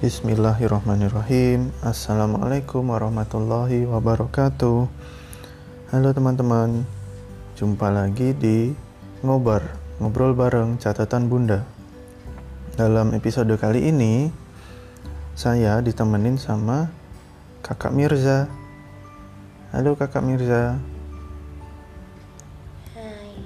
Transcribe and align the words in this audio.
Bismillahirrahmanirrahim. 0.00 1.76
Assalamualaikum 1.84 2.88
warahmatullahi 2.88 3.84
wabarakatuh. 3.84 4.88
Halo 5.92 6.08
teman-teman 6.16 6.88
Jumpa 7.52 7.92
lagi 7.92 8.32
di 8.32 8.72
Ngobar 9.20 9.60
Ngobrol 10.00 10.32
bareng 10.32 10.80
catatan 10.80 11.28
bunda. 11.28 11.68
Dalam 12.80 13.12
episode 13.12 13.52
kali 13.60 13.92
ini 13.92 14.32
Saya 15.36 15.84
ditemenin 15.84 16.40
sama 16.40 16.88
Kakak 17.60 17.92
Mirza. 17.92 18.48
Halo 19.68 20.00
kakak 20.00 20.24
Mirza. 20.24 20.80
Hai. 22.96 23.36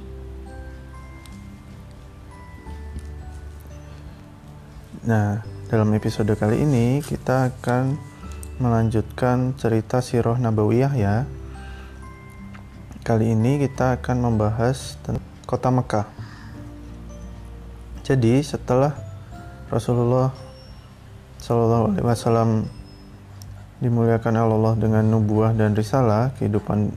Nah, 5.03 5.54
dalam 5.65 5.89
episode 5.97 6.29
kali 6.37 6.61
ini 6.61 7.01
kita 7.01 7.49
akan 7.49 7.97
melanjutkan 8.61 9.57
cerita 9.57 10.05
Sirah 10.05 10.37
Nabawiyah 10.37 10.93
ya. 10.93 11.25
Kali 13.01 13.33
ini 13.33 13.57
kita 13.65 13.97
akan 14.01 14.17
membahas 14.29 15.01
tentang 15.01 15.25
kota 15.49 15.69
Mekah. 15.73 16.07
Jadi 18.05 18.45
setelah 18.45 18.93
Rasulullah 19.73 20.37
Shallallahu 21.41 21.97
Alaihi 21.97 22.05
Wasallam 22.05 22.51
dimuliakan 23.81 24.37
Allah 24.37 24.77
dengan 24.77 25.05
nubuah 25.09 25.57
dan 25.57 25.73
risalah, 25.73 26.33
kehidupan 26.37 26.93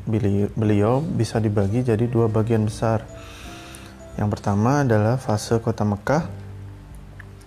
beliau, 0.56 1.00
bisa 1.04 1.40
dibagi 1.40 1.88
jadi 1.88 2.04
dua 2.08 2.28
bagian 2.28 2.68
besar. 2.68 3.04
Yang 4.20 4.40
pertama 4.40 4.84
adalah 4.84 5.16
fase 5.16 5.56
kota 5.64 5.88
Mekah 5.88 6.47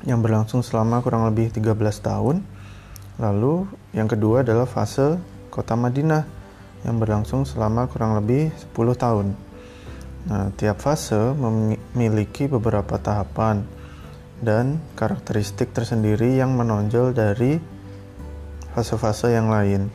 yang 0.08 0.24
berlangsung 0.24 0.64
selama 0.64 1.04
kurang 1.04 1.28
lebih 1.28 1.52
13 1.52 1.76
tahun. 2.00 2.40
Lalu 3.20 3.68
yang 3.92 4.08
kedua 4.08 4.40
adalah 4.40 4.64
fase 4.64 5.20
kota 5.52 5.76
Madinah 5.76 6.24
yang 6.88 6.96
berlangsung 6.96 7.44
selama 7.44 7.84
kurang 7.90 8.16
lebih 8.16 8.48
10 8.72 8.96
tahun. 8.96 9.26
Nah, 10.20 10.52
tiap 10.56 10.80
fase 10.80 11.32
memiliki 11.36 12.48
beberapa 12.48 12.96
tahapan 13.00 13.64
dan 14.40 14.80
karakteristik 14.96 15.72
tersendiri 15.72 16.40
yang 16.40 16.56
menonjol 16.56 17.12
dari 17.12 17.60
fase-fase 18.72 19.32
yang 19.36 19.52
lain. 19.52 19.92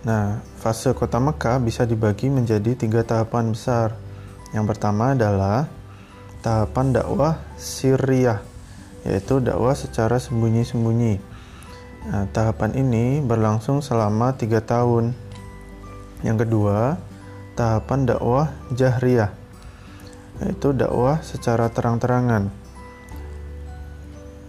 Nah, 0.00 0.40
fase 0.56 0.96
kota 0.96 1.20
Mekah 1.20 1.60
bisa 1.60 1.84
dibagi 1.84 2.32
menjadi 2.32 2.72
tiga 2.72 3.04
tahapan 3.04 3.52
besar. 3.52 3.92
Yang 4.56 4.72
pertama 4.72 5.12
adalah 5.12 5.68
tahapan 6.40 6.96
dakwah 6.96 7.40
sirriyah, 7.60 8.40
yaitu 9.04 9.40
dakwah 9.40 9.76
secara 9.76 10.16
sembunyi-sembunyi. 10.16 11.14
Nah, 12.00 12.24
tahapan 12.32 12.72
ini 12.80 13.20
berlangsung 13.20 13.84
selama 13.84 14.32
tiga 14.36 14.64
tahun. 14.64 15.12
Yang 16.24 16.48
kedua, 16.48 16.96
tahapan 17.56 18.08
dakwah 18.08 18.48
jahriyah, 18.72 19.32
yaitu 20.40 20.72
dakwah 20.72 21.20
secara 21.20 21.68
terang-terangan. 21.68 22.48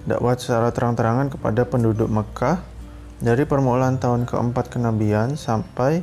Dakwah 0.07 0.33
secara 0.39 0.73
terang-terangan 0.73 1.29
kepada 1.29 1.61
penduduk 1.67 2.09
Mekah 2.09 2.63
dari 3.21 3.45
permulaan 3.45 4.01
tahun 4.01 4.25
keempat 4.25 4.73
kenabian 4.73 5.37
sampai 5.37 6.01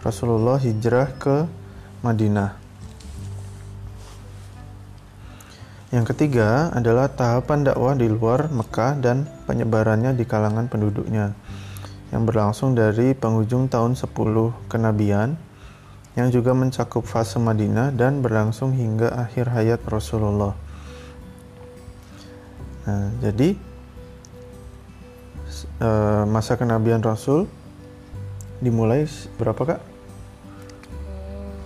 Rasulullah 0.00 0.56
hijrah 0.56 1.12
ke 1.20 1.44
Madinah. 2.00 2.63
Yang 5.94 6.10
ketiga 6.10 6.74
adalah 6.74 7.06
tahapan 7.06 7.70
dakwah 7.70 7.94
di 7.94 8.10
luar 8.10 8.50
Mekah 8.50 8.98
dan 8.98 9.30
penyebarannya 9.46 10.18
di 10.18 10.26
kalangan 10.26 10.66
penduduknya 10.66 11.38
yang 12.10 12.26
berlangsung 12.26 12.74
dari 12.74 13.14
penghujung 13.14 13.70
tahun 13.70 13.94
10 13.94 14.10
kenabian 14.66 15.38
yang 16.18 16.34
juga 16.34 16.50
mencakup 16.50 17.06
fase 17.06 17.38
Madinah 17.38 17.94
dan 17.94 18.26
berlangsung 18.26 18.74
hingga 18.74 19.14
akhir 19.14 19.54
hayat 19.54 19.86
Rasulullah. 19.86 20.58
Nah, 22.90 23.14
jadi 23.22 23.54
masa 26.26 26.58
kenabian 26.58 27.06
Rasul 27.06 27.46
dimulai 28.58 29.06
berapa 29.38 29.62
kak? 29.62 29.80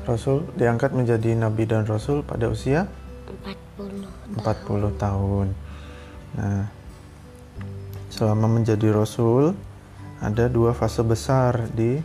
Rasul 0.04 0.44
diangkat 0.52 0.92
menjadi 0.92 1.32
nabi 1.32 1.64
dan 1.64 1.88
rasul 1.88 2.24
pada 2.24 2.48
usia 2.48 2.88
40 3.28 3.67
40 3.78 4.42
tahun. 4.98 5.46
Nah, 6.34 6.66
selama 8.10 8.50
menjadi 8.50 8.90
rasul 8.90 9.54
ada 10.18 10.50
dua 10.50 10.74
fase 10.74 11.06
besar 11.06 11.70
di 11.70 12.02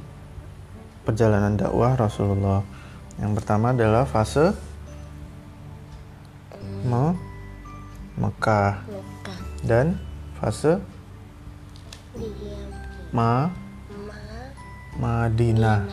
perjalanan 1.02 1.58
dakwah 1.58 1.98
Rasulullah. 1.98 2.62
Yang 3.18 3.42
pertama 3.42 3.74
adalah 3.74 4.06
fase 4.06 4.54
Me 6.86 7.18
Mekah 8.14 8.86
dan 9.66 9.98
fase 10.38 10.78
ma 13.10 13.50
Madinah. 15.02 15.90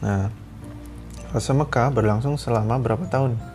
Nah, 0.00 0.32
fase 1.28 1.52
Mekah 1.52 1.92
berlangsung 1.92 2.40
selama 2.40 2.80
berapa 2.80 3.04
tahun? 3.12 3.53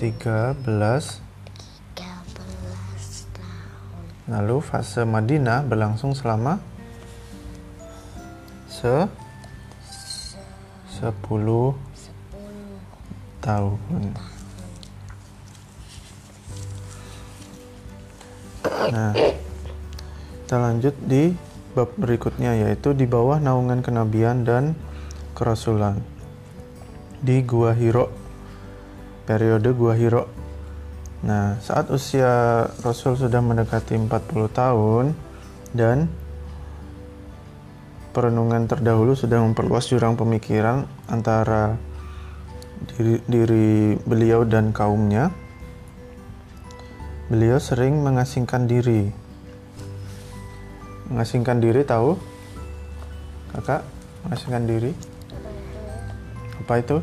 13 0.00 0.64
13 0.64 0.64
tahun. 3.36 4.04
Lalu 4.32 4.56
fase 4.64 5.04
Madinah 5.04 5.60
berlangsung 5.60 6.16
selama 6.16 6.56
se 8.64 9.04
10 11.04 11.04
tahun. 13.44 14.00
Nah, 18.88 19.12
kita 19.12 20.56
lanjut 20.56 20.96
di 21.04 21.36
bab 21.76 21.92
berikutnya 22.00 22.56
yaitu 22.56 22.96
di 22.96 23.04
bawah 23.04 23.36
naungan 23.36 23.84
kenabian 23.84 24.48
dan 24.48 24.72
kerasulan. 25.36 26.00
Di 27.20 27.44
Gua 27.44 27.76
Hiro 27.76 28.19
periode 29.30 29.70
Gua 29.78 29.94
Hiro. 29.94 30.26
Nah, 31.22 31.54
saat 31.62 31.86
usia 31.94 32.66
Rasul 32.82 33.14
sudah 33.14 33.38
mendekati 33.38 33.94
40 33.94 34.10
tahun 34.50 35.14
dan 35.70 36.10
perenungan 38.10 38.66
terdahulu 38.66 39.14
sudah 39.14 39.38
memperluas 39.38 39.86
jurang 39.86 40.18
pemikiran 40.18 40.82
antara 41.06 41.78
diri, 42.90 43.22
diri 43.30 43.94
beliau 44.02 44.42
dan 44.42 44.74
kaumnya, 44.74 45.30
beliau 47.30 47.62
sering 47.62 48.02
mengasingkan 48.02 48.66
diri. 48.66 49.14
Mengasingkan 51.06 51.62
diri 51.62 51.86
tahu? 51.86 52.18
Kakak, 53.54 53.86
mengasingkan 54.26 54.66
diri? 54.66 54.90
Apa 56.66 56.82
itu? 56.82 56.98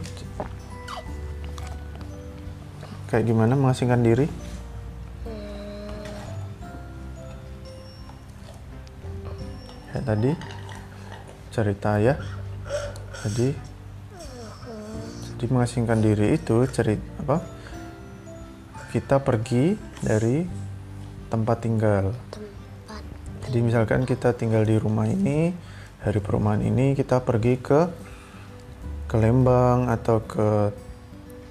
Kayak 3.07 3.23
gimana 3.23 3.55
mengasingkan 3.55 4.03
diri? 4.03 4.27
Ya 9.95 9.99
tadi 10.03 10.31
cerita 11.55 12.03
ya. 12.03 12.19
Tadi 13.23 13.55
jadi 15.37 15.45
mengasingkan 15.53 16.03
diri 16.03 16.35
itu 16.35 16.67
cerita 16.67 17.07
apa? 17.23 17.37
Kita 18.91 19.23
pergi 19.23 19.77
dari 20.03 20.43
tempat 21.31 21.57
tinggal. 21.63 22.11
tempat 22.33 23.01
Jadi 23.47 23.57
misalkan 23.63 24.03
kita 24.03 24.35
tinggal 24.35 24.67
di 24.67 24.75
rumah 24.75 25.07
ini, 25.07 25.55
dari 26.03 26.19
perumahan 26.19 26.59
ini 26.59 26.91
kita 26.91 27.23
pergi 27.23 27.55
ke 27.55 27.81
ke 29.07 29.15
Lembang 29.15 29.87
atau 29.87 30.19
ke 30.25 30.75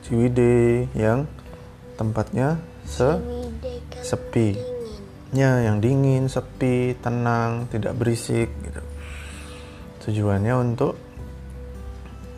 Ciwidey 0.05 0.93
yang 0.93 1.25
tempatnya 1.97 2.61
se 2.85 3.19
sepi. 4.05 4.55
Ya, 5.35 5.59
yang 5.67 5.83
dingin, 5.83 6.31
sepi, 6.31 6.95
tenang, 7.03 7.67
tidak 7.69 7.99
berisik 7.99 8.47
gitu. 8.63 8.83
Tujuannya 10.07 10.55
untuk 10.55 10.95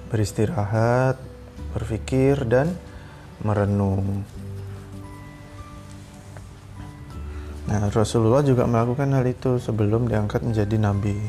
beristirahat, 0.08 1.20
berpikir 1.76 2.49
dan 2.49 2.72
merenung. 3.44 4.25
Nah, 7.69 7.93
Rasulullah 7.93 8.40
juga 8.40 8.64
melakukan 8.64 9.12
hal 9.12 9.28
itu 9.28 9.60
sebelum 9.60 10.08
diangkat 10.08 10.40
menjadi 10.40 10.76
nabi. 10.81 11.20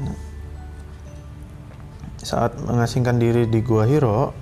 Nah, 0.00 0.16
saat 2.24 2.56
mengasingkan 2.56 3.20
diri 3.20 3.44
di 3.44 3.60
Gua 3.60 3.84
Hiro, 3.84 4.32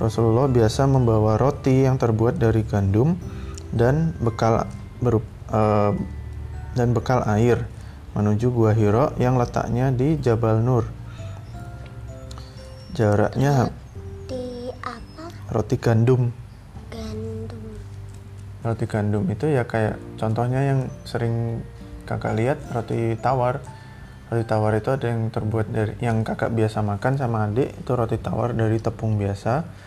Rasulullah 0.00 0.48
biasa 0.48 0.88
membawa 0.88 1.36
roti 1.36 1.84
yang 1.84 2.00
terbuat 2.00 2.40
dari 2.40 2.64
gandum 2.64 3.20
dan 3.68 4.16
bekal 4.16 4.64
berup, 4.96 5.28
eh, 5.52 5.92
dan 6.72 6.96
bekal 6.96 7.20
air 7.28 7.68
menuju 8.16 8.48
Gua 8.48 8.72
Hiro 8.72 9.12
yang 9.20 9.36
letaknya 9.36 9.92
di 9.92 10.16
Jabal 10.16 10.64
Nur. 10.64 10.88
Jaraknya 12.96 13.68
Di 14.24 14.72
apa? 14.80 15.28
roti 15.52 15.76
gandum. 15.76 16.32
Gandum. 16.88 17.62
Roti 18.64 18.86
gandum 18.88 19.24
itu 19.28 19.52
ya 19.52 19.68
kayak 19.68 20.00
contohnya 20.16 20.64
yang 20.64 20.80
sering 21.04 21.60
kakak 22.08 22.40
lihat 22.40 22.58
roti 22.72 23.20
tawar. 23.20 23.60
Roti 24.32 24.44
tawar 24.48 24.74
itu 24.80 24.90
ada 24.90 25.06
yang 25.12 25.28
terbuat 25.28 25.70
dari 25.70 25.92
yang 26.00 26.24
kakak 26.24 26.50
biasa 26.56 26.82
makan 26.82 27.20
sama 27.20 27.46
adik 27.46 27.68
itu 27.78 27.92
roti 27.94 28.16
tawar 28.16 28.56
dari 28.56 28.80
tepung 28.80 29.20
biasa. 29.20 29.86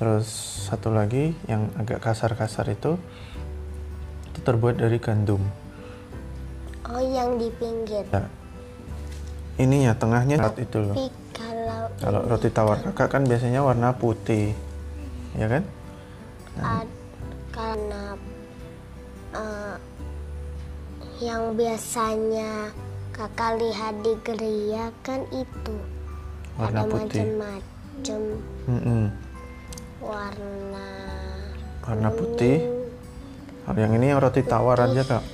Terus 0.00 0.24
satu 0.64 0.88
lagi 0.96 1.36
yang 1.44 1.68
agak 1.76 2.00
kasar-kasar 2.00 2.72
itu 2.72 2.96
itu 4.32 4.40
terbuat 4.40 4.80
dari 4.80 4.96
gandum. 4.96 5.44
Oh, 6.88 7.04
yang 7.04 7.36
di 7.36 7.52
pinggir. 7.60 8.08
Ya. 8.08 8.24
Ini 9.60 9.76
ya 9.84 9.92
tengahnya 9.92 10.40
saat 10.40 10.56
itu 10.56 10.80
loh. 10.80 10.96
Tapi 10.96 11.06
kalau 11.36 11.80
Kalau 12.00 12.20
roti 12.24 12.48
tawar 12.48 12.80
kakak 12.80 13.08
kan 13.12 13.22
biasanya 13.28 13.60
warna 13.60 13.92
putih, 13.92 14.56
ya 15.36 15.46
kan? 15.52 15.62
ad- 16.64 16.96
karena 17.52 18.16
eh, 19.36 19.76
yang 21.20 21.52
biasanya 21.52 22.72
kakak 23.12 23.60
lihat 23.60 23.94
di 24.00 24.14
geria 24.24 24.88
kan 25.04 25.20
itu 25.28 25.76
Warna 26.56 26.80
ada 26.80 26.88
putih. 26.88 27.20
macam-macam 27.28 28.20
Mm-mm. 28.64 29.02
Warna 30.00 30.88
Warna 31.80 32.10
putih. 32.12 32.60
Kalau 33.64 33.78
yang 33.80 33.94
ini 33.96 34.12
roti 34.16 34.42
tawar 34.44 34.78
aja 34.82 35.02
kak. 35.04 35.24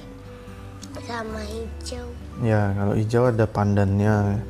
sama 1.07 1.39
hijau. 1.47 2.07
Ya, 2.43 2.75
kalau 2.75 2.95
hijau 2.99 3.31
ada 3.31 3.47
pandannya. 3.47 4.43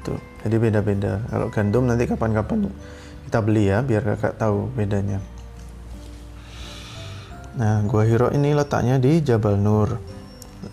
Itu. 0.00 0.14
Jadi 0.46 0.56
beda-beda. 0.62 1.20
Kalau 1.26 1.46
gandum 1.50 1.90
nanti 1.90 2.06
kapan-kapan 2.06 2.70
kita 3.28 3.38
beli 3.44 3.68
ya 3.68 3.84
biar 3.84 4.16
kakak 4.16 4.40
tahu 4.40 4.72
bedanya. 4.72 5.20
Nah, 7.58 7.82
Gua 7.84 8.06
Hiro 8.06 8.30
ini 8.30 8.54
letaknya 8.54 8.96
di 9.02 9.20
Jabal 9.20 9.58
Nur. 9.58 9.98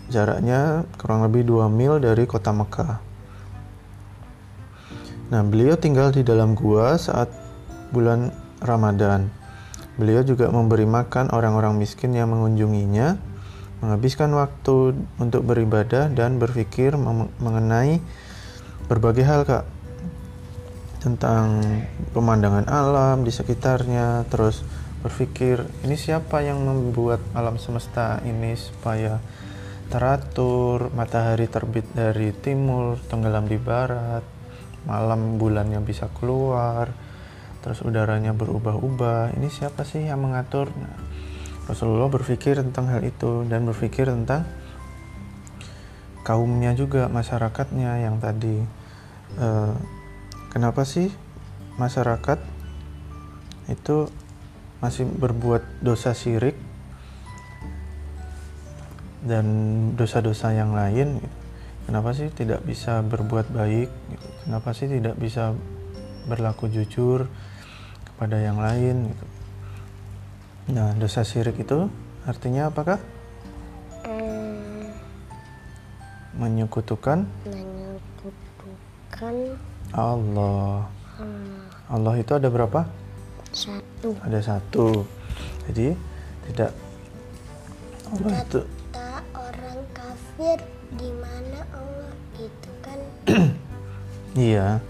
Jaraknya 0.08 0.86
kurang 0.96 1.26
lebih 1.26 1.42
2 1.44 1.66
mil 1.68 1.98
dari 1.98 2.24
kota 2.24 2.54
Mekah. 2.54 2.96
Nah, 5.34 5.42
beliau 5.42 5.74
tinggal 5.74 6.14
di 6.14 6.22
dalam 6.22 6.54
gua 6.54 6.94
saat 6.94 7.26
bulan 7.90 8.30
Ramadan. 8.60 9.28
Beliau 9.96 10.20
juga 10.20 10.52
memberi 10.52 10.84
makan 10.84 11.32
orang-orang 11.32 11.76
miskin 11.76 12.12
yang 12.12 12.28
mengunjunginya, 12.28 13.16
menghabiskan 13.80 14.32
waktu 14.36 14.96
untuk 15.16 15.44
beribadah 15.48 16.12
dan 16.12 16.36
berpikir 16.36 16.96
mengenai 17.40 18.00
berbagai 18.88 19.24
hal, 19.24 19.42
Kak. 19.48 19.64
Tentang 21.00 21.62
pemandangan 22.12 22.66
alam 22.68 23.24
di 23.24 23.32
sekitarnya, 23.32 24.28
terus 24.28 24.60
berpikir 25.00 25.62
ini 25.86 25.94
siapa 25.94 26.42
yang 26.42 26.60
membuat 26.66 27.22
alam 27.30 27.56
semesta 27.62 28.18
ini 28.26 28.58
supaya 28.58 29.22
teratur, 29.86 30.90
matahari 30.92 31.46
terbit 31.46 31.86
dari 31.94 32.34
timur, 32.34 32.98
tenggelam 33.06 33.46
di 33.46 33.54
barat, 33.54 34.26
malam 34.82 35.38
bulannya 35.38 35.78
bisa 35.78 36.10
keluar, 36.10 36.90
terus 37.66 37.82
udaranya 37.82 38.30
berubah-ubah. 38.30 39.34
Ini 39.34 39.50
siapa 39.50 39.82
sih 39.82 40.06
yang 40.06 40.22
mengatur? 40.22 40.70
Nah, 40.70 40.94
Rasulullah 41.66 42.06
berpikir 42.06 42.54
tentang 42.62 42.86
hal 42.94 43.02
itu 43.02 43.42
dan 43.50 43.66
berpikir 43.66 44.06
tentang 44.06 44.46
kaumnya 46.22 46.78
juga, 46.78 47.10
masyarakatnya 47.10 48.06
yang 48.06 48.22
tadi. 48.22 48.62
eh, 49.42 49.74
kenapa 50.54 50.86
sih 50.86 51.10
masyarakat 51.74 52.38
itu 53.66 54.06
masih 54.78 55.10
berbuat 55.10 55.82
dosa 55.82 56.14
syirik 56.14 56.54
dan 59.26 59.46
dosa-dosa 59.98 60.54
yang 60.54 60.70
lain? 60.70 61.18
Kenapa 61.90 62.14
sih 62.14 62.30
tidak 62.30 62.62
bisa 62.62 63.02
berbuat 63.02 63.50
baik? 63.50 63.90
Kenapa 64.46 64.70
sih 64.70 64.86
tidak 64.86 65.18
bisa 65.18 65.50
berlaku 66.30 66.70
jujur 66.70 67.26
kepada 68.16 68.40
yang 68.40 68.56
lain? 68.56 69.12
Gitu? 69.12 69.24
Nah, 70.72 70.96
dosa 70.96 71.20
syirik 71.20 71.60
itu 71.60 71.92
artinya 72.24 72.72
apakah? 72.72 72.96
Hmm, 74.02 74.88
Menyekutukan 76.34 77.28
menyekutukan 77.44 79.34
Allah. 79.92 80.88
hmm, 81.20 81.92
Allah 81.92 82.14
itu 82.16 82.32
ada 82.32 82.48
berapa? 82.48 82.88
satu 83.52 84.16
Ada 84.24 84.40
satu. 84.42 85.04
Jadi 85.68 85.92
tidak 86.50 86.72
Allah 88.06 88.32
itu 88.40 88.60
kata 88.64 89.08
orang 89.34 89.80
kafir 89.92 90.58
di 90.94 91.10
mana 91.18 91.60
Allah 91.72 92.12
itu 92.38 92.70
kan 92.80 92.98
iya. 94.50 94.80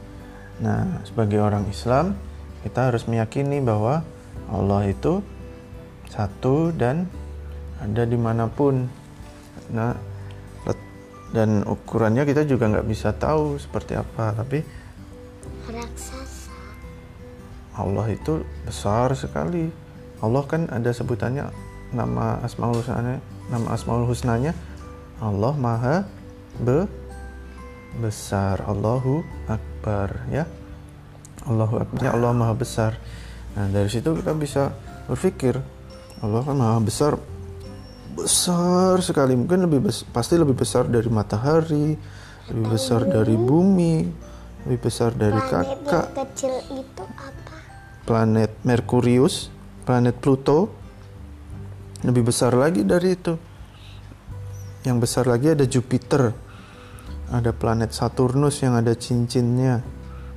Nah, 0.56 1.04
sebagai 1.04 1.36
orang 1.36 1.68
Islam 1.68 2.16
kita 2.66 2.90
harus 2.90 3.06
meyakini 3.06 3.62
bahwa 3.62 4.02
Allah 4.50 4.90
itu 4.90 5.22
satu 6.10 6.74
dan 6.74 7.06
ada 7.78 8.02
di 8.02 8.18
mana 8.18 8.50
pun. 8.50 8.90
Nah, 9.70 9.94
dan 11.30 11.62
ukurannya 11.62 12.26
kita 12.26 12.42
juga 12.42 12.66
nggak 12.70 12.86
bisa 12.90 13.14
tahu 13.14 13.58
seperti 13.58 13.98
apa, 13.98 14.34
tapi 14.34 14.62
raksasa 15.66 16.54
Allah 17.78 18.06
itu 18.10 18.42
besar 18.66 19.14
sekali. 19.14 19.70
Allah 20.24 20.42
kan 20.48 20.66
ada 20.72 20.90
sebutannya 20.90 21.50
nama 21.92 22.40
Asmaul 22.42 22.82
Husnanya, 22.82 23.20
nama 23.52 23.66
Asmaul 23.74 24.08
Husnanya 24.10 24.56
Allah 25.20 25.54
Maha 25.54 25.96
be 26.62 26.88
besar. 28.00 28.64
Allahu 28.64 29.20
Akbar 29.46 30.24
ya. 30.32 30.48
Allahu 31.46 31.74
Akbar. 31.82 31.98
Ya 32.02 32.10
Allah 32.12 32.32
Maha 32.34 32.54
besar. 32.54 32.98
Nah, 33.56 33.70
dari 33.70 33.88
situ 33.88 34.12
kita 34.12 34.36
bisa 34.36 34.74
berpikir 35.06 35.56
Allah 36.20 36.42
kan 36.42 36.56
Maha 36.58 36.78
besar 36.82 37.12
besar 38.16 39.00
sekali 39.04 39.36
mungkin 39.36 39.68
lebih 39.68 39.86
bes- 39.86 40.08
pasti 40.08 40.40
lebih 40.40 40.56
besar 40.56 40.88
dari 40.88 41.04
matahari 41.12 41.92
lebih 42.48 42.66
besar 42.72 43.04
dari 43.04 43.36
bumi 43.36 44.08
lebih 44.64 44.88
besar 44.88 45.12
dari 45.12 45.36
planet 45.36 45.84
kakak 45.84 46.06
yang 46.08 46.16
kecil 46.24 46.54
itu 46.80 47.04
apa 47.04 47.56
planet 48.06 48.50
Merkurius, 48.62 49.50
planet 49.82 50.16
Pluto 50.22 50.70
lebih 52.06 52.30
besar 52.30 52.54
lagi 52.54 52.86
dari 52.86 53.18
itu. 53.18 53.34
Yang 54.86 54.96
besar 55.02 55.24
lagi 55.26 55.50
ada 55.50 55.66
Jupiter. 55.66 56.30
Ada 57.26 57.50
planet 57.50 57.90
Saturnus 57.90 58.62
yang 58.62 58.78
ada 58.78 58.94
cincinnya. 58.94 59.82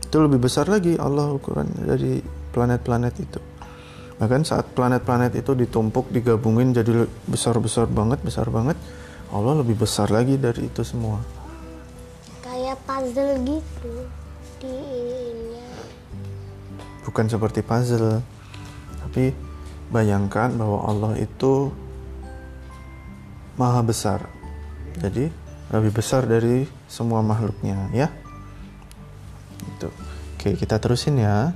Itu 0.09 0.25
lebih 0.25 0.41
besar 0.41 0.65
lagi 0.65 0.97
Allah 0.97 1.29
ukuran 1.29 1.69
dari 1.85 2.17
planet-planet 2.49 3.13
itu. 3.21 3.39
Bahkan 4.17 4.41
saat 4.41 4.73
planet-planet 4.73 5.37
itu 5.37 5.53
ditumpuk, 5.53 6.09
digabungin 6.09 6.73
jadi 6.73 7.05
besar-besar 7.29 7.87
banget, 7.87 8.19
besar 8.25 8.49
banget, 8.49 8.75
Allah 9.29 9.61
lebih 9.61 9.77
besar 9.85 10.09
lagi 10.09 10.35
dari 10.35 10.65
itu 10.65 10.81
semua. 10.81 11.21
kayak 12.41 12.75
puzzle 12.83 13.33
gitu 13.45 13.93
di 14.59 14.67
ininya 14.67 15.69
bukan 17.07 17.25
seperti 17.31 17.63
puzzle 17.63 18.19
tapi 18.99 19.31
bayangkan 19.89 20.53
bahwa 20.53 20.85
Allah 20.85 21.13
itu 21.17 21.71
maha 23.55 23.81
besar 23.81 24.27
jadi 24.99 25.31
lebih 25.71 25.95
besar 25.95 26.27
dari 26.27 26.67
semua 26.91 27.23
makhluknya 27.23 27.89
ya 27.95 28.11
oke 30.39 30.55
kita 30.55 30.79
terusin 30.79 31.19
ya. 31.19 31.51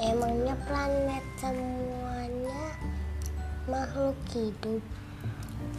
Emangnya 0.00 0.56
planet 0.64 1.20
semuanya 1.36 2.62
makhluk 3.68 4.16
hidup? 4.32 4.80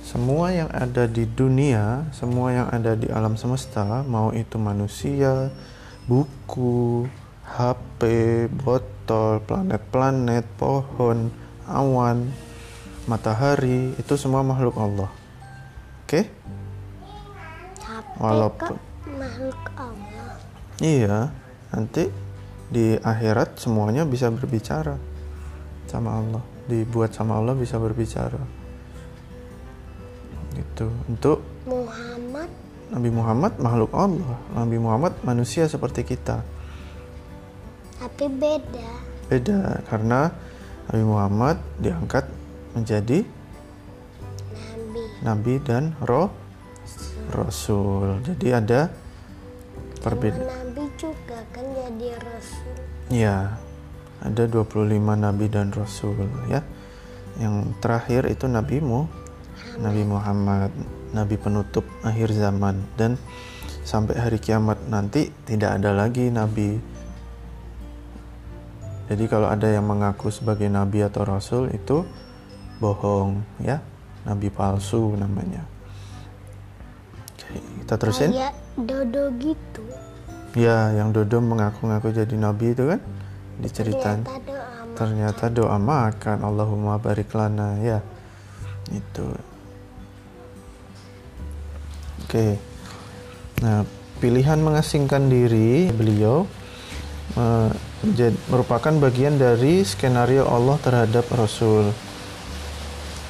Semua 0.06 0.54
yang 0.54 0.70
ada 0.70 1.10
di 1.10 1.26
dunia 1.26 2.06
semua 2.14 2.54
yang 2.54 2.70
ada 2.70 2.94
di 2.94 3.10
alam 3.10 3.34
semesta 3.34 4.06
mau 4.06 4.30
itu 4.30 4.62
manusia 4.62 5.50
buku 6.06 7.10
HP 7.50 8.02
botol 8.54 9.42
planet-planet 9.42 10.46
pohon 10.62 11.34
awan 11.66 12.30
matahari 13.10 13.98
itu 13.98 14.14
semua 14.14 14.46
makhluk 14.46 14.78
Allah. 14.78 15.10
Oke? 16.06 16.30
HP 17.82 18.14
Walaupun- 18.22 18.78
makhluk 19.18 19.62
Allah? 19.74 20.38
Iya, 20.78 21.34
nanti 21.74 22.10
di 22.70 22.94
akhirat 22.98 23.58
semuanya 23.58 24.06
bisa 24.06 24.30
berbicara 24.30 24.96
sama 25.90 26.22
Allah. 26.22 26.44
Dibuat 26.70 27.18
sama 27.18 27.42
Allah 27.42 27.58
bisa 27.58 27.82
berbicara. 27.82 28.38
Gitu. 30.54 30.86
Untuk 31.10 31.42
Muhammad? 31.66 32.50
Nabi 32.90 33.10
Muhammad 33.10 33.58
makhluk 33.58 33.92
Allah. 33.94 34.38
Nabi 34.54 34.78
Muhammad 34.78 35.14
manusia 35.26 35.66
seperti 35.66 36.06
kita. 36.06 36.42
Tapi 38.02 38.26
beda. 38.30 38.90
Beda 39.30 39.82
karena 39.90 40.34
Nabi 40.90 41.04
Muhammad 41.06 41.58
diangkat 41.78 42.26
menjadi 42.74 43.22
nabi. 44.54 45.02
Nabi 45.22 45.54
dan 45.62 45.94
roh 46.02 46.34
rasul. 47.30 48.22
Jadi 48.26 48.48
ada 48.50 48.90
perbedaan 50.02 50.69
kan 51.60 51.68
jadi 51.76 52.10
rasul. 52.24 52.76
Ya 53.12 53.38
ada 54.24 54.44
25 54.48 54.96
nabi 55.20 55.46
dan 55.52 55.76
rasul 55.76 56.16
ya. 56.48 56.64
Yang 57.40 57.76
terakhir 57.84 58.28
itu 58.32 58.48
Nabi 58.48 58.80
Mu 58.84 59.08
Nabi 59.80 60.04
Muhammad 60.08 60.72
nabi 61.12 61.36
penutup 61.36 61.84
akhir 62.04 62.32
zaman. 62.32 62.80
Dan 62.96 63.20
sampai 63.84 64.16
hari 64.16 64.40
kiamat 64.40 64.80
nanti 64.88 65.32
tidak 65.44 65.80
ada 65.84 65.92
lagi 65.92 66.32
nabi. 66.32 66.80
Jadi 69.10 69.26
kalau 69.26 69.50
ada 69.50 69.66
yang 69.68 69.84
mengaku 69.84 70.30
sebagai 70.32 70.70
nabi 70.70 71.04
atau 71.04 71.28
rasul 71.28 71.68
itu 71.76 72.08
bohong 72.80 73.44
ya. 73.60 73.84
Nabi 74.28 74.52
palsu 74.52 75.16
namanya. 75.16 75.64
Oke, 77.34 77.58
kita 77.82 77.96
terusin. 77.96 78.30
Kayak 78.36 78.56
dodo 78.78 79.32
gitu 79.42 79.84
ya 80.58 80.94
yang 80.98 81.14
Dodo 81.14 81.42
mengaku-ngaku 81.42 82.14
jadi 82.14 82.36
nabi 82.38 82.74
itu 82.74 82.90
kan? 82.90 83.02
Diceritain 83.60 84.24
ternyata 84.96 85.48
doa 85.48 85.80
makan. 85.80 86.44
Allahumma 86.44 87.00
barik 87.00 87.32
lana. 87.36 87.80
Ya 87.80 88.00
itu. 88.92 89.28
Oke. 92.26 92.58
Nah 93.64 93.84
pilihan 94.20 94.60
mengasingkan 94.60 95.32
diri 95.32 95.88
beliau 95.96 96.44
eh, 97.40 97.72
merupakan 98.52 98.94
bagian 99.00 99.36
dari 99.40 99.84
skenario 99.84 100.48
Allah 100.48 100.80
terhadap 100.80 101.28
Rasul. 101.32 101.92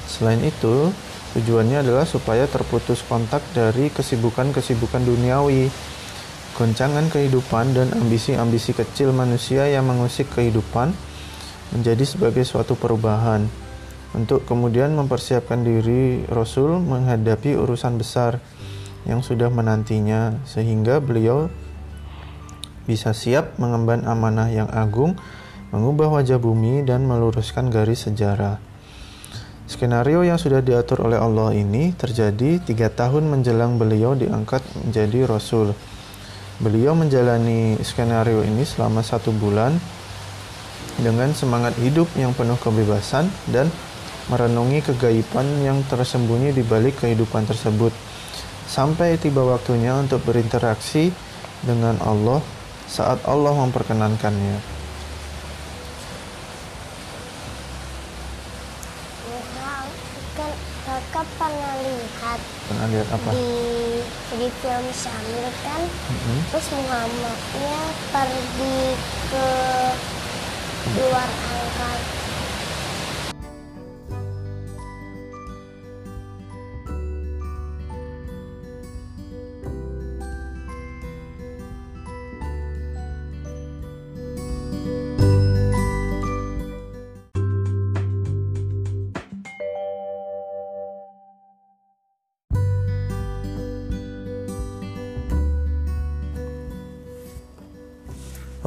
Selain 0.06 0.42
itu 0.42 0.90
tujuannya 1.38 1.86
adalah 1.86 2.02
supaya 2.02 2.50
terputus 2.50 3.06
kontak 3.06 3.42
dari 3.54 3.90
kesibukan-kesibukan 3.94 5.06
duniawi 5.06 5.70
goncangan 6.58 7.10
kehidupan 7.10 7.76
dan 7.76 7.92
ambisi-ambisi 7.94 8.74
kecil 8.74 9.14
manusia 9.14 9.68
yang 9.70 9.86
mengusik 9.86 10.30
kehidupan 10.34 10.90
menjadi 11.70 12.02
sebagai 12.02 12.42
suatu 12.42 12.74
perubahan 12.74 13.46
untuk 14.10 14.42
kemudian 14.42 14.90
mempersiapkan 14.98 15.62
diri 15.62 16.26
Rasul 16.26 16.82
menghadapi 16.82 17.54
urusan 17.54 17.94
besar 17.94 18.42
yang 19.06 19.22
sudah 19.22 19.48
menantinya 19.48 20.34
sehingga 20.44 20.98
beliau 20.98 21.46
bisa 22.90 23.14
siap 23.14 23.54
mengemban 23.62 24.02
amanah 24.02 24.50
yang 24.50 24.66
agung, 24.74 25.14
mengubah 25.70 26.10
wajah 26.20 26.42
bumi 26.42 26.82
dan 26.82 27.06
meluruskan 27.06 27.70
garis 27.70 28.10
sejarah. 28.10 28.58
Skenario 29.70 30.26
yang 30.26 30.34
sudah 30.34 30.58
diatur 30.58 31.06
oleh 31.06 31.14
Allah 31.14 31.54
ini 31.54 31.94
terjadi 31.94 32.58
tiga 32.58 32.90
tahun 32.90 33.30
menjelang 33.30 33.78
beliau 33.78 34.18
diangkat 34.18 34.66
menjadi 34.82 35.30
Rasul. 35.30 35.70
Beliau 36.60 36.92
menjalani 36.92 37.80
skenario 37.80 38.44
ini 38.44 38.68
selama 38.68 39.00
satu 39.00 39.32
bulan 39.32 39.80
dengan 41.00 41.32
semangat 41.32 41.72
hidup 41.80 42.04
yang 42.20 42.36
penuh 42.36 42.60
kebebasan 42.60 43.32
dan 43.48 43.72
merenungi 44.28 44.84
kegaiban 44.84 45.48
yang 45.64 45.80
tersembunyi 45.88 46.52
di 46.52 46.60
balik 46.60 47.00
kehidupan 47.00 47.48
tersebut 47.48 47.96
sampai 48.68 49.16
tiba 49.16 49.40
waktunya 49.40 49.96
untuk 49.96 50.20
berinteraksi 50.28 51.08
dengan 51.64 51.96
Allah 52.04 52.44
saat 52.84 53.24
Allah 53.24 53.56
memperkenankannya. 53.56 54.60
Kan 60.36 60.52
kakak 60.84 61.26
pernah 61.40 61.74
lihat 61.80 62.40
Pernah 62.68 62.86
lihat 62.92 63.08
apa? 63.08 63.30
di 63.32 63.79
di 64.30 64.48
film 64.62 64.86
Syamil 64.92 65.46
kan 65.60 65.82
Mhm. 65.82 66.36
terus 66.48 66.66
Muhammadnya 66.70 67.78
pergi 68.08 68.78
ke 69.26 69.48
luar 70.92 71.28
angkasa 71.28 72.19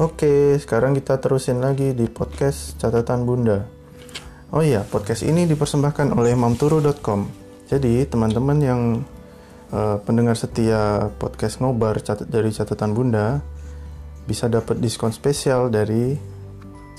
Oke, 0.04 0.60
sekarang 0.60 0.92
kita 0.92 1.16
terusin 1.16 1.64
lagi 1.64 1.96
di 1.96 2.04
podcast 2.12 2.76
catatan 2.76 3.24
Bunda. 3.24 3.64
Oh 4.52 4.60
iya, 4.60 4.84
podcast 4.84 5.24
ini 5.24 5.48
dipersembahkan 5.48 6.12
oleh 6.12 6.36
mamturu.com. 6.36 7.24
Jadi, 7.72 8.04
teman-teman 8.04 8.58
yang 8.60 9.00
eh, 9.72 9.96
pendengar 10.04 10.36
setia 10.36 11.08
podcast 11.16 11.64
ngobar 11.64 12.04
catat 12.04 12.28
dari 12.28 12.52
catatan 12.52 12.92
Bunda 12.92 13.40
bisa 14.28 14.44
dapat 14.52 14.76
diskon 14.76 15.08
spesial 15.08 15.72
dari 15.72 16.20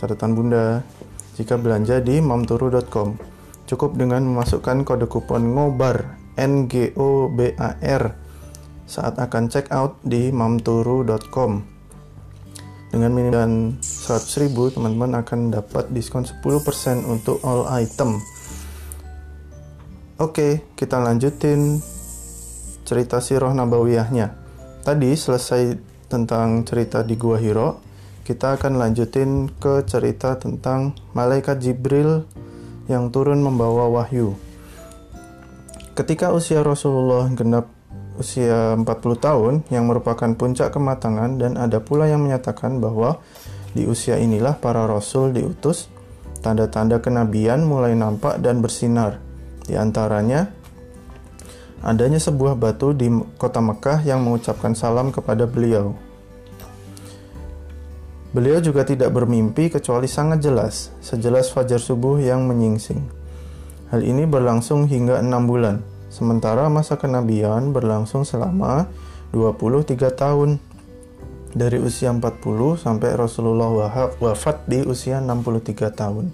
catatan 0.01 0.33
Bunda 0.33 0.81
jika 1.37 1.61
belanja 1.61 2.01
di 2.01 2.17
mamturu.com. 2.17 3.21
Cukup 3.69 4.01
dengan 4.01 4.25
memasukkan 4.25 4.81
kode 4.81 5.05
kupon 5.05 5.53
ngobar 5.53 6.17
N 6.41 6.65
G 6.65 6.89
O 6.97 7.29
B 7.29 7.53
A 7.53 7.77
R 7.85 8.17
saat 8.89 9.21
akan 9.21 9.45
check 9.45 9.69
out 9.69 10.01
di 10.01 10.33
mamturu.com. 10.33 11.74
Dengan 12.95 13.11
minimal 13.11 13.75
100.000 13.83 14.55
teman-teman 14.55 15.19
akan 15.19 15.51
dapat 15.51 15.91
diskon 15.91 16.23
10% 16.23 16.39
untuk 17.03 17.43
all 17.43 17.67
item. 17.67 18.23
Oke, 20.15 20.63
kita 20.79 21.03
lanjutin 21.03 21.83
cerita 22.87 23.19
sirah 23.19 23.51
nabawiyahnya. 23.51 24.31
Tadi 24.87 25.11
selesai 25.11 25.75
tentang 26.07 26.63
cerita 26.63 27.03
di 27.03 27.19
Gua 27.19 27.35
Hiro, 27.35 27.83
kita 28.23 28.55
akan 28.55 28.79
lanjutin 28.79 29.51
ke 29.59 29.83
cerita 29.83 30.39
tentang 30.39 30.95
malaikat 31.11 31.59
Jibril 31.59 32.23
yang 32.87 33.11
turun 33.11 33.43
membawa 33.43 33.91
wahyu. 33.91 34.39
Ketika 35.99 36.31
usia 36.31 36.63
Rasulullah 36.63 37.27
genap 37.27 37.74
usia 38.15 38.75
40 38.79 38.85
tahun 39.19 39.53
yang 39.71 39.87
merupakan 39.87 40.31
puncak 40.35 40.71
kematangan 40.71 41.39
dan 41.39 41.59
ada 41.59 41.83
pula 41.83 42.07
yang 42.07 42.23
menyatakan 42.23 42.79
bahwa 42.79 43.19
di 43.75 43.83
usia 43.83 44.15
inilah 44.15 44.55
para 44.55 44.87
rasul 44.87 45.35
diutus, 45.35 45.91
tanda-tanda 46.39 47.03
kenabian 47.03 47.67
mulai 47.67 47.91
nampak 47.91 48.39
dan 48.39 48.63
bersinar. 48.63 49.19
Di 49.67 49.75
antaranya 49.75 50.47
adanya 51.83 52.17
sebuah 52.21 52.55
batu 52.55 52.95
di 52.95 53.11
kota 53.35 53.59
Mekah 53.59 54.07
yang 54.07 54.23
mengucapkan 54.23 54.71
salam 54.71 55.11
kepada 55.11 55.43
beliau. 55.43 55.91
Beliau 58.35 58.59
juga 58.59 58.83
tidak 58.83 59.15
bermimpi 59.15 59.71
kecuali 59.71 60.11
sangat 60.11 60.43
jelas, 60.43 60.91
sejelas 60.99 61.51
fajar 61.55 61.79
subuh 61.79 62.19
yang 62.19 62.43
menyingsing. 62.47 62.99
Hal 63.95 64.03
ini 64.03 64.27
berlangsung 64.27 64.91
hingga 64.91 65.23
enam 65.23 65.47
bulan, 65.47 65.79
sementara 66.15 66.71
masa 66.71 66.95
kenabian 66.95 67.75
berlangsung 67.75 68.23
selama 68.23 68.87
23 69.35 70.15
tahun 70.15 70.63
dari 71.51 71.75
usia 71.83 72.15
40 72.15 72.79
sampai 72.79 73.19
Rasulullah 73.19 73.67
wafat 74.23 74.63
di 74.63 74.79
usia 74.87 75.19
63 75.19 75.91
tahun. 75.91 76.31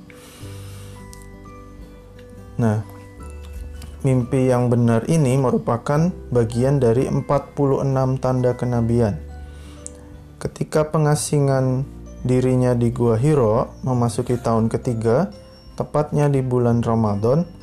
Nah, 2.61 2.85
mimpi 4.05 4.53
yang 4.53 4.69
benar 4.69 5.09
ini 5.09 5.33
merupakan 5.41 6.13
bagian 6.29 6.77
dari 6.77 7.09
46 7.09 8.21
tanda 8.21 8.53
kenabian. 8.53 9.17
Ketika 10.37 10.89
pengasingan 10.93 11.85
dirinya 12.21 12.77
di 12.77 12.93
Gua 12.93 13.17
Hiro 13.17 13.81
memasuki 13.81 14.37
tahun 14.37 14.69
ketiga, 14.69 15.33
tepatnya 15.73 16.29
di 16.29 16.45
bulan 16.45 16.85
Ramadan, 16.85 17.60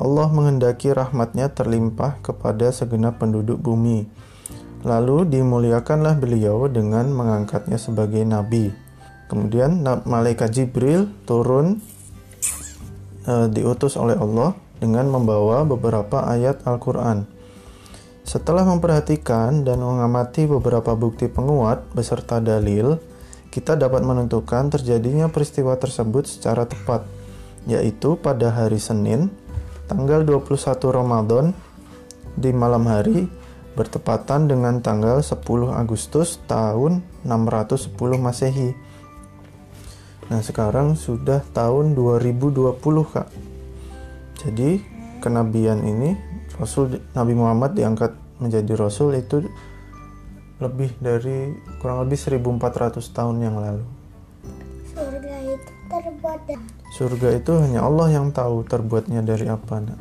Allah 0.00 0.32
menghendaki 0.32 0.96
rahmatnya 0.96 1.52
terlimpah 1.52 2.24
kepada 2.24 2.72
segenap 2.72 3.20
penduduk 3.20 3.60
bumi. 3.60 4.08
Lalu 4.80 5.28
dimuliakanlah 5.28 6.16
beliau 6.16 6.64
dengan 6.72 7.12
mengangkatnya 7.12 7.76
sebagai 7.76 8.24
nabi. 8.24 8.72
Kemudian 9.28 9.84
malaikat 9.84 10.56
Jibril 10.56 11.12
turun 11.28 11.84
eh, 13.28 13.46
diutus 13.52 14.00
oleh 14.00 14.16
Allah 14.16 14.56
dengan 14.80 15.12
membawa 15.12 15.68
beberapa 15.68 16.24
ayat 16.24 16.64
Al-Qur'an. 16.64 17.28
Setelah 18.24 18.64
memperhatikan 18.64 19.68
dan 19.68 19.84
mengamati 19.84 20.48
beberapa 20.48 20.96
bukti 20.96 21.28
penguat 21.28 21.84
beserta 21.92 22.40
dalil, 22.40 22.96
kita 23.52 23.76
dapat 23.76 24.00
menentukan 24.06 24.70
terjadinya 24.70 25.28
peristiwa 25.28 25.74
tersebut 25.76 26.30
secara 26.30 26.64
tepat, 26.64 27.04
yaitu 27.66 28.14
pada 28.16 28.54
hari 28.54 28.78
Senin, 28.78 29.28
tanggal 29.90 30.22
21 30.22 30.70
Ramadan 30.94 31.50
di 32.38 32.54
malam 32.54 32.86
hari 32.86 33.26
bertepatan 33.74 34.46
dengan 34.46 34.78
tanggal 34.78 35.18
10 35.18 35.42
Agustus 35.74 36.38
tahun 36.46 37.02
610 37.26 37.90
Masehi. 38.22 38.70
Nah, 40.30 40.46
sekarang 40.46 40.94
sudah 40.94 41.42
tahun 41.50 41.98
2020, 41.98 42.78
Kak. 43.02 43.34
Jadi, 44.46 44.78
kenabian 45.18 45.82
ini 45.82 46.14
Rasul 46.54 47.02
Nabi 47.10 47.34
Muhammad 47.34 47.74
diangkat 47.74 48.14
menjadi 48.38 48.72
rasul 48.78 49.18
itu 49.18 49.42
lebih 50.62 50.94
dari 51.02 51.50
kurang 51.82 52.06
lebih 52.06 52.14
1400 52.14 53.02
tahun 53.10 53.36
yang 53.42 53.58
lalu. 53.58 53.84
Surga 54.94 55.36
itu 55.50 55.72
terbuat 55.90 56.40
dari 56.46 56.79
Surga 57.00 57.32
itu 57.32 57.56
hanya 57.56 57.80
Allah 57.88 58.12
yang 58.12 58.28
tahu 58.28 58.60
terbuatnya 58.68 59.24
dari 59.24 59.48
apa, 59.48 59.80
Nak. 59.80 59.96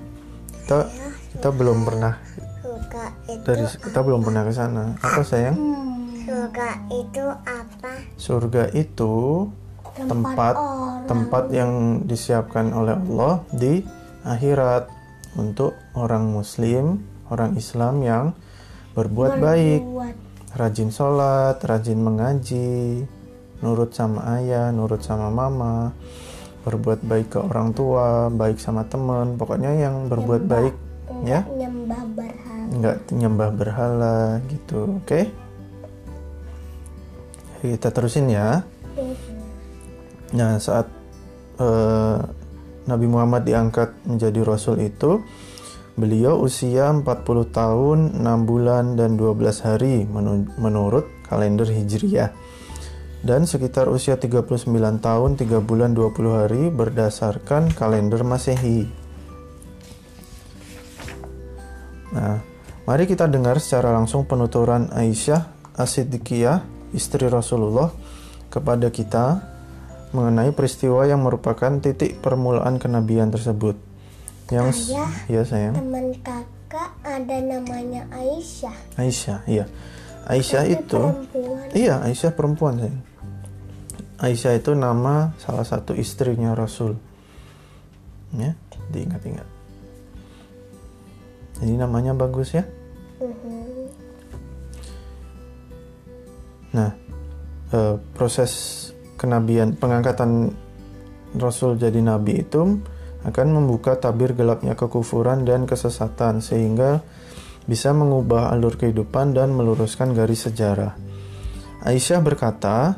Kita 0.52 0.80
kita 1.32 1.50
belum 1.56 1.88
pernah 1.88 2.20
surga 2.60 3.06
itu 3.32 3.46
dari 3.48 3.64
kita 3.72 4.00
belum 4.04 4.20
pernah 4.20 4.44
ke 4.44 4.52
sana. 4.52 4.84
Apa 5.00 5.22
sayang? 5.24 5.56
surga 6.28 6.70
itu 6.92 7.26
apa? 7.32 7.92
Surga 8.20 8.64
itu 8.76 9.48
tempat 9.96 10.56
orang. 10.60 11.08
tempat 11.08 11.44
yang 11.56 12.04
disiapkan 12.04 12.76
oleh 12.76 13.00
Allah 13.00 13.48
di 13.56 13.80
akhirat 14.28 14.92
untuk 15.40 15.80
orang 15.96 16.28
muslim, 16.30 17.00
orang 17.32 17.56
Islam 17.56 18.04
yang 18.04 18.26
berbuat 18.94 19.40
baik, 19.40 19.82
rajin 20.60 20.92
sholat, 20.92 21.64
rajin 21.64 22.04
mengaji, 22.04 23.08
nurut 23.64 23.96
sama 23.96 24.38
ayah, 24.38 24.70
nurut 24.76 25.02
sama 25.02 25.32
mama, 25.32 25.96
berbuat 26.70 27.02
baik 27.02 27.34
ke 27.34 27.40
orang 27.42 27.74
tua, 27.74 28.30
baik 28.30 28.62
sama 28.62 28.86
teman, 28.86 29.42
pokoknya 29.42 29.74
yang 29.74 30.06
berbuat 30.06 30.46
baik 30.46 30.76
ya, 31.26 31.42
nyembah 31.50 32.04
berhala. 32.14 32.70
nggak 32.78 32.98
nyembah 33.10 33.50
berhala 33.50 34.18
gitu, 34.46 35.02
oke? 35.02 35.22
Kita 37.60 37.90
terusin 37.90 38.30
ya. 38.30 38.62
Nah, 40.30 40.62
saat 40.62 40.86
eh, 41.58 42.18
Nabi 42.86 43.06
Muhammad 43.10 43.44
diangkat 43.44 43.98
menjadi 44.06 44.40
rasul 44.46 44.80
itu, 44.80 45.26
beliau 46.00 46.40
usia 46.40 46.88
40 46.94 47.04
tahun, 47.52 47.98
6 48.16 48.48
bulan 48.48 48.96
dan 48.96 49.20
12 49.20 49.60
hari 49.66 50.08
menu- 50.08 50.48
menurut 50.56 51.10
kalender 51.28 51.68
Hijriyah. 51.68 52.32
Dan 53.20 53.44
sekitar 53.44 53.92
usia 53.92 54.16
39 54.16 54.64
tahun, 55.04 55.36
3 55.36 55.60
bulan 55.60 55.92
20 55.92 56.40
hari 56.40 56.72
berdasarkan 56.72 57.68
kalender 57.76 58.24
Masehi. 58.24 58.88
Nah, 62.16 62.40
mari 62.88 63.04
kita 63.06 63.28
dengar 63.28 63.60
secara 63.60 63.92
langsung 63.92 64.24
penuturan 64.24 64.88
Aisyah 64.96 65.52
As-Siddiqiyah, 65.76 66.64
istri 66.96 67.28
Rasulullah, 67.28 67.92
kepada 68.48 68.88
kita 68.88 69.44
mengenai 70.16 70.50
peristiwa 70.56 71.06
yang 71.06 71.22
merupakan 71.22 71.70
titik 71.84 72.18
permulaan 72.24 72.82
kenabian 72.82 73.30
tersebut. 73.30 73.78
Yang 74.50 74.96
Ayah. 74.96 75.12
ya 75.30 75.42
sayang, 75.46 75.76
Teman 75.78 76.10
kakak 76.26 76.92
ada 77.06 77.38
namanya 77.38 78.10
Aisyah. 78.10 78.74
Aisyah, 78.98 79.40
iya. 79.46 79.66
Aisyah 80.26 80.64
itu 80.66 80.98
Perempuan. 80.98 81.68
Iya, 81.78 81.96
Aisyah 82.02 82.32
perempuan 82.34 82.74
sayang. 82.82 83.09
Aisyah 84.20 84.60
itu 84.60 84.76
nama 84.76 85.32
salah 85.40 85.64
satu 85.64 85.96
istrinya 85.96 86.52
Rasul. 86.52 87.00
Ya, 88.36 88.54
diingat-ingat. 88.92 89.48
Jadi 91.60 91.74
namanya 91.76 92.12
bagus 92.12 92.52
ya. 92.52 92.68
Nah, 96.76 96.92
eh, 97.74 97.96
proses 98.14 98.52
kenabian 99.16 99.76
pengangkatan 99.76 100.52
Rasul 101.36 101.76
jadi 101.76 102.00
nabi 102.00 102.44
itu 102.44 102.80
akan 103.24 103.48
membuka 103.52 104.00
tabir 104.00 104.32
gelapnya 104.32 104.80
kekufuran 104.80 105.44
dan 105.44 105.68
kesesatan 105.68 106.40
sehingga 106.40 107.04
bisa 107.68 107.92
mengubah 107.92 108.50
alur 108.50 108.80
kehidupan 108.80 109.36
dan 109.36 109.52
meluruskan 109.54 110.16
garis 110.16 110.48
sejarah. 110.48 110.96
Aisyah 111.84 112.20
berkata, 112.24 112.98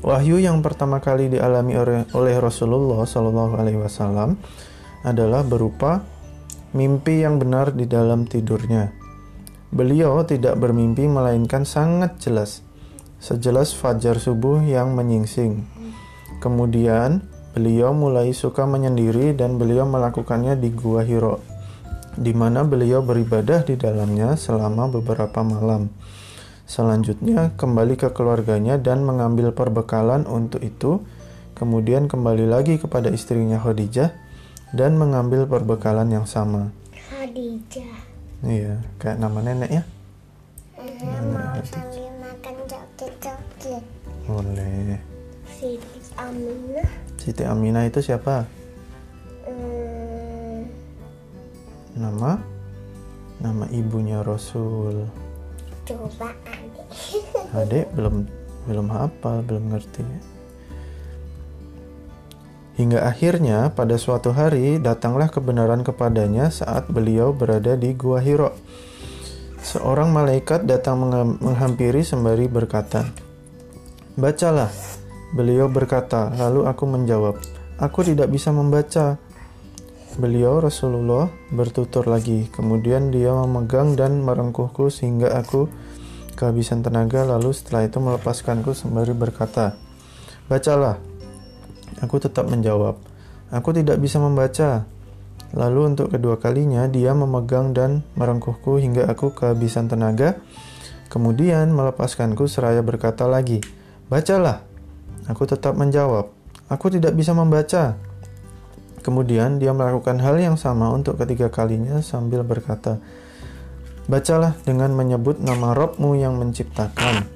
wahyu 0.00 0.40
yang 0.40 0.60
pertama 0.64 1.00
kali 1.00 1.28
dialami 1.28 1.76
oleh, 2.12 2.36
Rasulullah 2.40 3.04
Shallallahu 3.04 3.54
Alaihi 3.56 3.80
Wasallam 3.80 4.36
adalah 5.04 5.44
berupa 5.44 6.04
mimpi 6.76 7.24
yang 7.24 7.40
benar 7.40 7.72
di 7.72 7.88
dalam 7.88 8.28
tidurnya. 8.28 8.92
Beliau 9.70 10.26
tidak 10.26 10.58
bermimpi 10.58 11.06
melainkan 11.06 11.62
sangat 11.62 12.18
jelas, 12.18 12.66
sejelas 13.22 13.70
fajar 13.70 14.18
subuh 14.18 14.60
yang 14.66 14.98
menyingsing. 14.98 15.62
Kemudian 16.42 17.22
beliau 17.54 17.94
mulai 17.94 18.34
suka 18.34 18.66
menyendiri 18.66 19.34
dan 19.34 19.58
beliau 19.58 19.86
melakukannya 19.86 20.58
di 20.58 20.74
Gua 20.74 21.06
Hiro, 21.06 21.38
di 22.18 22.34
mana 22.34 22.66
beliau 22.66 23.04
beribadah 23.04 23.62
di 23.62 23.78
dalamnya 23.78 24.34
selama 24.34 24.90
beberapa 24.90 25.42
malam. 25.46 25.90
Selanjutnya 26.70 27.50
kembali 27.58 27.98
ke 27.98 28.14
keluarganya 28.14 28.78
dan 28.78 29.02
mengambil 29.02 29.50
perbekalan 29.50 30.22
untuk 30.30 30.62
itu, 30.62 31.02
kemudian 31.58 32.06
kembali 32.06 32.46
lagi 32.46 32.78
kepada 32.78 33.10
istrinya 33.10 33.58
Khadijah 33.58 34.14
dan 34.70 34.94
mengambil 34.94 35.50
perbekalan 35.50 36.14
yang 36.14 36.30
sama. 36.30 36.70
Khadijah. 36.94 38.06
Iya, 38.46 38.78
kayak 39.02 39.18
nama 39.18 39.42
nenek 39.42 39.82
ya. 39.82 39.82
mau 40.78 41.58
sambil 41.66 42.06
makan 42.22 42.54
coklat-coklat. 42.70 43.84
Boleh. 44.30 44.94
Siti 45.50 46.00
Aminah. 46.14 46.90
Siti 47.18 47.42
Aminah 47.42 47.82
itu 47.90 47.98
siapa? 47.98 48.46
Hmm, 49.42 50.70
Nama? 51.98 52.38
Nama 53.42 53.64
ibunya 53.74 54.22
Rasul. 54.22 55.10
coba 55.90 56.30
adik. 57.54 57.90
Belum 57.94 58.26
belum 58.68 58.86
hafal, 58.92 59.42
belum 59.42 59.72
ngerti. 59.72 60.04
Hingga 62.80 63.04
akhirnya 63.04 63.68
pada 63.76 64.00
suatu 64.00 64.32
hari 64.32 64.80
datanglah 64.80 65.28
kebenaran 65.28 65.84
kepadanya 65.84 66.48
saat 66.48 66.88
beliau 66.88 67.36
berada 67.36 67.76
di 67.76 67.92
Gua 67.92 68.24
Hiro. 68.24 68.56
Seorang 69.60 70.08
malaikat 70.08 70.64
datang 70.64 71.04
mengham- 71.04 71.36
menghampiri 71.44 72.00
sembari 72.00 72.48
berkata, 72.48 73.04
"Bacalah." 74.16 74.72
Beliau 75.36 75.68
berkata, 75.68 76.32
lalu 76.34 76.64
aku 76.66 76.88
menjawab, 76.88 77.36
"Aku 77.76 78.00
tidak 78.00 78.32
bisa 78.32 78.50
membaca." 78.50 79.20
Beliau 80.18 80.58
Rasulullah 80.58 81.30
bertutur 81.54 82.08
lagi, 82.08 82.50
kemudian 82.50 83.14
dia 83.14 83.30
memegang 83.30 83.94
dan 83.94 84.24
merengkuhku 84.26 84.90
sehingga 84.90 85.38
aku 85.38 85.70
kehabisan 86.34 86.82
tenaga 86.84 87.26
lalu 87.26 87.54
setelah 87.54 87.86
itu 87.86 87.98
melepaskanku 87.98 88.74
sembari 88.74 89.14
berkata, 89.14 89.76
"Bacalah." 90.50 90.98
Aku 92.00 92.16
tetap 92.22 92.48
menjawab, 92.48 92.96
"Aku 93.52 93.70
tidak 93.74 93.98
bisa 93.98 94.18
membaca." 94.22 94.86
Lalu 95.50 95.94
untuk 95.94 96.14
kedua 96.14 96.38
kalinya 96.38 96.86
dia 96.86 97.10
memegang 97.10 97.74
dan 97.74 98.06
merengkuhku 98.14 98.78
hingga 98.78 99.10
aku 99.10 99.34
kehabisan 99.34 99.90
tenaga, 99.90 100.38
kemudian 101.10 101.74
melepaskanku 101.74 102.46
seraya 102.46 102.82
berkata 102.86 103.26
lagi, 103.26 103.58
"Bacalah." 104.06 104.62
Aku 105.26 105.46
tetap 105.46 105.74
menjawab, 105.74 106.30
"Aku 106.70 106.86
tidak 106.90 107.18
bisa 107.18 107.34
membaca." 107.34 107.98
Kemudian 109.00 109.56
dia 109.56 109.72
melakukan 109.72 110.20
hal 110.20 110.36
yang 110.36 110.60
sama 110.60 110.92
untuk 110.92 111.16
ketiga 111.16 111.48
kalinya 111.48 112.04
sambil 112.04 112.44
berkata, 112.44 113.00
Bacalah 114.10 114.58
dengan 114.66 114.90
menyebut 114.90 115.38
nama 115.38 115.70
Robmu 115.70 116.18
yang 116.18 116.34
menciptakan. 116.34 117.30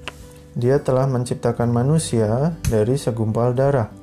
Dia 0.58 0.82
telah 0.82 1.06
menciptakan 1.06 1.70
manusia 1.70 2.58
dari 2.66 2.98
segumpal 2.98 3.54
darah. 3.54 3.94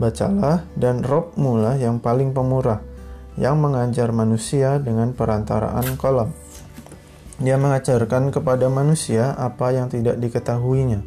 Bacalah 0.00 0.64
dan 0.80 1.04
Robmu 1.04 1.60
lah 1.60 1.76
yang 1.76 2.00
paling 2.00 2.32
pemurah, 2.32 2.80
yang 3.36 3.60
mengajar 3.60 4.16
manusia 4.16 4.80
dengan 4.80 5.12
perantaraan 5.12 6.00
kolam. 6.00 6.32
Dia 7.36 7.60
mengajarkan 7.60 8.32
kepada 8.32 8.72
manusia 8.72 9.36
apa 9.36 9.68
yang 9.76 9.92
tidak 9.92 10.16
diketahuinya. 10.24 11.04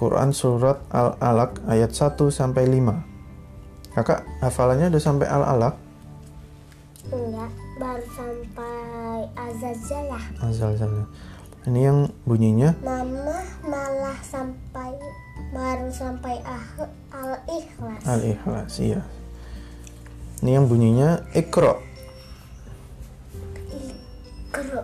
Quran 0.00 0.32
surat 0.32 0.80
Al-Alaq 0.88 1.60
ayat 1.68 1.92
1 1.92 2.16
sampai 2.32 2.64
5. 2.64 3.92
Kakak 4.00 4.24
hafalannya 4.40 4.88
udah 4.88 5.02
sampai 5.04 5.28
Al-Alaq? 5.28 5.74
Enggak, 7.12 7.52
Azazalah. 9.70 10.24
Azal-zalnya. 10.42 11.06
Ini 11.70 11.80
yang 11.92 11.98
bunyinya 12.26 12.74
Mama 12.82 13.38
malah 13.62 14.18
sampai 14.26 14.90
baru 15.54 15.86
sampai 15.94 16.42
ah- 16.42 16.90
Al-Ikhlas. 17.14 18.02
Al-Ikhlas, 18.02 18.72
iya. 18.82 19.00
Ini 20.42 20.50
yang 20.58 20.66
bunyinya 20.66 21.22
Iqra. 21.36 21.76
Kero. 24.50 24.82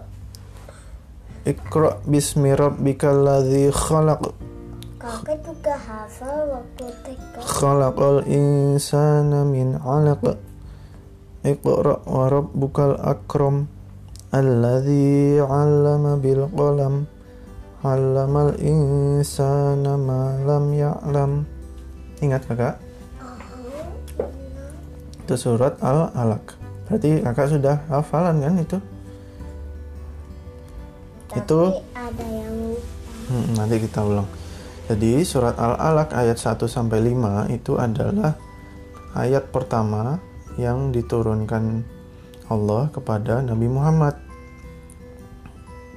Iqra 1.43 1.91
bismi 2.07 2.55
rabbikal 2.55 3.27
ladzi 3.27 3.73
khalaq. 3.75 4.23
Kakak 5.03 5.39
juga 5.43 5.75
hafal 5.75 6.61
waktu 6.61 6.87
TK. 7.03 7.35
Khalaqal 7.43 8.23
insana 8.31 9.43
min 9.43 9.75
'alaq. 9.81 10.39
Iqra 11.43 12.05
wa 12.07 12.25
rabbukal 12.31 12.95
akram. 13.03 13.67
'Allama 14.45 16.19
bil 16.21 16.45
qalam. 16.53 17.07
'Allamal 17.81 18.59
insana 18.59 19.95
ma 19.95 20.35
lam 20.43 20.75
ya'lam. 20.75 21.33
Ingat 22.25 22.43
Kakak? 22.49 22.75
Itu 25.27 25.35
surat 25.37 25.77
Al-Alaq. 25.83 26.55
Berarti 26.87 27.23
Kakak 27.23 27.47
sudah 27.51 27.77
hafalan 27.91 28.43
kan 28.43 28.55
itu? 28.63 28.79
Tapi 31.31 31.39
Itu 31.43 31.61
ada 31.93 32.27
yang. 32.27 32.57
Hmm, 33.27 33.47
nanti 33.59 33.77
kita 33.83 34.01
ulang. 34.07 34.29
Jadi 34.87 35.27
surat 35.27 35.59
Al-Alaq 35.59 36.15
ayat 36.15 36.39
1 36.39 36.71
sampai 36.71 37.03
5 37.11 37.51
itu 37.51 37.75
adalah 37.75 38.39
ayat 39.19 39.51
pertama 39.51 40.23
yang 40.55 40.95
diturunkan 40.95 41.83
Allah 42.47 42.87
kepada 42.95 43.43
Nabi 43.43 43.67
Muhammad. 43.67 44.26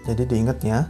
Jadi 0.07 0.23
diingat 0.27 0.59
ya. 0.63 0.87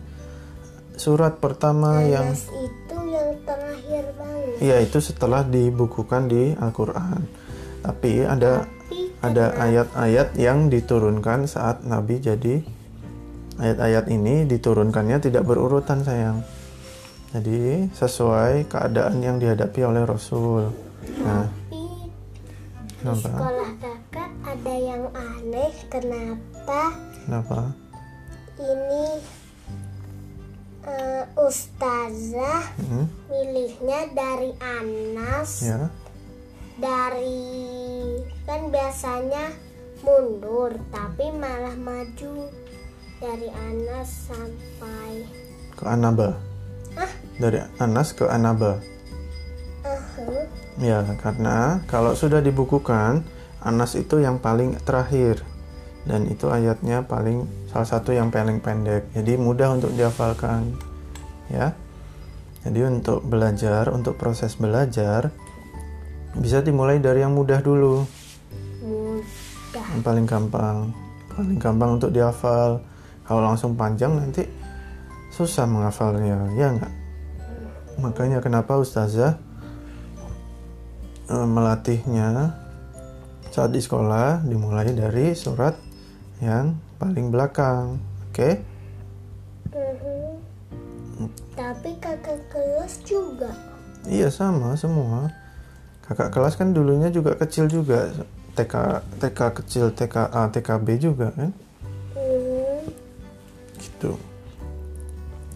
Surat 1.00 1.40
pertama 1.40 2.04
yang 2.04 2.36
Anas 2.36 2.52
itu 2.52 2.98
yang 3.08 3.30
terakhir 3.48 4.04
banget. 4.20 4.56
Iya 4.60 4.78
itu 4.84 5.00
setelah 5.00 5.48
dibukukan 5.48 6.28
di 6.28 6.52
Al-Qur'an. 6.60 7.24
Tapi 7.80 8.28
ada 8.28 8.68
Tapi 8.68 9.00
ada 9.24 9.56
ayat-ayat 9.56 10.36
yang 10.36 10.68
diturunkan 10.68 11.48
saat 11.48 11.88
Nabi 11.88 12.20
jadi 12.20 12.60
ayat-ayat 13.60 14.06
ini 14.12 14.48
diturunkannya 14.48 15.20
tidak 15.20 15.44
berurutan 15.48 16.04
sayang. 16.04 16.44
Jadi 17.30 17.92
sesuai 17.94 18.66
keadaan 18.66 19.22
yang 19.22 19.38
dihadapi 19.38 19.86
oleh 19.86 20.02
Rasul. 20.02 20.74
Nah, 21.22 21.46
tapi 21.46 21.84
di 22.82 23.06
kenapa? 23.06 23.30
sekolah 23.30 23.72
kakak 23.78 24.32
ada 24.42 24.76
yang 24.76 25.04
aneh. 25.14 25.72
Kenapa 25.94 26.82
Kenapa? 27.24 27.89
Ini 28.60 29.06
eh, 30.84 31.24
ustazah 31.36 32.64
Hmm, 32.76 33.08
milihnya 33.28 34.12
dari 34.12 34.52
Anas 34.60 35.64
ya. 35.64 35.88
dari 36.76 37.40
kan 38.44 38.68
biasanya 38.68 39.52
mundur 40.00 40.76
tapi 40.90 41.32
malah 41.32 41.76
maju 41.76 42.48
dari 43.20 43.48
Anas 43.52 44.32
sampai 44.32 45.28
Ke 45.76 45.84
Anaba. 45.88 46.36
Hah? 46.96 47.12
Dari 47.36 47.60
Anas 47.80 48.12
ke 48.12 48.28
Anaba. 48.28 48.80
Ahem. 49.84 50.44
Ya, 50.76 51.04
karena 51.20 51.80
kalau 51.88 52.12
sudah 52.12 52.40
dibukukan, 52.40 53.24
Anas 53.60 53.96
itu 53.96 54.20
yang 54.20 54.40
paling 54.40 54.76
terakhir. 54.84 55.40
Dan 56.08 56.32
itu 56.32 56.48
ayatnya 56.48 57.04
paling 57.04 57.44
salah 57.72 57.88
satu 57.88 58.16
yang 58.16 58.32
paling 58.32 58.64
pendek. 58.64 59.12
Jadi 59.12 59.36
mudah 59.36 59.76
untuk 59.76 59.92
dihafalkan. 59.96 60.76
Ya. 61.52 61.76
Jadi 62.64 62.80
untuk 62.88 63.24
belajar, 63.24 63.88
untuk 63.92 64.20
proses 64.20 64.60
belajar 64.60 65.32
bisa 66.38 66.62
dimulai 66.62 67.02
dari 67.02 67.26
yang 67.26 67.34
mudah 67.34 67.60
dulu. 67.64 68.06
mudah 68.84 69.86
Yang 69.96 70.04
paling 70.06 70.26
gampang. 70.28 70.78
Paling 71.34 71.58
gampang 71.58 71.90
untuk 71.98 72.12
dihafal. 72.14 72.84
Kalau 73.26 73.42
langsung 73.46 73.78
panjang 73.78 74.14
nanti 74.18 74.44
susah 75.30 75.70
menghafalnya, 75.70 76.50
ya 76.58 76.74
enggak? 76.74 76.94
Makanya 78.02 78.40
kenapa 78.42 78.80
ustazah 78.80 79.38
eh, 81.30 81.48
melatihnya 81.48 82.56
saat 83.50 83.74
di 83.74 83.82
sekolah 83.82 84.46
dimulai 84.46 84.94
dari 84.94 85.34
surat 85.38 85.89
yang 86.40 86.76
paling 87.00 87.32
belakang. 87.32 88.00
Oke? 88.32 88.60
Mhm. 89.70 91.28
tapi 91.54 91.92
kakak 92.00 92.40
kelas 92.50 93.04
juga 93.04 93.52
Iya 94.08 94.32
sama 94.32 94.80
semua. 94.80 95.28
Kakak 96.08 96.32
kelas 96.32 96.56
kan 96.56 96.72
dulunya 96.72 97.12
juga 97.12 97.36
kecil 97.36 97.68
juga. 97.68 98.08
TK 98.56 99.04
TK 99.20 99.40
kecil, 99.60 99.86
TKA, 99.92 100.48
TKB 100.52 100.88
juga 101.00 101.28
kan? 101.36 101.52
Mhm. 102.16 102.84
Gitu. 103.76 104.12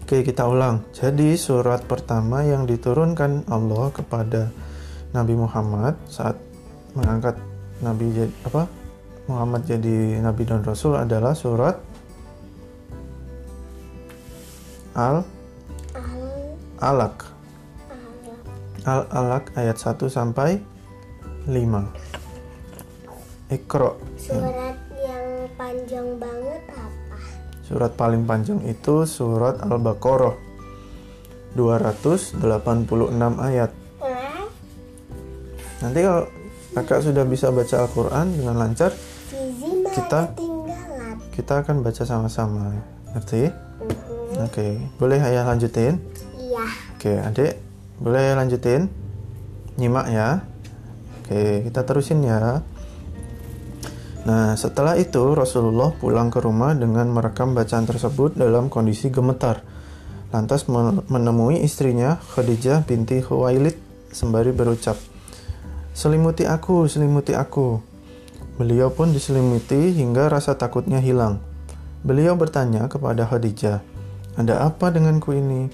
Oke, 0.03 0.17
kita 0.27 0.43
ulang. 0.43 0.83
Jadi 0.91 1.39
surat 1.39 1.87
pertama 1.87 2.43
yang 2.43 2.67
diturunkan 2.67 3.47
Allah 3.47 3.87
kepada 3.95 4.51
Nabi 5.15 5.39
Muhammad 5.39 5.95
saat 6.11 6.35
mengangkat 6.93 7.39
Nabi 7.79 8.27
apa? 8.43 8.82
Muhammad 9.27 9.63
jadi 9.63 10.19
nabi 10.19 10.43
dan 10.43 10.63
rasul 10.67 10.99
adalah 10.99 11.31
surat 11.31 11.79
Al 14.93 15.23
Al 15.95 16.23
Alaq. 16.83 17.17
Al 18.83 19.07
Al 19.07 19.07
Alaq 19.09 19.55
ayat 19.55 19.79
1 19.79 20.11
sampai 20.11 20.59
5. 21.47 21.55
Iqra. 23.53 23.91
surat 24.19 24.77
yang 25.03 25.49
panjang 25.59 26.07
banget 26.17 26.63
apa 26.73 27.17
Surat 27.63 27.95
paling 27.95 28.27
panjang 28.27 28.59
itu 28.67 29.07
surat 29.07 29.55
Al-Baqarah. 29.63 30.35
286 31.55 32.43
ayat. 33.39 33.71
Nanti 35.79 35.99
kalau 35.99 36.25
kakak 36.75 36.99
sudah 37.05 37.23
bisa 37.23 37.53
baca 37.55 37.75
Al-Quran 37.85 38.25
dengan 38.35 38.55
lancar, 38.59 38.91
Kita- 39.93 40.33
kita 41.33 41.53
akan 41.61 41.85
baca 41.85 42.03
sama-sama. 42.05 42.73
Ngerti? 43.13 43.49
Mhm. 43.49 44.45
Oke, 44.49 44.67
boleh 44.97 45.19
ayah 45.21 45.45
lanjutin? 45.45 46.01
iya 46.37 46.65
Oke, 46.97 47.13
adik, 47.19 47.53
boleh 48.01 48.33
lanjutin? 48.33 48.89
Nyimak 49.77 50.07
ya. 50.09 50.41
Oke, 51.21 51.65
kita 51.69 51.85
terusin 51.85 52.25
ya. 52.25 52.61
Nah, 54.23 54.55
setelah 54.55 54.95
itu 54.95 55.35
Rasulullah 55.35 55.91
pulang 55.91 56.31
ke 56.31 56.39
rumah 56.39 56.71
dengan 56.71 57.11
merekam 57.11 57.51
bacaan 57.51 57.83
tersebut 57.83 58.39
dalam 58.39 58.71
kondisi 58.71 59.11
gemetar. 59.11 59.61
Lantas 60.31 60.65
men- 60.71 61.03
menemui 61.11 61.61
istrinya 61.61 62.17
Khadijah 62.33 62.87
binti 62.87 63.19
Khuwailid 63.19 63.75
sembari 64.09 64.55
berucap, 64.55 64.95
"Selimuti 65.91 66.47
aku, 66.47 66.87
selimuti 66.87 67.35
aku." 67.35 67.92
Beliau 68.53 68.93
pun 68.93 69.09
diselimuti 69.09 69.97
hingga 69.97 70.29
rasa 70.29 70.53
takutnya 70.53 71.01
hilang. 71.01 71.41
Beliau 72.05 72.37
bertanya 72.37 72.85
kepada 72.85 73.25
Khadijah, 73.25 73.81
"Ada 74.37 74.69
apa 74.69 74.93
denganku 74.93 75.33
ini?" 75.33 75.73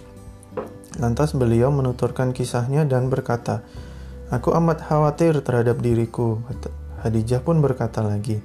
Lantas 1.00 1.32
beliau 1.32 1.72
menuturkan 1.72 2.36
kisahnya 2.36 2.84
dan 2.84 3.08
berkata, 3.08 3.64
Aku 4.30 4.54
amat 4.54 4.86
khawatir 4.86 5.42
terhadap 5.42 5.82
diriku. 5.82 6.38
Khadijah 7.02 7.42
pun 7.42 7.66
berkata 7.66 8.06
lagi, 8.06 8.44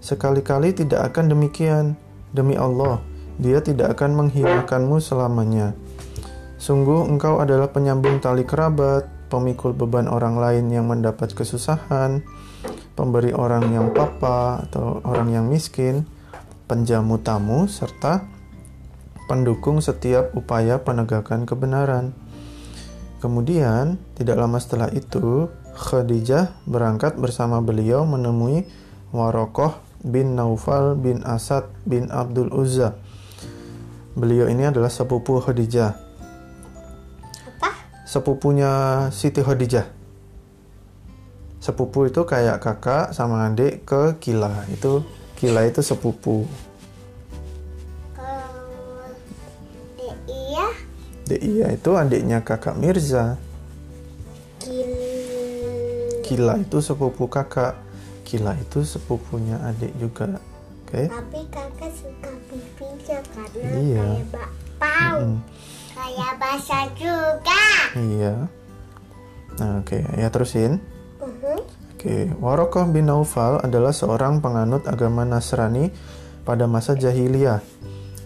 Sekali-kali 0.00 0.72
tidak 0.72 1.12
akan 1.12 1.36
demikian. 1.36 2.00
Demi 2.32 2.56
Allah, 2.56 2.98
dia 3.36 3.60
tidak 3.60 3.98
akan 3.98 4.16
menghinakanmu 4.24 4.98
selamanya. 5.04 5.76
Sungguh 6.56 7.04
engkau 7.04 7.44
adalah 7.44 7.68
penyambung 7.68 8.24
tali 8.24 8.48
kerabat, 8.48 9.04
pemikul 9.28 9.76
beban 9.76 10.08
orang 10.08 10.40
lain 10.40 10.72
yang 10.72 10.88
mendapat 10.88 11.36
kesusahan, 11.36 12.24
pemberi 12.94 13.32
orang 13.32 13.72
yang 13.72 13.90
papa 13.90 14.66
atau 14.68 15.00
orang 15.02 15.32
yang 15.32 15.46
miskin, 15.48 16.04
penjamu 16.68 17.20
tamu, 17.20 17.66
serta 17.66 18.24
pendukung 19.26 19.80
setiap 19.80 20.34
upaya 20.36 20.82
penegakan 20.82 21.48
kebenaran. 21.48 22.12
Kemudian, 23.22 24.02
tidak 24.18 24.36
lama 24.36 24.58
setelah 24.58 24.90
itu, 24.90 25.46
Khadijah 25.72 26.52
berangkat 26.68 27.16
bersama 27.16 27.64
beliau 27.64 28.04
menemui 28.04 28.68
Warokoh 29.14 29.72
bin 30.04 30.36
Naufal 30.36 30.98
bin 30.98 31.24
Asad 31.24 31.64
bin 31.88 32.10
Abdul 32.12 32.52
Uzza. 32.52 32.98
Beliau 34.12 34.50
ini 34.50 34.68
adalah 34.68 34.92
sepupu 34.92 35.40
Khadijah. 35.40 35.96
apa 37.56 37.70
sepupunya 38.04 38.70
Siti 39.08 39.40
Khadijah. 39.40 40.01
Sepupu 41.62 42.10
itu 42.10 42.26
kayak 42.26 42.58
kakak 42.58 43.14
sama 43.14 43.46
adik 43.46 43.86
ke 43.86 44.18
Kila. 44.18 44.66
Itu 44.66 45.06
Kila 45.38 45.62
itu 45.62 45.78
sepupu. 45.78 46.42
Kalau 48.14 49.06
iya 50.26 50.66
Iya 51.30 51.66
itu 51.70 51.90
adiknya 51.94 52.42
kakak 52.42 52.74
Mirza. 52.74 53.38
kil 54.58 54.90
Kila 56.26 56.58
itu 56.58 56.82
sepupu 56.82 57.30
kakak. 57.30 57.78
Kila 58.26 58.58
itu 58.58 58.82
sepupunya 58.82 59.62
adik 59.62 59.94
juga. 59.96 60.42
Oke. 60.82 61.08
tapi 61.08 61.40
kakak 61.48 61.88
suka 61.96 62.30
pipinya 62.52 63.18
karena 63.32 63.64
Iya. 63.80 64.04
kayak 64.04 64.28
bakpao 64.28 65.16
Mm, 65.24 65.38
kayak 65.96 66.32
bahasa 66.36 66.78
juga 66.92 67.64
iya. 67.96 68.34
Nah, 69.56 69.80
oke, 69.80 70.04
ya 70.04 70.28
terusin. 70.28 70.84
Oke, 72.02 72.26
Warokoh 72.42 72.90
bin 72.90 73.06
Naufal 73.06 73.62
adalah 73.62 73.94
seorang 73.94 74.42
penganut 74.42 74.90
agama 74.90 75.22
Nasrani 75.22 75.86
pada 76.42 76.66
masa 76.66 76.98
jahiliyah 76.98 77.62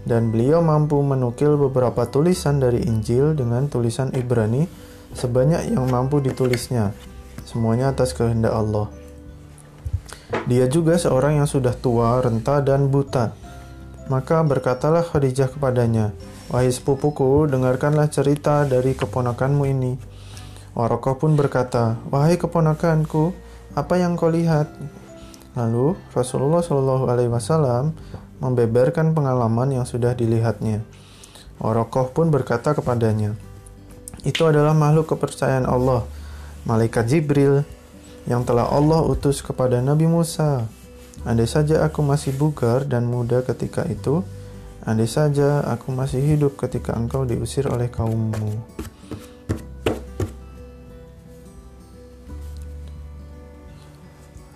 dan 0.09 0.33
beliau 0.33 0.65
mampu 0.65 0.97
menukil 1.05 1.61
beberapa 1.61 2.09
tulisan 2.09 2.57
dari 2.57 2.81
Injil 2.89 3.37
dengan 3.37 3.69
tulisan 3.69 4.17
Ibrani 4.17 4.65
sebanyak 5.13 5.77
yang 5.77 5.93
mampu 5.93 6.25
ditulisnya. 6.25 6.97
Semuanya 7.45 7.93
atas 7.93 8.17
kehendak 8.17 8.57
Allah. 8.57 8.89
Dia 10.49 10.73
juga 10.73 10.97
seorang 10.97 11.45
yang 11.45 11.49
sudah 11.51 11.77
tua, 11.77 12.17
renta, 12.25 12.65
dan 12.65 12.89
buta. 12.89 13.37
Maka 14.09 14.41
berkatalah 14.41 15.05
Khadijah 15.05 15.53
kepadanya, 15.53 16.17
Wahai 16.49 16.73
sepupuku, 16.73 17.45
dengarkanlah 17.45 18.09
cerita 18.09 18.65
dari 18.65 18.97
keponakanmu 18.97 19.69
ini. 19.69 19.93
Warokoh 20.73 21.21
pun 21.21 21.37
berkata, 21.37 22.01
Wahai 22.09 22.41
keponakanku, 22.41 23.45
apa 23.77 24.01
yang 24.01 24.17
kau 24.17 24.33
lihat? 24.33 24.73
Lalu 25.53 26.01
Rasulullah 26.17 26.65
Shallallahu 26.65 27.13
Alaihi 27.13 27.29
Wasallam 27.29 27.93
membeberkan 28.41 29.13
pengalaman 29.13 29.77
yang 29.77 29.85
sudah 29.85 30.17
dilihatnya. 30.17 30.81
Warokoh 31.61 32.13
pun 32.13 32.33
berkata 32.33 32.73
kepadanya, 32.73 33.37
itu 34.25 34.45
adalah 34.49 34.73
makhluk 34.73 35.13
kepercayaan 35.13 35.69
Allah, 35.69 36.05
malaikat 36.65 37.09
Jibril, 37.09 37.65
yang 38.25 38.45
telah 38.49 38.69
Allah 38.69 39.05
utus 39.05 39.41
kepada 39.45 39.81
Nabi 39.85 40.09
Musa. 40.09 40.69
Andai 41.25 41.49
saja 41.49 41.85
aku 41.85 42.01
masih 42.05 42.37
bugar 42.37 42.85
dan 42.85 43.09
muda 43.09 43.41
ketika 43.41 43.85
itu, 43.89 44.21
andai 44.85 45.09
saja 45.09 45.65
aku 45.69 45.93
masih 45.93 46.21
hidup 46.21 46.61
ketika 46.61 46.93
engkau 46.93 47.25
diusir 47.25 47.69
oleh 47.69 47.89
kaummu. 47.89 48.57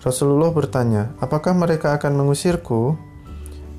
Rasulullah 0.00 0.48
bertanya, 0.48 1.12
"Apakah 1.20 1.52
mereka 1.52 1.92
akan 1.92 2.16
mengusirku?" 2.16 2.96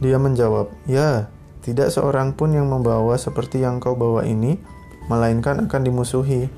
Dia 0.01 0.21
menjawab, 0.21 0.69
"Ya, 0.85 1.33
tidak 1.65 1.89
seorang 1.89 2.37
pun 2.37 2.53
yang 2.53 2.69
membawa 2.69 3.17
seperti 3.17 3.61
yang 3.65 3.81
kau 3.81 3.97
bawa 3.97 4.25
ini, 4.25 4.61
melainkan 5.09 5.65
akan 5.65 5.81
dimusuhi. 5.81 6.49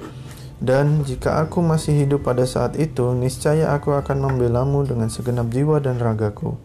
Dan 0.63 1.03
jika 1.03 1.43
aku 1.43 1.59
masih 1.59 2.03
hidup 2.03 2.23
pada 2.23 2.47
saat 2.47 2.79
itu, 2.79 3.11
niscaya 3.15 3.75
aku 3.75 3.95
akan 3.95 4.31
membelamu 4.31 4.83
dengan 4.83 5.07
segenap 5.07 5.47
jiwa 5.51 5.79
dan 5.79 5.95
ragaku." 5.95 6.59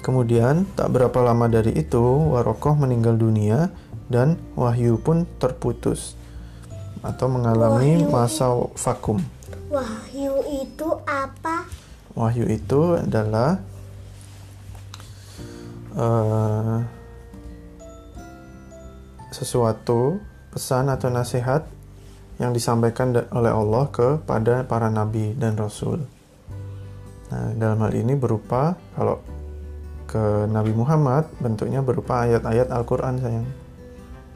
Kemudian, 0.00 0.64
tak 0.80 0.96
berapa 0.96 1.20
lama 1.20 1.44
dari 1.44 1.76
itu, 1.76 2.00
Warokoh 2.00 2.72
meninggal 2.72 3.20
dunia 3.20 3.68
dan 4.08 4.40
wahyu 4.56 4.96
pun 4.96 5.28
terputus 5.36 6.16
atau 7.04 7.28
mengalami 7.28 8.00
masa 8.08 8.48
vakum. 8.80 9.20
Wahyu 9.70 10.34
itu 10.50 10.88
apa 11.06 11.64
Wahyu 12.18 12.50
itu 12.50 12.98
adalah 12.98 13.62
eh, 15.94 16.78
sesuatu 19.30 20.18
pesan 20.50 20.90
atau 20.90 21.06
nasihat 21.08 21.62
yang 22.42 22.50
disampaikan 22.50 23.14
oleh 23.30 23.52
Allah 23.54 23.84
kepada 23.94 24.66
para 24.66 24.90
nabi 24.90 25.38
dan 25.38 25.54
rasul. 25.54 26.02
Nah, 27.30 27.54
dalam 27.54 27.78
hal 27.78 27.94
ini 27.94 28.18
berupa 28.18 28.74
kalau 28.98 29.22
ke 30.10 30.50
Nabi 30.50 30.74
Muhammad 30.74 31.30
bentuknya 31.38 31.78
berupa 31.78 32.26
ayat-ayat 32.26 32.74
Al-Qur'an 32.74 33.22
sayang. 33.22 33.46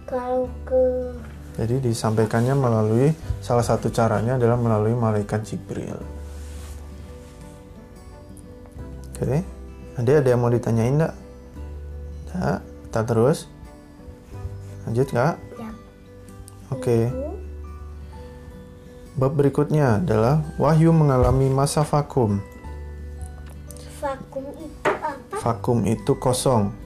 kalau 0.07 0.47
ke 0.63 1.14
Jadi 1.55 1.79
disampaikannya 1.79 2.59
melalui 2.59 3.15
salah 3.39 3.63
satu 3.63 3.87
caranya 3.95 4.35
adalah 4.35 4.59
melalui 4.59 4.99
malaikat 4.99 5.47
Jibril. 5.47 6.03
Oke, 9.15 9.47
ada 9.95 10.11
ada 10.19 10.29
yang 10.29 10.43
mau 10.43 10.51
ditanyain 10.51 10.99
enggak? 10.99 11.15
Enggak, 12.35 12.59
kita 12.91 13.01
terus. 13.07 13.39
Lanjut 14.85 15.09
kak. 15.15 15.39
ya 15.55 15.71
Oke, 16.75 16.99
bab 19.15 19.39
berikutnya 19.39 20.03
adalah 20.03 20.43
Wahyu 20.59 20.91
mengalami 20.91 21.47
masa 21.55 21.87
vakum. 21.87 22.43
vakum 24.03 24.45
itu 24.59 24.91
apa 24.91 25.39
Vakum 25.39 25.79
itu 25.87 26.13
kosong 26.19 26.84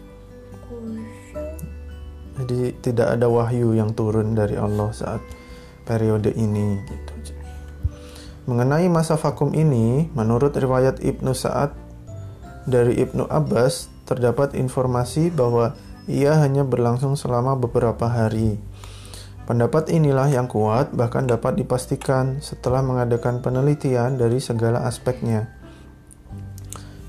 jadi 2.49 2.73
tidak 2.81 3.21
ada 3.21 3.29
wahyu 3.29 3.77
yang 3.77 3.93
turun 3.93 4.33
dari 4.33 4.57
Allah 4.57 4.89
saat 4.97 5.21
periode 5.85 6.33
ini. 6.33 6.81
Gitu. 6.81 7.13
Mengenai 8.49 8.89
masa 8.89 9.21
vakum 9.21 9.53
ini, 9.53 10.09
menurut 10.17 10.57
riwayat 10.57 11.05
Ibnu 11.05 11.37
Sa'ad 11.37 11.77
dari 12.65 12.97
Ibnu 13.05 13.29
Abbas, 13.29 13.93
terdapat 14.09 14.57
informasi 14.57 15.29
bahwa 15.29 15.77
ia 16.09 16.41
hanya 16.41 16.65
berlangsung 16.65 17.21
selama 17.21 17.53
beberapa 17.61 18.09
hari. 18.09 18.57
Pendapat 19.45 19.93
inilah 19.93 20.33
yang 20.33 20.49
kuat, 20.49 20.97
bahkan 20.97 21.29
dapat 21.29 21.61
dipastikan 21.61 22.41
setelah 22.41 22.81
mengadakan 22.81 23.45
penelitian 23.45 24.17
dari 24.17 24.41
segala 24.41 24.89
aspeknya. 24.89 25.53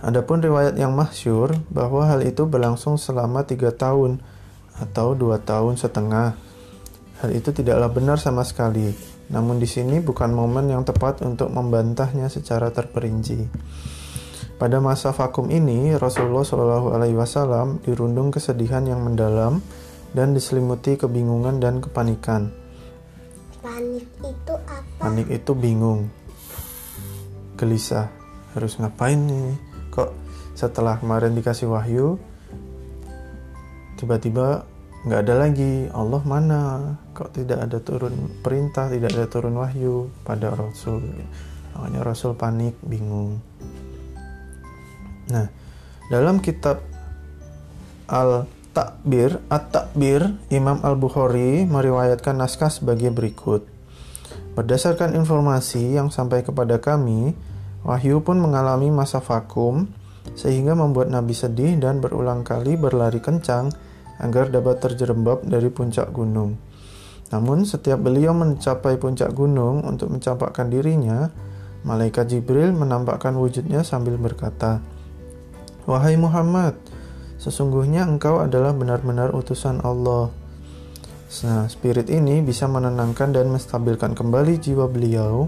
Adapun 0.04 0.44
riwayat 0.44 0.76
yang 0.76 0.92
masyur 0.92 1.56
bahwa 1.72 2.08
hal 2.08 2.24
itu 2.28 2.44
berlangsung 2.44 3.00
selama 3.00 3.48
tiga 3.48 3.72
tahun 3.72 4.20
atau 4.80 5.14
dua 5.14 5.44
tahun 5.44 5.76
setengah. 5.76 6.28
Hal 7.20 7.30
itu 7.36 7.52
tidaklah 7.52 7.92
benar 7.92 8.18
sama 8.18 8.48
sekali. 8.48 8.92
Namun 9.30 9.62
di 9.62 9.70
sini 9.70 10.02
bukan 10.02 10.34
momen 10.34 10.72
yang 10.74 10.82
tepat 10.88 11.22
untuk 11.22 11.54
membantahnya 11.54 12.32
secara 12.32 12.74
terperinci. 12.74 13.46
Pada 14.60 14.84
masa 14.84 15.16
vakum 15.16 15.48
ini, 15.48 15.96
Rasulullah 15.96 16.44
Shallallahu 16.44 16.92
Alaihi 16.92 17.16
Wasallam 17.16 17.80
dirundung 17.80 18.28
kesedihan 18.28 18.84
yang 18.84 19.00
mendalam 19.00 19.64
dan 20.12 20.36
diselimuti 20.36 21.00
kebingungan 21.00 21.64
dan 21.64 21.80
kepanikan. 21.80 22.52
panik 23.60 24.08
itu 24.20 24.54
apa 24.68 25.00
Panik 25.00 25.28
itu 25.32 25.52
bingung, 25.56 26.12
gelisah, 27.56 28.12
harus 28.52 28.76
ngapain 28.80 29.16
nih? 29.16 29.56
Kok 29.96 30.12
setelah 30.60 31.00
kemarin 31.00 31.36
dikasih 31.40 31.72
wahyu, 31.72 32.20
tiba-tiba 33.96 34.68
nggak 35.08 35.22
ada 35.28 35.36
lagi 35.36 35.88
Allah 35.92 36.24
mana? 36.28 36.62
Kok 37.16 37.30
tidak 37.36 37.60
ada 37.70 37.78
turun 37.80 38.42
perintah, 38.44 38.92
tidak 38.92 39.16
ada 39.16 39.26
turun 39.32 39.56
wahyu 39.60 40.12
pada 40.28 40.52
Rasul? 40.52 41.04
Makanya 41.76 42.02
Rasul 42.04 42.36
panik, 42.36 42.76
bingung. 42.84 43.40
Nah, 45.30 45.48
dalam 46.12 46.42
kitab 46.42 46.82
Al-Takbir, 48.10 49.38
At-Takbir, 49.48 50.36
Imam 50.50 50.82
Al-Bukhari 50.82 51.64
meriwayatkan 51.70 52.36
naskah 52.36 52.74
sebagai 52.74 53.14
berikut. 53.14 53.64
Berdasarkan 54.58 55.14
informasi 55.16 55.96
yang 55.96 56.10
sampai 56.10 56.42
kepada 56.42 56.82
kami, 56.82 57.38
Wahyu 57.80 58.20
pun 58.20 58.44
mengalami 58.44 58.92
masa 58.92 59.24
vakum 59.24 59.88
sehingga 60.36 60.76
membuat 60.76 61.08
Nabi 61.08 61.32
sedih 61.32 61.80
dan 61.80 62.04
berulang 62.04 62.44
kali 62.44 62.76
berlari 62.76 63.24
kencang 63.24 63.72
agar 64.20 64.52
dapat 64.52 64.84
terjerembab 64.84 65.48
dari 65.48 65.72
puncak 65.72 66.12
gunung. 66.12 66.60
Namun 67.32 67.64
setiap 67.64 68.02
beliau 68.02 68.36
mencapai 68.36 69.00
puncak 69.00 69.32
gunung 69.32 69.86
untuk 69.86 70.12
mencampakkan 70.12 70.68
dirinya, 70.68 71.32
malaikat 71.88 72.28
Jibril 72.28 72.76
menampakkan 72.76 73.38
wujudnya 73.38 73.86
sambil 73.88 74.20
berkata, 74.20 74.84
"Wahai 75.88 76.20
Muhammad, 76.20 76.76
sesungguhnya 77.40 78.04
engkau 78.04 78.44
adalah 78.44 78.76
benar-benar 78.76 79.32
utusan 79.32 79.80
Allah." 79.86 80.34
Nah, 81.46 81.70
spirit 81.70 82.10
ini 82.10 82.42
bisa 82.42 82.66
menenangkan 82.66 83.30
dan 83.30 83.54
menstabilkan 83.54 84.18
kembali 84.18 84.58
jiwa 84.58 84.90
beliau. 84.90 85.46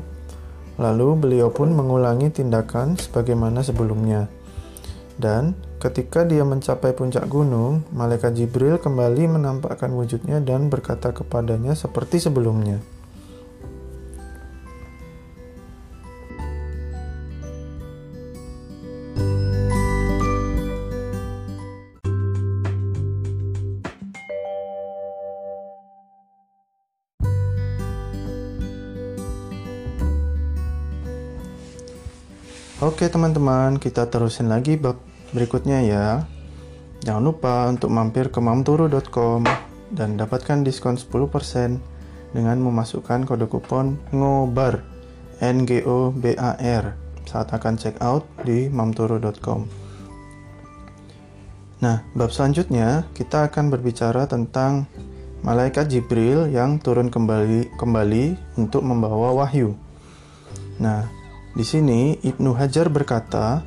Lalu 0.78 1.10
beliau 1.18 1.50
pun 1.50 1.74
mengulangi 1.74 2.30
tindakan 2.30 2.94
sebagaimana 3.02 3.66
sebelumnya. 3.66 4.30
Dan 5.18 5.58
Ketika 5.82 6.22
dia 6.22 6.46
mencapai 6.46 6.94
puncak 6.94 7.26
gunung, 7.26 7.82
malaikat 7.90 8.38
Jibril 8.38 8.78
kembali 8.78 9.42
menampakkan 9.42 9.90
wujudnya 9.90 10.38
dan 10.38 10.70
berkata 10.70 11.10
kepadanya 11.10 11.74
seperti 11.74 12.22
sebelumnya. 12.22 12.78
Oke 32.86 33.10
teman-teman, 33.10 33.82
kita 33.82 34.06
terusin 34.06 34.46
lagi 34.46 34.78
bab 34.78 35.11
berikutnya 35.32 35.80
ya. 35.84 36.06
Jangan 37.02 37.24
lupa 37.24 37.66
untuk 37.68 37.90
mampir 37.90 38.30
ke 38.30 38.38
mamturu.com 38.38 39.42
dan 39.92 40.16
dapatkan 40.16 40.62
diskon 40.62 40.96
10% 40.96 41.82
dengan 42.32 42.58
memasukkan 42.64 43.28
kode 43.28 43.50
kupon 43.52 44.00
NGOBAR 44.14 44.80
N 45.42 45.66
G 45.66 45.82
O 45.84 46.14
B 46.14 46.38
A 46.38 46.56
R 46.56 46.96
saat 47.26 47.50
akan 47.50 47.76
check 47.80 47.98
out 48.00 48.28
di 48.46 48.70
mamturu.com. 48.70 49.66
Nah, 51.82 52.06
bab 52.14 52.30
selanjutnya 52.30 53.10
kita 53.18 53.50
akan 53.50 53.74
berbicara 53.74 54.30
tentang 54.30 54.86
malaikat 55.42 55.90
Jibril 55.90 56.46
yang 56.54 56.78
turun 56.78 57.10
kembali 57.10 57.74
kembali 57.74 58.38
untuk 58.62 58.86
membawa 58.86 59.34
wahyu. 59.34 59.74
Nah, 60.78 61.10
di 61.58 61.66
sini 61.66 62.22
Ibnu 62.22 62.54
Hajar 62.54 62.94
berkata, 62.94 63.66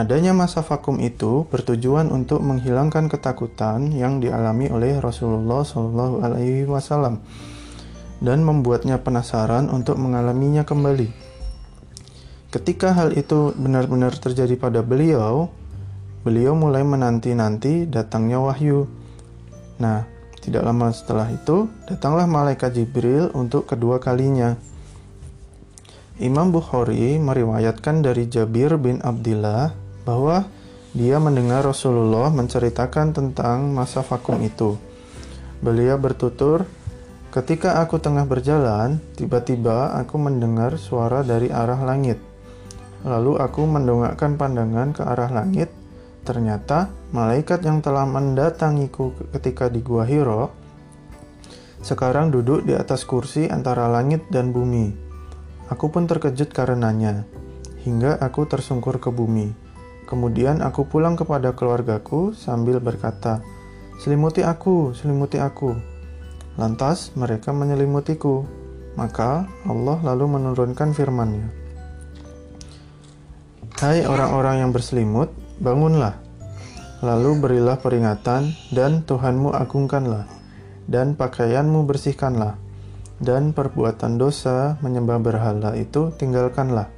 adanya 0.00 0.32
masa 0.32 0.64
vakum 0.64 0.96
itu 0.96 1.44
bertujuan 1.52 2.08
untuk 2.08 2.40
menghilangkan 2.40 3.12
ketakutan 3.12 3.92
yang 3.92 4.16
dialami 4.16 4.72
oleh 4.72 4.96
Rasulullah 4.96 5.60
Shallallahu 5.60 6.24
Alaihi 6.24 6.64
Wasallam 6.64 7.20
dan 8.24 8.40
membuatnya 8.40 8.96
penasaran 9.04 9.68
untuk 9.68 10.00
mengalaminya 10.00 10.64
kembali. 10.64 11.12
Ketika 12.48 12.96
hal 12.96 13.12
itu 13.12 13.52
benar-benar 13.52 14.16
terjadi 14.16 14.56
pada 14.56 14.80
beliau, 14.80 15.52
beliau 16.24 16.56
mulai 16.56 16.80
menanti-nanti 16.80 17.84
datangnya 17.84 18.40
wahyu. 18.40 18.88
Nah, 19.78 20.08
tidak 20.40 20.64
lama 20.64 20.88
setelah 20.96 21.28
itu, 21.28 21.68
datanglah 21.84 22.24
malaikat 22.24 22.72
Jibril 22.72 23.28
untuk 23.36 23.68
kedua 23.68 24.00
kalinya. 24.00 24.56
Imam 26.20 26.52
Bukhari 26.52 27.16
meriwayatkan 27.16 28.04
dari 28.04 28.28
Jabir 28.28 28.76
bin 28.76 29.00
Abdullah 29.00 29.79
bahwa 30.02 30.48
dia 30.90 31.22
mendengar 31.22 31.62
Rasulullah 31.62 32.34
menceritakan 32.34 33.14
tentang 33.14 33.70
masa 33.70 34.02
vakum 34.02 34.42
itu. 34.42 34.74
Beliau 35.62 35.94
bertutur, 36.00 36.66
"Ketika 37.30 37.78
aku 37.78 38.02
tengah 38.02 38.26
berjalan, 38.26 38.98
tiba-tiba 39.14 39.94
aku 39.94 40.18
mendengar 40.18 40.74
suara 40.82 41.22
dari 41.22 41.46
arah 41.46 41.78
langit. 41.86 42.18
Lalu 43.06 43.38
aku 43.38 43.62
mendongakkan 43.70 44.34
pandangan 44.34 44.90
ke 44.90 45.06
arah 45.06 45.30
langit. 45.30 45.70
Ternyata 46.26 46.90
malaikat 47.14 47.62
yang 47.62 47.80
telah 47.80 48.04
mendatangiku 48.04 49.14
ketika 49.32 49.70
di 49.70 49.80
Gua 49.80 50.04
Hiro 50.04 50.52
sekarang 51.80 52.28
duduk 52.28 52.68
di 52.68 52.76
atas 52.76 53.08
kursi 53.08 53.46
antara 53.46 53.86
langit 53.86 54.26
dan 54.28 54.50
bumi." 54.50 54.92
Aku 55.70 55.86
pun 55.86 56.10
terkejut 56.10 56.50
karenanya, 56.50 57.22
hingga 57.86 58.18
aku 58.18 58.42
tersungkur 58.42 58.98
ke 58.98 59.14
bumi. 59.14 59.69
Kemudian 60.10 60.58
aku 60.58 60.90
pulang 60.90 61.14
kepada 61.14 61.54
keluargaku 61.54 62.34
sambil 62.34 62.82
berkata, 62.82 63.38
"Selimuti 64.02 64.42
aku, 64.42 64.90
selimuti 64.90 65.38
aku." 65.38 65.78
Lantas 66.58 67.14
mereka 67.14 67.54
menyelimutiku. 67.54 68.42
Maka 68.98 69.46
Allah 69.70 70.02
lalu 70.02 70.34
menurunkan 70.34 70.90
firman-Nya. 70.90 71.46
Hai 73.78 74.02
orang-orang 74.02 74.66
yang 74.66 74.74
berselimut, 74.74 75.30
bangunlah. 75.62 76.18
Lalu 77.00 77.38
berilah 77.38 77.78
peringatan 77.80 78.52
dan 78.74 79.06
Tuhanmu 79.06 79.56
agungkanlah 79.56 80.28
dan 80.84 81.16
pakaianmu 81.16 81.88
bersihkanlah 81.88 82.60
dan 83.22 83.56
perbuatan 83.56 84.20
dosa 84.20 84.76
menyembah 84.84 85.16
berhala 85.22 85.78
itu 85.80 86.12
tinggalkanlah. 86.18 86.92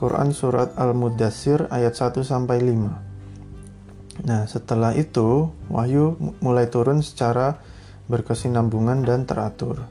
Quran 0.00 0.32
surat 0.32 0.72
Al-Mudassir 0.80 1.68
ayat 1.68 1.92
1 1.92 2.24
sampai 2.24 2.56
5. 2.64 4.24
Nah, 4.24 4.48
setelah 4.48 4.96
itu 4.96 5.52
wahyu 5.68 6.16
mulai 6.40 6.72
turun 6.72 7.04
secara 7.04 7.60
berkesinambungan 8.08 9.04
dan 9.04 9.28
teratur. 9.28 9.84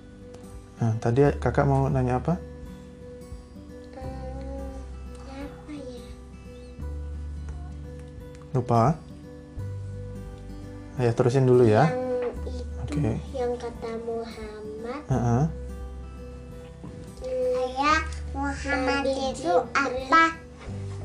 Nah, 0.81 0.97
tadi 0.97 1.29
Kakak 1.37 1.69
mau 1.69 1.85
nanya 1.93 2.17
apa? 2.17 2.41
ya? 2.41 2.41
Lupa? 8.57 8.97
Ayah 10.97 11.13
terusin 11.13 11.45
dulu 11.45 11.69
ya. 11.69 11.85
Yang 11.85 12.33
itu 12.89 12.97
Oke. 12.97 13.13
yang 13.37 13.53
kata 13.61 13.91
Muhammad. 14.09 15.01
Heeh. 15.05 15.43
Ayah 15.45 15.68
Muhammad 18.59 19.07
itu 19.07 19.53
apa? 19.71 20.23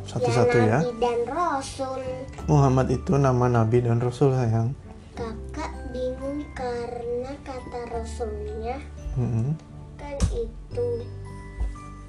Satu-satu 0.04 0.56
ya. 0.58 0.82
Nabi 0.82 0.90
dan 0.98 1.18
Rasul. 1.30 2.02
Muhammad 2.50 2.86
itu 2.90 3.12
nama 3.14 3.46
nabi 3.46 3.78
dan 3.78 4.02
rasul 4.02 4.34
sayang. 4.34 4.74
Kakak 5.14 5.70
bingung 5.94 6.42
karena 6.52 7.30
kata 7.46 7.80
Rasulnya 7.94 8.82
Heeh. 9.14 9.48
kan 9.94 10.16
itu 10.34 10.86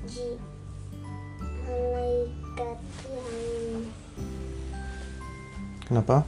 ji 0.10 0.28
malaikat 1.70 2.80
yang 3.06 3.38
Kenapa? 5.86 6.26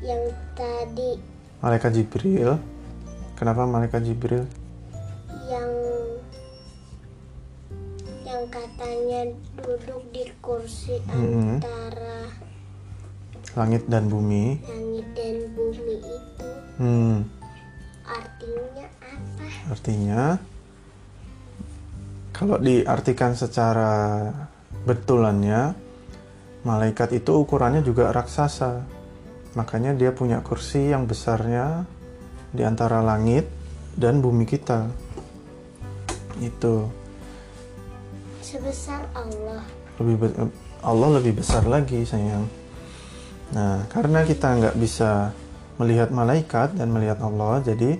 yang 0.00 0.24
tadi 0.56 1.20
Malaikat 1.60 1.92
Jibril. 1.92 2.56
Kenapa 3.36 3.68
malaikat 3.68 4.04
Jibril? 4.04 4.48
Katanya 9.04 9.36
duduk 9.60 10.00
di 10.16 10.24
kursi 10.40 10.96
Mm-mm. 11.12 11.60
antara 11.60 12.32
Langit 13.52 13.84
dan 13.84 14.08
bumi. 14.08 14.56
langit 14.64 15.06
dan 15.12 15.36
bumi 15.52 15.94
itu 16.00 16.48
Hmm. 16.80 17.22
artinya 18.02 18.86
apa? 19.04 19.44
Artinya 19.70 20.22
kalau 22.32 22.56
diartikan 22.58 23.36
secara 23.36 24.26
betulannya 24.88 25.76
malaikat 26.64 27.12
itu 27.14 27.44
ukurannya 27.44 27.84
juga 27.84 28.08
raksasa. 28.10 28.82
Makanya 29.54 29.94
dia 29.94 30.10
punya 30.10 30.40
kursi 30.42 30.90
yang 30.90 31.06
besarnya 31.06 31.84
di 32.50 32.64
antara 32.66 33.04
langit 33.04 33.46
dan 33.94 34.18
bumi 34.18 34.48
kita. 34.48 34.88
Itu 36.42 37.03
Sebesar 38.54 39.10
Allah. 39.18 39.66
lebih 39.98 40.16
be- 40.30 40.54
Allah 40.78 41.18
lebih 41.18 41.42
besar 41.42 41.66
lagi 41.66 42.06
sayang. 42.06 42.46
Nah, 43.50 43.82
karena 43.90 44.22
kita 44.22 44.54
nggak 44.54 44.78
bisa 44.78 45.34
melihat 45.74 46.14
malaikat 46.14 46.78
dan 46.78 46.94
melihat 46.94 47.18
Allah, 47.18 47.58
jadi 47.66 47.98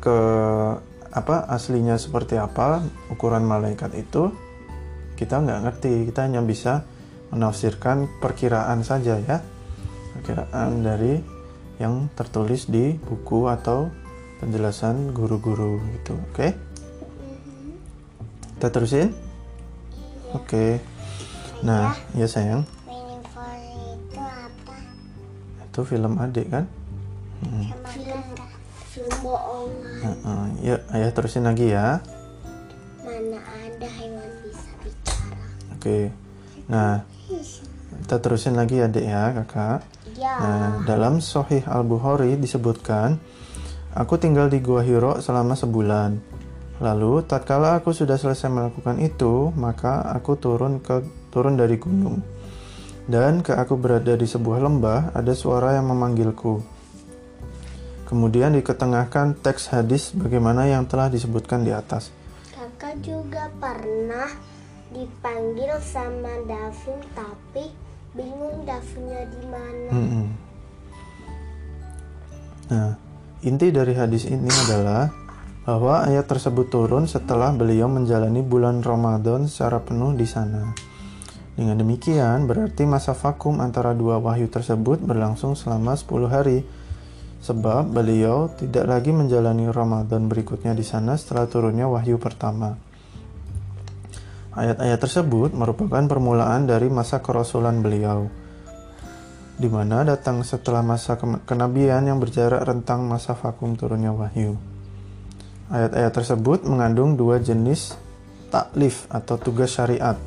ke 0.00 0.18
apa 1.12 1.44
aslinya 1.52 2.00
seperti 2.00 2.40
apa 2.40 2.80
ukuran 3.12 3.44
malaikat 3.44 3.92
itu 4.00 4.32
kita 5.20 5.44
nggak 5.44 5.60
ngerti. 5.68 6.08
Kita 6.08 6.24
hanya 6.24 6.40
bisa 6.40 6.88
menafsirkan 7.28 8.08
perkiraan 8.16 8.80
saja 8.80 9.20
ya, 9.20 9.44
perkiraan 10.16 10.80
dari 10.80 11.20
yang 11.76 12.08
tertulis 12.16 12.64
di 12.64 12.96
buku 12.96 13.44
atau 13.44 13.92
penjelasan 14.40 15.12
guru-guru 15.12 15.84
gitu. 16.00 16.16
Oke? 16.32 16.69
Kita 18.60 18.76
terusin? 18.76 19.08
Oke. 20.36 20.84
Nah, 21.64 21.96
ya 22.12 22.28
sayang, 22.28 22.68
Meaning 22.84 23.24
for 23.32 23.48
itu 23.56 24.20
apa? 24.20 24.76
itu 25.64 25.80
film 25.88 26.20
adik 26.20 26.52
kan? 26.52 26.68
Film 27.88 28.20
film 28.92 29.16
bohongan. 29.24 30.04
Heeh, 30.04 30.44
yuk, 30.76 30.80
ayah 30.92 31.08
terusin 31.08 31.48
lagi 31.48 31.72
ya. 31.72 32.04
Mana 33.00 33.40
ada 33.40 33.88
hewan 33.96 34.28
bisa 34.44 34.68
bicara? 34.84 35.40
Oke. 35.80 36.12
Nah, 36.68 37.08
kita 38.04 38.20
terusin 38.20 38.60
lagi 38.60 38.76
ya, 38.76 38.92
Dek 38.92 39.08
ya, 39.08 39.40
Kakak. 39.40 39.88
Ya. 40.20 40.36
Nah, 40.36 40.84
dalam 40.84 41.24
Sahih 41.24 41.64
Al-Bukhari 41.64 42.36
disebutkan, 42.36 43.16
aku 43.96 44.20
tinggal 44.20 44.52
di 44.52 44.60
Gua 44.60 44.84
Hiro 44.84 45.16
selama 45.24 45.56
sebulan. 45.56 46.40
Lalu, 46.80 47.20
tatkala 47.28 47.76
aku 47.76 47.92
sudah 47.92 48.16
selesai 48.16 48.48
melakukan 48.48 48.96
itu, 49.04 49.52
maka 49.52 50.00
aku 50.16 50.40
turun 50.40 50.80
ke 50.80 51.04
turun 51.28 51.60
dari 51.60 51.76
gunung. 51.76 52.24
Dan 53.04 53.44
ke 53.44 53.52
aku 53.52 53.76
berada 53.76 54.16
di 54.16 54.24
sebuah 54.24 54.64
lembah, 54.64 55.12
ada 55.12 55.36
suara 55.36 55.76
yang 55.76 55.92
memanggilku. 55.92 56.80
Kemudian 58.08 58.56
diketengahkan 58.56 59.38
teks 59.38 59.70
hadis 59.70 60.10
bagaimana 60.16 60.66
yang 60.66 60.88
telah 60.88 61.06
disebutkan 61.06 61.62
di 61.62 61.70
atas. 61.70 62.10
Kakak 62.50 62.98
juga 63.06 63.46
pernah 63.62 64.26
dipanggil 64.90 65.70
sama 65.78 66.32
Davin 66.50 66.98
tapi 67.14 67.70
bingung 68.18 68.66
Davinnya 68.66 69.22
di 69.30 69.42
mana. 69.46 69.90
Mm-mm. 69.94 70.26
Nah, 72.70 72.90
inti 73.46 73.70
dari 73.70 73.94
hadis 73.94 74.26
ini 74.26 74.50
adalah 74.66 75.06
bahwa 75.68 76.08
ayat 76.08 76.24
tersebut 76.24 76.72
turun 76.72 77.04
setelah 77.04 77.52
beliau 77.52 77.84
menjalani 77.86 78.40
bulan 78.40 78.80
Ramadan 78.80 79.44
secara 79.44 79.84
penuh 79.84 80.16
di 80.16 80.24
sana. 80.24 80.72
Dengan 81.52 81.76
demikian, 81.76 82.48
berarti 82.48 82.88
masa 82.88 83.12
vakum 83.12 83.60
antara 83.60 83.92
dua 83.92 84.16
wahyu 84.16 84.48
tersebut 84.48 85.04
berlangsung 85.04 85.52
selama 85.52 85.92
10 85.92 86.32
hari, 86.32 86.64
sebab 87.44 87.92
beliau 87.92 88.48
tidak 88.56 88.88
lagi 88.88 89.12
menjalani 89.12 89.68
Ramadan 89.68 90.24
berikutnya 90.24 90.72
di 90.72 90.80
sana 90.80 91.20
setelah 91.20 91.44
turunnya 91.44 91.84
wahyu 91.84 92.16
pertama. 92.16 92.80
Ayat-ayat 94.56 94.98
tersebut 95.04 95.52
merupakan 95.52 96.00
permulaan 96.08 96.64
dari 96.64 96.88
masa 96.88 97.20
kerasulan 97.20 97.84
beliau, 97.84 98.32
di 99.60 99.68
mana 99.68 100.00
datang 100.00 100.40
setelah 100.40 100.80
masa 100.80 101.20
kenabian 101.44 102.08
yang 102.08 102.16
berjarak 102.16 102.64
rentang 102.64 103.04
masa 103.04 103.36
vakum 103.36 103.76
turunnya 103.76 104.16
wahyu. 104.16 104.69
Ayat-ayat 105.70 106.10
tersebut 106.10 106.66
mengandung 106.66 107.14
dua 107.14 107.38
jenis 107.38 107.94
taklif 108.50 109.06
atau 109.06 109.38
tugas 109.38 109.78
syariat 109.78 110.18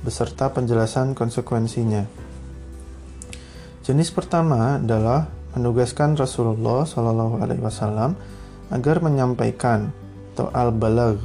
beserta 0.00 0.48
penjelasan 0.48 1.12
konsekuensinya. 1.12 2.08
Jenis 3.84 4.08
pertama 4.08 4.80
adalah 4.80 5.28
menugaskan 5.52 6.16
Rasulullah 6.16 6.88
Shallallahu 6.88 7.44
Alaihi 7.44 7.60
Wasallam 7.60 8.16
agar 8.72 9.04
menyampaikan 9.04 9.92
atau 10.32 10.48
al-balag 10.56 11.20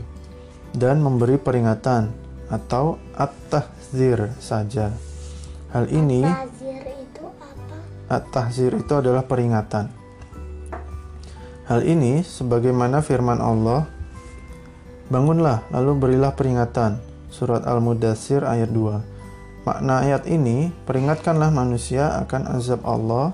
dan 0.75 0.99
memberi 0.99 1.39
peringatan 1.39 2.11
atau 2.51 2.99
at-tahzir 3.15 4.35
saja. 4.43 4.91
Hal 5.71 5.87
ini 5.87 6.27
Tazir 6.27 6.83
itu 6.91 7.23
apa? 7.23 7.75
at-tahzir 8.19 8.71
itu 8.75 8.93
adalah 8.99 9.23
peringatan. 9.23 10.00
Hal 11.71 11.87
ini 11.87 12.19
sebagaimana 12.19 12.99
firman 12.99 13.39
Allah, 13.39 13.87
Bangunlah 15.07 15.63
lalu 15.71 15.91
berilah 15.95 16.35
peringatan. 16.35 16.99
Surat 17.31 17.63
Al-Mudassir 17.63 18.43
ayat 18.43 18.75
2. 18.75 19.63
Makna 19.63 20.03
ayat 20.03 20.27
ini, 20.27 20.67
peringatkanlah 20.83 21.47
manusia 21.47 22.11
akan 22.19 22.59
azab 22.59 22.83
Allah 22.83 23.31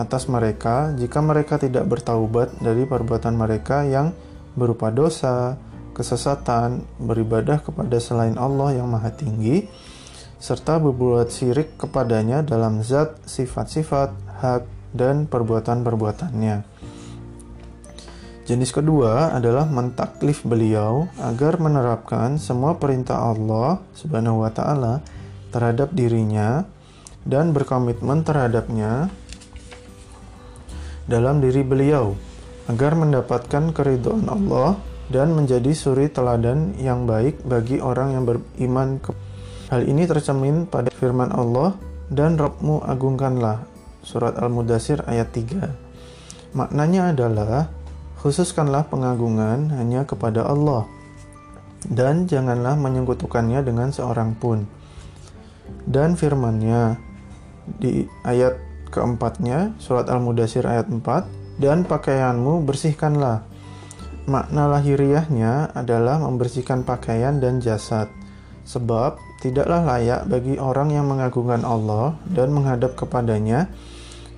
atas 0.00 0.32
mereka 0.32 0.96
jika 0.96 1.20
mereka 1.20 1.60
tidak 1.60 1.84
bertaubat 1.84 2.56
dari 2.56 2.88
perbuatan 2.88 3.36
mereka 3.36 3.84
yang 3.84 4.16
berupa 4.56 4.88
dosa, 4.88 5.60
kesesatan, 5.92 6.88
beribadah 6.96 7.60
kepada 7.60 8.00
selain 8.00 8.40
Allah 8.40 8.80
yang 8.80 8.88
maha 8.88 9.12
tinggi, 9.12 9.68
serta 10.40 10.80
berbuat 10.80 11.28
syirik 11.28 11.76
kepadanya 11.76 12.40
dalam 12.40 12.80
zat, 12.80 13.20
sifat-sifat, 13.28 14.40
hak, 14.40 14.64
dan 14.96 15.28
perbuatan-perbuatannya. 15.28 16.77
Jenis 18.48 18.72
kedua 18.72 19.36
adalah 19.36 19.68
mentaklif 19.68 20.40
beliau 20.40 21.04
agar 21.20 21.60
menerapkan 21.60 22.40
semua 22.40 22.80
perintah 22.80 23.20
Allah 23.20 23.76
Subhanahu 23.92 24.40
wa 24.40 24.48
taala 24.48 25.04
terhadap 25.52 25.92
dirinya 25.92 26.64
dan 27.28 27.52
berkomitmen 27.52 28.24
terhadapnya 28.24 29.12
dalam 31.04 31.44
diri 31.44 31.60
beliau 31.60 32.16
agar 32.72 32.96
mendapatkan 32.96 33.68
keridhaan 33.76 34.24
Allah 34.32 34.80
dan 35.12 35.36
menjadi 35.36 35.76
suri 35.76 36.08
teladan 36.08 36.72
yang 36.80 37.04
baik 37.04 37.44
bagi 37.44 37.84
orang 37.84 38.16
yang 38.16 38.24
beriman. 38.24 38.96
Hal 39.68 39.84
ini 39.84 40.08
tercermin 40.08 40.64
pada 40.64 40.88
firman 40.88 41.36
Allah 41.36 41.76
dan 42.08 42.40
Rabbmu 42.40 42.80
agungkanlah 42.80 43.68
surat 44.00 44.40
Al-Mudassir 44.40 45.04
ayat 45.04 45.36
3. 45.36 46.56
Maknanya 46.56 47.12
adalah 47.12 47.68
Khususkanlah 48.18 48.90
pengagungan 48.90 49.70
hanya 49.78 50.02
kepada 50.02 50.42
Allah, 50.42 50.90
dan 51.86 52.26
janganlah 52.26 52.74
menyekutukannya 52.74 53.62
dengan 53.62 53.94
seorang 53.94 54.34
pun. 54.34 54.66
Dan 55.86 56.18
firmannya 56.18 56.98
di 57.78 58.10
ayat 58.26 58.58
keempatnya, 58.90 59.78
surat 59.78 60.10
Al-Mudasir 60.10 60.66
ayat 60.66 60.90
4, 60.90 61.62
dan 61.62 61.86
pakaianmu 61.86 62.66
bersihkanlah. 62.66 63.46
Makna 64.26 64.66
lahiriahnya 64.66 65.78
adalah 65.78 66.18
membersihkan 66.18 66.82
pakaian 66.82 67.38
dan 67.38 67.62
jasad, 67.62 68.10
sebab 68.66 69.14
tidaklah 69.38 69.86
layak 69.94 70.26
bagi 70.26 70.58
orang 70.58 70.90
yang 70.90 71.06
mengagungkan 71.06 71.62
Allah 71.62 72.18
dan 72.26 72.50
menghadap 72.50 72.98
kepadanya 72.98 73.70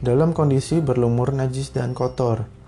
dalam 0.04 0.36
kondisi 0.36 0.84
berlumur 0.84 1.32
najis 1.32 1.72
dan 1.72 1.96
kotor 1.96 2.59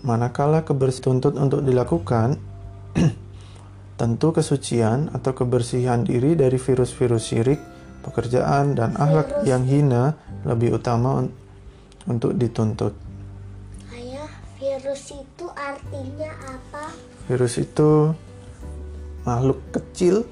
manakala 0.00 0.64
kebersihan 0.64 1.20
tuntut 1.20 1.34
untuk 1.36 1.60
dilakukan, 1.60 2.36
tentu 4.00 4.28
kesucian 4.32 5.12
atau 5.12 5.32
kebersihan 5.36 6.00
diri 6.02 6.32
dari 6.32 6.56
virus-virus 6.56 7.22
syirik, 7.24 7.60
pekerjaan, 8.00 8.72
dan 8.72 8.96
akhlak 8.96 9.44
yang 9.44 9.64
hina 9.68 10.16
lebih 10.48 10.80
utama 10.80 11.20
un 11.20 11.26
untuk 12.08 12.32
dituntut. 12.32 12.96
Ayah, 13.92 14.30
virus 14.56 15.12
itu 15.12 15.46
artinya 15.52 16.32
apa? 16.48 16.96
Virus 17.28 17.60
itu 17.60 18.16
makhluk 19.28 19.60
kecil, 19.68 20.24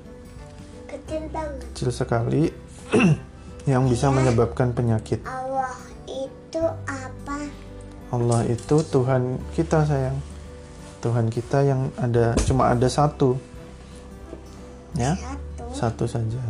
Kecil 0.89 1.29
banget. 1.29 1.69
kecil 1.77 1.89
sekali, 1.93 2.43
yang 3.71 3.85
bisa 3.85 4.09
menyebabkan 4.09 4.73
penyakit. 4.73 5.21
Allah 5.29 5.77
itu 6.09 6.65
apa? 6.89 7.68
Allah 8.09 8.41
itu 8.49 8.81
Tuhan 8.89 9.37
kita 9.53 9.85
sayang. 9.85 10.17
Tuhan 11.05 11.29
kita 11.29 11.61
yang 11.61 11.93
ada 12.01 12.33
cuma 12.49 12.73
ada 12.73 12.89
satu. 12.89 13.37
Ya? 14.97 15.15
Satu. 15.15 15.65
satu 15.77 16.05
saja. 16.09 16.43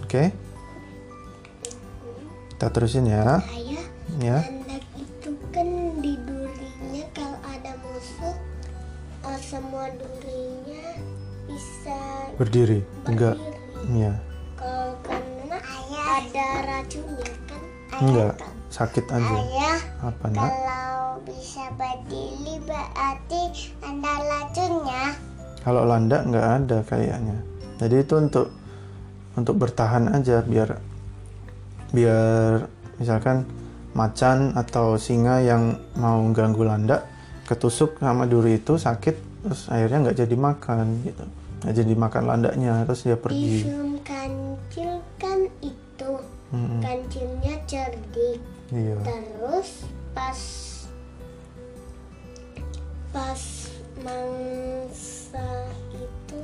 Oke? 0.00 0.32
Kita 2.56 2.66
terusin 2.72 3.04
ya. 3.04 3.44
Ayah, 3.44 3.84
ya? 4.18 4.38
anak 4.48 4.84
itu 4.96 5.30
kan 5.52 5.68
di 6.00 6.16
durinya 6.24 7.04
kalau 7.12 7.38
ada 7.44 7.72
musuh, 7.84 8.36
eh, 9.28 9.40
semua 9.44 9.92
durinya 9.92 10.86
bisa 11.44 11.98
berdiri? 12.40 12.80
enggak? 13.04 13.36
Berdiri. 13.36 14.00
ya 14.00 14.14
Kalau 14.56 14.96
kena 15.04 15.58
ada 15.92 16.48
racunnya 16.64 17.30
kan? 17.46 17.62
Enggak. 18.00 18.33
Sakit 18.74 19.06
aja 19.06 19.36
Ayah, 19.38 19.78
apa 20.02 20.26
nak 20.34 20.50
kalau 20.50 21.22
bisa 21.22 21.62
berdiri 21.78 22.58
berarti 22.66 23.70
ada 23.86 24.12
racunnya. 24.18 25.04
kalau 25.62 25.86
landak 25.86 26.26
nggak 26.26 26.48
ada 26.58 26.78
kayaknya 26.82 27.38
jadi 27.78 28.02
itu 28.02 28.14
untuk 28.18 28.50
untuk 29.38 29.54
bertahan 29.62 30.10
aja 30.10 30.42
biar 30.42 30.82
biar 31.94 32.66
misalkan 32.98 33.46
macan 33.94 34.58
atau 34.58 34.98
singa 34.98 35.38
yang 35.38 35.78
mau 35.94 36.18
ganggu 36.34 36.66
landak 36.66 37.06
ketusuk 37.46 38.02
sama 38.02 38.26
duri 38.26 38.58
itu 38.58 38.74
sakit 38.74 39.46
terus 39.46 39.70
akhirnya 39.70 40.10
nggak 40.10 40.18
jadi 40.26 40.34
makan 40.34 40.86
gitu 41.06 41.24
nggak 41.62 41.74
jadi 41.78 41.94
makan 41.94 42.22
landaknya 42.26 42.72
terus 42.90 43.06
dia 43.06 43.14
Di 43.14 43.22
pergi 43.22 43.54
film 43.62 43.92
kancil 44.02 44.98
kan 45.22 45.38
itu 45.62 46.10
Mm-mm. 46.54 46.80
kancilnya 46.82 47.54
cerdik. 47.66 48.53
Iya 48.72 48.96
Terus 49.04 49.84
pas 50.14 50.40
pas 53.12 53.42
mangsa 54.00 55.48
itu 55.94 56.40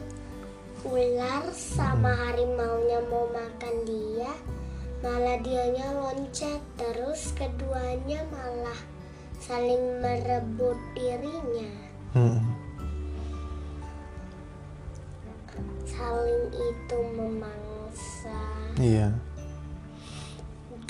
ular 0.87 1.45
sama 1.51 2.15
harimaunya 2.15 3.03
mau 3.11 3.27
makan 3.31 3.75
dia, 3.85 4.33
malah 5.03 5.39
dianya 5.43 5.93
loncat 5.99 6.63
terus 6.79 7.35
keduanya 7.35 8.23
malah 8.31 8.81
saling 9.43 9.99
merebut 9.99 10.79
dirinya. 10.95 11.73
Mm-mm. 12.15 12.43
Saling 15.85 16.43
itu 16.55 16.99
memangsa. 17.19 18.41
iya 18.79 19.11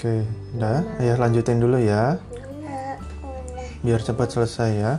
oke 0.01 0.25
udah 0.57 0.81
ya 0.97 1.13
lanjutin 1.21 1.61
dulu 1.61 1.77
ya 1.77 2.17
biar 3.85 4.01
cepat 4.01 4.33
selesai 4.33 4.71
ya. 4.73 4.93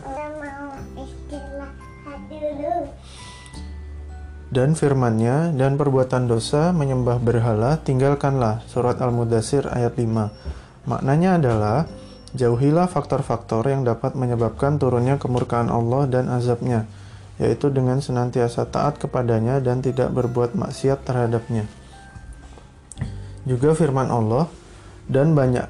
Dan 4.51 4.75
firmannya, 4.75 5.55
dan 5.55 5.79
perbuatan 5.79 6.27
dosa 6.27 6.75
menyembah 6.75 7.23
berhala, 7.23 7.79
tinggalkanlah. 7.87 8.59
Surat 8.67 8.99
Al-Mudassir 8.99 9.63
ayat 9.63 9.95
5. 9.95 10.27
Maknanya 10.91 11.39
adalah, 11.39 11.87
jauhilah 12.35 12.91
faktor-faktor 12.91 13.63
yang 13.71 13.87
dapat 13.87 14.11
menyebabkan 14.11 14.75
turunnya 14.75 15.15
kemurkaan 15.15 15.71
Allah 15.71 16.03
dan 16.11 16.27
azabnya, 16.27 16.83
yaitu 17.39 17.71
dengan 17.71 18.03
senantiasa 18.03 18.67
taat 18.67 18.99
kepadanya 18.99 19.63
dan 19.63 19.79
tidak 19.79 20.11
berbuat 20.11 20.51
maksiat 20.51 20.99
terhadapnya. 21.07 21.63
Juga 23.47 23.71
firman 23.71 24.11
Allah, 24.11 24.51
dan 25.11 25.35
banyak 25.35 25.67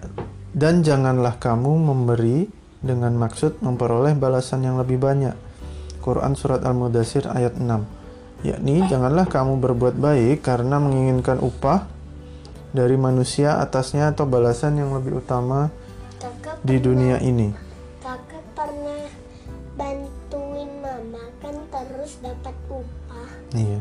dan 0.53 0.85
janganlah 0.85 1.41
kamu 1.41 1.81
memberi 1.81 2.45
dengan 2.77 3.17
maksud 3.17 3.65
memperoleh 3.65 4.13
balasan 4.13 4.61
yang 4.61 4.77
lebih 4.77 5.01
banyak. 5.01 5.33
Quran 6.01 6.33
Surat 6.37 6.61
Al-Mudassir 6.65 7.29
ayat 7.29 7.57
6 7.57 7.65
Yakni, 8.41 8.89
janganlah 8.89 9.29
kamu 9.29 9.61
berbuat 9.61 10.01
baik 10.01 10.41
karena 10.41 10.81
menginginkan 10.81 11.37
upah 11.37 11.85
dari 12.73 12.97
manusia 12.97 13.61
atasnya 13.61 14.09
atau 14.17 14.25
balasan 14.25 14.81
yang 14.81 14.97
lebih 14.97 15.21
utama 15.21 15.69
kakak 16.17 16.57
di 16.65 16.81
dunia 16.81 17.21
ini. 17.21 17.53
kakak 18.01 18.41
pernah 18.57 19.05
bantuin 19.77 20.71
mama 20.81 21.21
kan 21.37 21.53
terus 21.69 22.17
dapat 22.25 22.55
upah 22.65 23.29
Iya. 23.53 23.79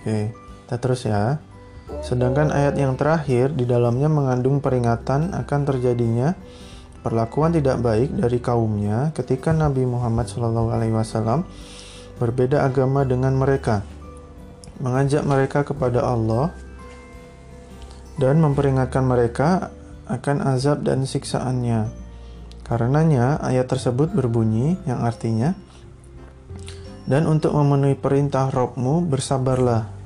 Oke, 0.00 0.18
kita 0.34 0.76
terus 0.80 1.02
ya. 1.06 1.38
Sedangkan 2.00 2.48
ayat 2.48 2.80
yang 2.80 2.96
terakhir 2.96 3.52
di 3.52 3.68
dalamnya 3.68 4.08
mengandung 4.08 4.64
peringatan 4.64 5.36
akan 5.36 5.60
terjadinya 5.68 6.32
perlakuan 7.04 7.52
tidak 7.52 7.80
baik 7.80 8.12
dari 8.16 8.40
kaumnya 8.40 9.12
ketika 9.12 9.52
Nabi 9.52 9.84
Muhammad 9.84 10.28
SAW 10.28 11.44
berbeda 12.20 12.64
agama 12.64 13.04
dengan 13.04 13.36
mereka, 13.36 13.84
mengajak 14.80 15.24
mereka 15.24 15.64
kepada 15.64 16.04
Allah 16.04 16.52
dan 18.20 18.40
memperingatkan 18.40 19.04
mereka 19.04 19.72
akan 20.08 20.44
azab 20.56 20.84
dan 20.84 21.08
siksaannya. 21.08 21.88
Karenanya 22.64 23.40
ayat 23.40 23.66
tersebut 23.66 24.12
berbunyi 24.12 24.78
yang 24.86 25.02
artinya 25.02 25.56
dan 27.10 27.26
untuk 27.26 27.50
memenuhi 27.56 27.98
perintah 27.98 28.46
Robmu 28.52 29.02
bersabarlah. 29.02 29.99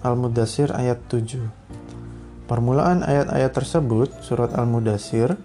Al-Mudassir 0.00 0.72
ayat 0.72 1.04
7 1.12 2.48
Permulaan 2.48 3.04
ayat-ayat 3.04 3.52
tersebut, 3.52 4.08
surat 4.24 4.56
Al-Mudassir, 4.56 5.36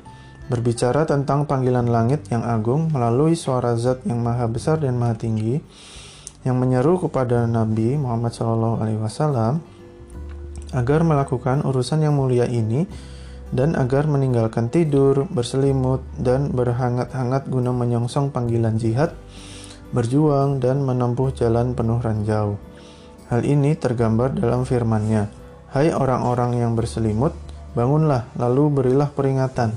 berbicara 0.48 1.04
tentang 1.04 1.44
panggilan 1.44 1.92
langit 1.92 2.24
yang 2.32 2.48
agung 2.48 2.88
melalui 2.88 3.36
suara 3.36 3.76
zat 3.76 4.08
yang 4.08 4.24
maha 4.24 4.48
besar 4.48 4.80
dan 4.80 4.96
maha 4.96 5.20
tinggi, 5.20 5.60
yang 6.48 6.56
menyeru 6.56 7.04
kepada 7.04 7.44
Nabi 7.44 8.00
Muhammad 8.00 8.32
SAW 8.32 9.60
agar 10.72 11.00
melakukan 11.04 11.68
urusan 11.68 12.08
yang 12.08 12.16
mulia 12.16 12.48
ini 12.48 12.88
dan 13.52 13.76
agar 13.76 14.08
meninggalkan 14.08 14.72
tidur, 14.72 15.28
berselimut, 15.36 16.00
dan 16.16 16.56
berhangat-hangat 16.56 17.52
guna 17.52 17.76
menyongsong 17.76 18.32
panggilan 18.32 18.80
jihad, 18.80 19.12
berjuang, 19.92 20.64
dan 20.64 20.80
menempuh 20.80 21.36
jalan 21.36 21.76
penuh 21.76 22.00
ranjau. 22.00 22.56
Hal 23.26 23.42
ini 23.42 23.74
tergambar 23.74 24.38
dalam 24.38 24.70
firman-Nya, 24.70 25.34
Hai 25.74 25.90
orang-orang 25.92 26.62
yang 26.62 26.78
berselimut, 26.78 27.34
bangunlah, 27.74 28.30
lalu 28.38 28.70
berilah 28.70 29.10
peringatan. 29.10 29.74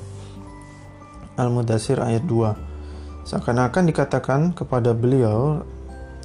Al-Mudassir 1.35 1.99
ayat 1.99 2.29
2 2.29 3.27
Seakan-akan 3.27 3.89
dikatakan 3.89 4.41
kepada 4.53 4.93
beliau, 4.93 5.65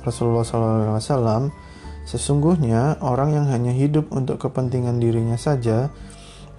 Rasulullah 0.03 0.43
SAW, 0.43 1.47
sesungguhnya 2.03 2.99
orang 2.99 3.33
yang 3.33 3.47
hanya 3.47 3.71
hidup 3.71 4.11
untuk 4.11 4.39
kepentingan 4.43 4.99
dirinya 4.99 5.39
saja, 5.39 5.89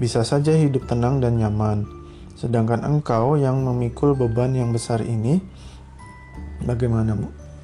bisa 0.01 0.25
saja 0.25 0.57
hidup 0.57 0.89
tenang 0.89 1.21
dan 1.21 1.37
nyaman. 1.37 1.85
Sedangkan 2.35 2.83
engkau 2.83 3.37
yang 3.37 3.63
memikul 3.63 4.17
beban 4.17 4.57
yang 4.57 4.73
besar 4.73 5.05
ini, 5.05 5.39
bagaimana 6.65 7.15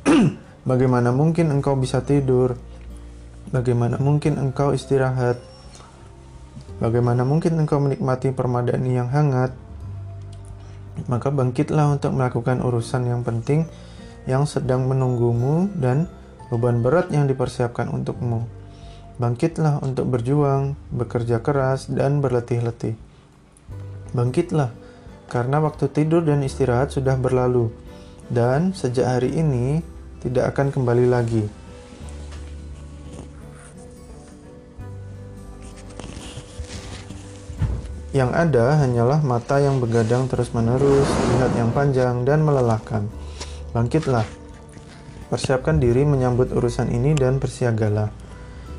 bagaimana 0.70 1.10
mungkin 1.10 1.48
engkau 1.48 1.74
bisa 1.80 2.04
tidur? 2.04 2.69
Bagaimana 3.50 3.98
mungkin 3.98 4.38
engkau 4.38 4.70
istirahat? 4.70 5.42
Bagaimana 6.78 7.26
mungkin 7.26 7.58
engkau 7.58 7.82
menikmati 7.82 8.30
permadani 8.30 8.94
yang 8.94 9.10
hangat? 9.10 9.50
Maka 11.10 11.34
bangkitlah 11.34 11.98
untuk 11.98 12.14
melakukan 12.14 12.62
urusan 12.62 13.10
yang 13.10 13.26
penting 13.26 13.66
yang 14.30 14.46
sedang 14.46 14.86
menunggumu 14.86 15.66
dan 15.74 16.06
beban 16.46 16.78
berat 16.78 17.10
yang 17.10 17.26
dipersiapkan 17.26 17.90
untukmu. 17.90 18.46
Bangkitlah 19.18 19.82
untuk 19.82 20.06
berjuang, 20.14 20.78
bekerja 20.94 21.42
keras, 21.42 21.90
dan 21.90 22.22
berletih-letih. 22.22 22.94
Bangkitlah, 24.14 24.70
karena 25.26 25.58
waktu 25.58 25.90
tidur 25.90 26.22
dan 26.22 26.46
istirahat 26.46 26.94
sudah 26.94 27.18
berlalu, 27.18 27.74
dan 28.30 28.72
sejak 28.72 29.18
hari 29.18 29.34
ini 29.34 29.82
tidak 30.22 30.54
akan 30.54 30.70
kembali 30.70 31.10
lagi. 31.10 31.59
Yang 38.10 38.30
ada 38.34 38.74
hanyalah 38.82 39.22
mata 39.22 39.62
yang 39.62 39.78
begadang 39.78 40.26
terus-menerus, 40.26 41.06
lihat 41.06 41.52
yang 41.54 41.70
panjang 41.70 42.26
dan 42.26 42.42
melelahkan. 42.42 43.06
Bangkitlah, 43.70 44.26
persiapkan 45.30 45.78
diri 45.78 46.02
menyambut 46.02 46.50
urusan 46.50 46.90
ini 46.90 47.14
dan 47.14 47.38
bersiagalah. 47.38 48.10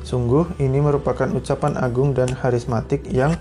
Sungguh, 0.04 0.60
ini 0.60 0.84
merupakan 0.84 1.32
ucapan 1.32 1.80
agung 1.80 2.12
dan 2.12 2.28
harismatik 2.28 3.08
yang 3.08 3.32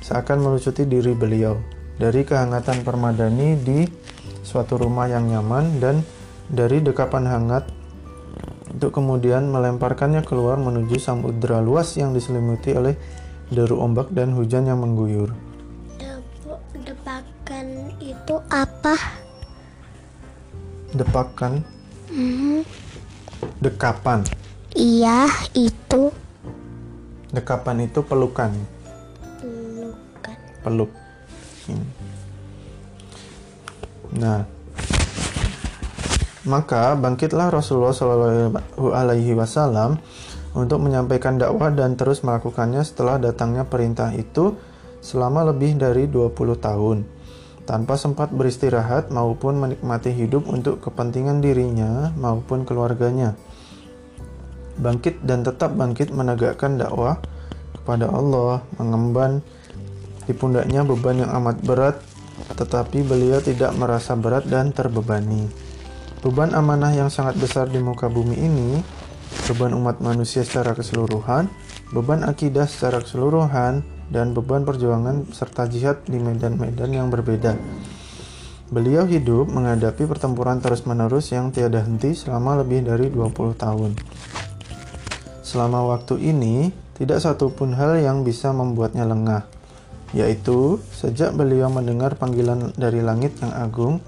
seakan 0.00 0.40
melucuti 0.40 0.88
diri 0.88 1.12
beliau 1.12 1.58
dari 1.96 2.24
kehangatan 2.24 2.84
permadani 2.84 3.56
di 3.60 3.84
suatu 4.44 4.78
rumah 4.78 5.10
yang 5.10 5.26
nyaman 5.26 5.82
dan 5.82 6.00
dari 6.46 6.78
dekapan 6.78 7.26
hangat 7.26 7.64
untuk 8.70 8.92
kemudian 8.92 9.48
melemparkannya 9.50 10.22
keluar 10.22 10.60
menuju 10.60 11.00
samudera 11.00 11.64
luas 11.64 11.96
yang 11.96 12.12
diselimuti 12.12 12.76
oleh 12.76 12.94
deru 13.48 13.78
ombak 13.78 14.10
dan 14.10 14.34
hujan 14.34 14.66
yang 14.66 14.82
mengguyur. 14.82 15.30
Depakan 16.76 17.66
itu 17.98 18.34
apa? 18.46 18.94
Depakan, 20.94 21.62
Hmm, 22.06 22.62
dekapan. 23.58 24.22
iya 24.72 25.26
itu. 25.52 26.14
Dekapan 27.30 27.84
itu 27.84 28.00
pelukan, 28.00 28.54
pelukan. 29.42 30.36
Peluk. 30.62 30.90
Nah, 34.16 34.46
maka 36.46 36.94
bangkitlah 36.94 37.50
Rasulullah 37.50 37.92
Shallallahu 37.92 38.94
Alaihi 38.94 39.34
Wasallam 39.34 39.98
untuk 40.56 40.80
menyampaikan 40.80 41.36
dakwah 41.36 41.68
dan 41.68 42.00
terus 42.00 42.24
melakukannya 42.24 42.80
setelah 42.80 43.20
datangnya 43.20 43.68
perintah 43.68 44.10
itu 44.16 44.56
selama 45.04 45.52
lebih 45.52 45.76
dari 45.76 46.08
20 46.08 46.32
tahun 46.56 46.98
tanpa 47.66 47.98
sempat 47.98 48.30
beristirahat 48.30 49.10
maupun 49.10 49.58
menikmati 49.58 50.14
hidup 50.14 50.46
untuk 50.46 50.78
kepentingan 50.80 51.42
dirinya 51.42 52.14
maupun 52.14 52.62
keluarganya. 52.62 53.34
Bangkit 54.78 55.26
dan 55.26 55.42
tetap 55.42 55.74
bangkit 55.74 56.14
menegakkan 56.14 56.78
dakwah 56.78 57.18
kepada 57.74 58.06
Allah, 58.06 58.62
mengemban 58.78 59.42
di 60.30 60.32
pundaknya 60.32 60.86
beban 60.86 61.26
yang 61.26 61.30
amat 61.42 61.58
berat, 61.66 61.96
tetapi 62.54 63.02
beliau 63.02 63.42
tidak 63.42 63.74
merasa 63.74 64.14
berat 64.14 64.46
dan 64.46 64.70
terbebani. 64.70 65.50
Beban 66.22 66.54
amanah 66.54 66.94
yang 66.94 67.10
sangat 67.10 67.34
besar 67.38 67.66
di 67.66 67.82
muka 67.82 68.06
bumi 68.06 68.36
ini, 68.36 68.70
beban 69.46 69.74
umat 69.78 70.02
manusia 70.02 70.42
secara 70.42 70.74
keseluruhan, 70.74 71.46
beban 71.94 72.26
akidah 72.26 72.66
secara 72.66 73.02
keseluruhan, 73.02 73.86
dan 74.10 74.34
beban 74.34 74.62
perjuangan 74.62 75.26
serta 75.34 75.66
jihad 75.66 76.02
di 76.06 76.18
medan-medan 76.18 76.90
yang 76.94 77.08
berbeda. 77.10 77.58
Beliau 78.66 79.06
hidup 79.06 79.46
menghadapi 79.46 80.10
pertempuran 80.10 80.58
terus-menerus 80.58 81.30
yang 81.30 81.54
tiada 81.54 81.86
henti 81.86 82.18
selama 82.18 82.66
lebih 82.66 82.82
dari 82.82 83.06
20 83.10 83.54
tahun. 83.54 83.94
Selama 85.46 85.94
waktu 85.94 86.18
ini, 86.18 86.74
tidak 86.98 87.22
satupun 87.22 87.78
hal 87.78 88.02
yang 88.02 88.26
bisa 88.26 88.50
membuatnya 88.50 89.06
lengah, 89.06 89.46
yaitu 90.10 90.82
sejak 90.90 91.30
beliau 91.38 91.70
mendengar 91.70 92.18
panggilan 92.18 92.74
dari 92.74 92.98
langit 93.06 93.38
yang 93.38 93.54
agung, 93.54 94.02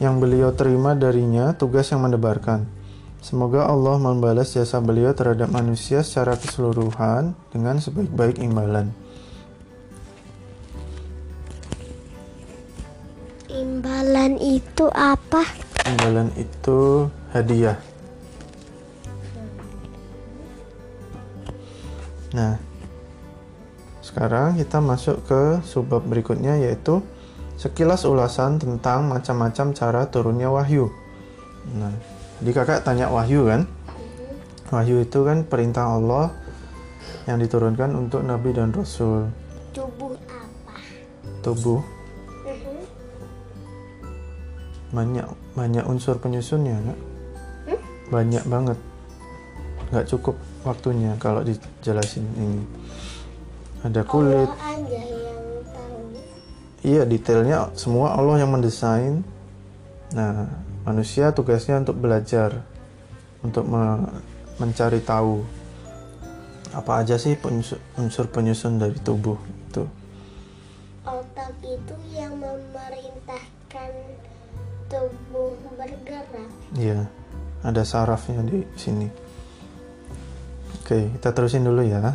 yang 0.00 0.16
beliau 0.16 0.54
terima 0.56 0.96
darinya 0.96 1.52
tugas 1.52 1.92
yang 1.92 2.00
mendebarkan. 2.00 2.77
Semoga 3.28 3.68
Allah 3.68 4.00
membalas 4.00 4.56
jasa 4.56 4.80
beliau 4.80 5.12
terhadap 5.12 5.52
manusia 5.52 6.00
secara 6.00 6.32
keseluruhan 6.40 7.36
dengan 7.52 7.76
sebaik-baik 7.76 8.40
imbalan. 8.40 8.88
imbalan 13.52 14.40
itu 14.40 14.88
apa 14.96 15.44
Imbalan 15.84 16.32
itu 16.40 17.04
hadiah. 17.36 17.76
Nah, 22.32 22.56
sekarang 24.00 24.56
kita 24.56 24.80
masuk 24.80 25.20
ke 25.28 25.60
subbab 25.68 26.00
berikutnya 26.08 26.56
yaitu 26.64 27.04
sekilas 27.60 28.08
ulasan 28.08 28.56
tentang 28.56 29.04
macam-macam 29.04 29.76
cara 29.76 30.08
turunnya 30.08 30.48
wahyu. 30.48 30.88
Nah, 31.76 31.92
jadi 32.38 32.50
kakak 32.54 32.80
tanya 32.82 33.10
wahyu 33.10 33.44
kan? 33.44 33.66
Wahyu 34.68 35.00
itu 35.00 35.18
kan 35.24 35.42
perintah 35.42 35.96
Allah 35.96 36.30
yang 37.24 37.36
diturunkan 37.36 37.92
untuk 37.92 38.22
nabi 38.22 38.52
dan 38.52 38.72
rasul. 38.72 39.28
tubuh 39.68 40.16
apa 40.26 40.74
tubuh 41.40 41.80
Mhm. 42.42 42.76
banyak 44.90 45.26
banyak 45.52 45.84
unsur 45.84 46.16
penyusunnya 46.16 46.76
nak 46.82 46.98
Hmm? 47.64 47.80
banyak 48.08 48.44
banget 48.44 48.78
nggak 49.88 50.08
cukup 50.08 50.34
waktunya 50.64 51.12
kalau 51.16 51.44
dijelasin 51.44 52.24
ini 52.34 52.64
ada 53.82 54.00
kulit 54.02 54.48
Allah 54.48 54.72
aja 54.72 55.00
yang 55.04 55.44
tahu. 55.68 56.00
iya 56.82 57.02
detailnya 57.04 57.68
semua 57.72 58.16
Allah 58.16 58.40
yang 58.40 58.50
mendesain 58.50 59.20
nah 60.10 60.48
manusia 60.88 61.36
tugasnya 61.36 61.84
untuk 61.84 62.00
belajar 62.00 62.64
untuk 63.44 63.68
me- 63.68 64.24
mencari 64.56 65.04
tahu 65.04 65.44
apa 66.72 67.04
aja 67.04 67.20
sih 67.20 67.36
unsur 68.00 68.26
penyusun 68.32 68.80
dari 68.80 68.96
tubuh 69.04 69.36
itu 69.68 69.84
Otak 71.08 71.56
itu 71.64 71.96
yang 72.12 72.36
memerintahkan 72.36 73.92
tubuh 74.92 75.56
bergerak. 75.80 76.48
Iya, 76.76 77.08
ada 77.64 77.80
sarafnya 77.80 78.44
di 78.44 78.60
sini. 78.76 79.08
Oke, 80.84 81.08
kita 81.16 81.32
terusin 81.32 81.64
dulu 81.64 81.80
ya. 81.80 82.12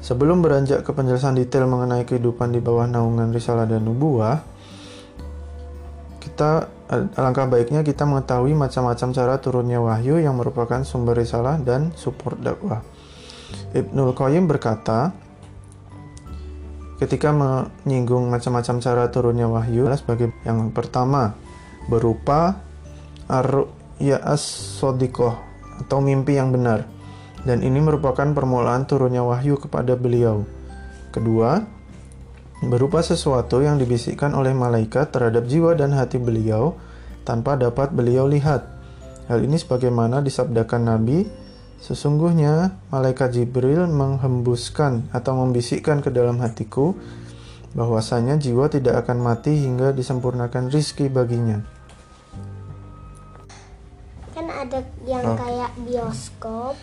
Sebelum 0.00 0.40
beranjak 0.40 0.80
ke 0.80 0.96
penjelasan 0.96 1.36
detail 1.36 1.68
mengenai 1.68 2.08
kehidupan 2.08 2.56
di 2.56 2.60
bawah 2.60 2.88
naungan 2.88 3.32
risalah 3.32 3.68
dan 3.68 3.84
nubuah, 3.84 4.40
kita 6.24 6.72
alangkah 6.88 7.44
baiknya 7.44 7.84
kita 7.84 8.08
mengetahui 8.08 8.56
macam-macam 8.56 9.08
cara 9.12 9.34
turunnya 9.36 9.78
wahyu 9.84 10.16
yang 10.16 10.40
merupakan 10.40 10.80
sumber 10.80 11.20
risalah 11.20 11.60
dan 11.60 11.92
support 11.92 12.40
dakwah. 12.40 12.80
Ibnul 13.76 14.16
Qayyim 14.16 14.48
berkata, 14.48 15.12
ketika 16.96 17.28
menyinggung 17.34 18.32
macam-macam 18.32 18.80
cara 18.80 19.04
turunnya 19.12 19.46
wahyu 19.50 19.84
sebagai 20.00 20.32
yang 20.48 20.72
pertama 20.72 21.36
berupa 21.92 22.64
ar-ru'ya 23.28 24.24
as-sodiqoh 24.24 25.36
atau 25.84 25.98
mimpi 26.00 26.40
yang 26.40 26.54
benar 26.54 26.88
dan 27.44 27.60
ini 27.60 27.76
merupakan 27.82 28.24
permulaan 28.32 28.88
turunnya 28.88 29.20
wahyu 29.20 29.60
kepada 29.60 29.92
beliau. 30.00 30.48
Kedua, 31.12 31.60
berupa 32.68 33.04
sesuatu 33.04 33.60
yang 33.60 33.76
dibisikkan 33.76 34.32
oleh 34.32 34.52
malaikat 34.56 35.12
terhadap 35.12 35.44
jiwa 35.48 35.76
dan 35.76 35.92
hati 35.92 36.16
beliau 36.16 36.76
tanpa 37.24 37.56
dapat 37.56 37.92
beliau 37.92 38.28
lihat. 38.28 38.68
Hal 39.28 39.40
ini 39.40 39.56
sebagaimana 39.56 40.20
disabdakan 40.20 40.82
Nabi, 40.84 41.24
sesungguhnya 41.80 42.76
malaikat 42.92 43.32
Jibril 43.32 43.88
menghembuskan 43.88 45.08
atau 45.12 45.32
membisikkan 45.40 46.04
ke 46.04 46.12
dalam 46.12 46.40
hatiku 46.44 46.92
bahwasanya 47.74 48.38
jiwa 48.38 48.70
tidak 48.70 49.04
akan 49.04 49.18
mati 49.24 49.58
hingga 49.58 49.90
disempurnakan 49.90 50.70
rizki 50.70 51.10
baginya. 51.10 51.64
Kan 54.34 54.46
ada 54.50 54.82
yang 55.08 55.24
Oh. 55.24 55.36
kayak 55.38 55.72
bioskop. 55.82 56.74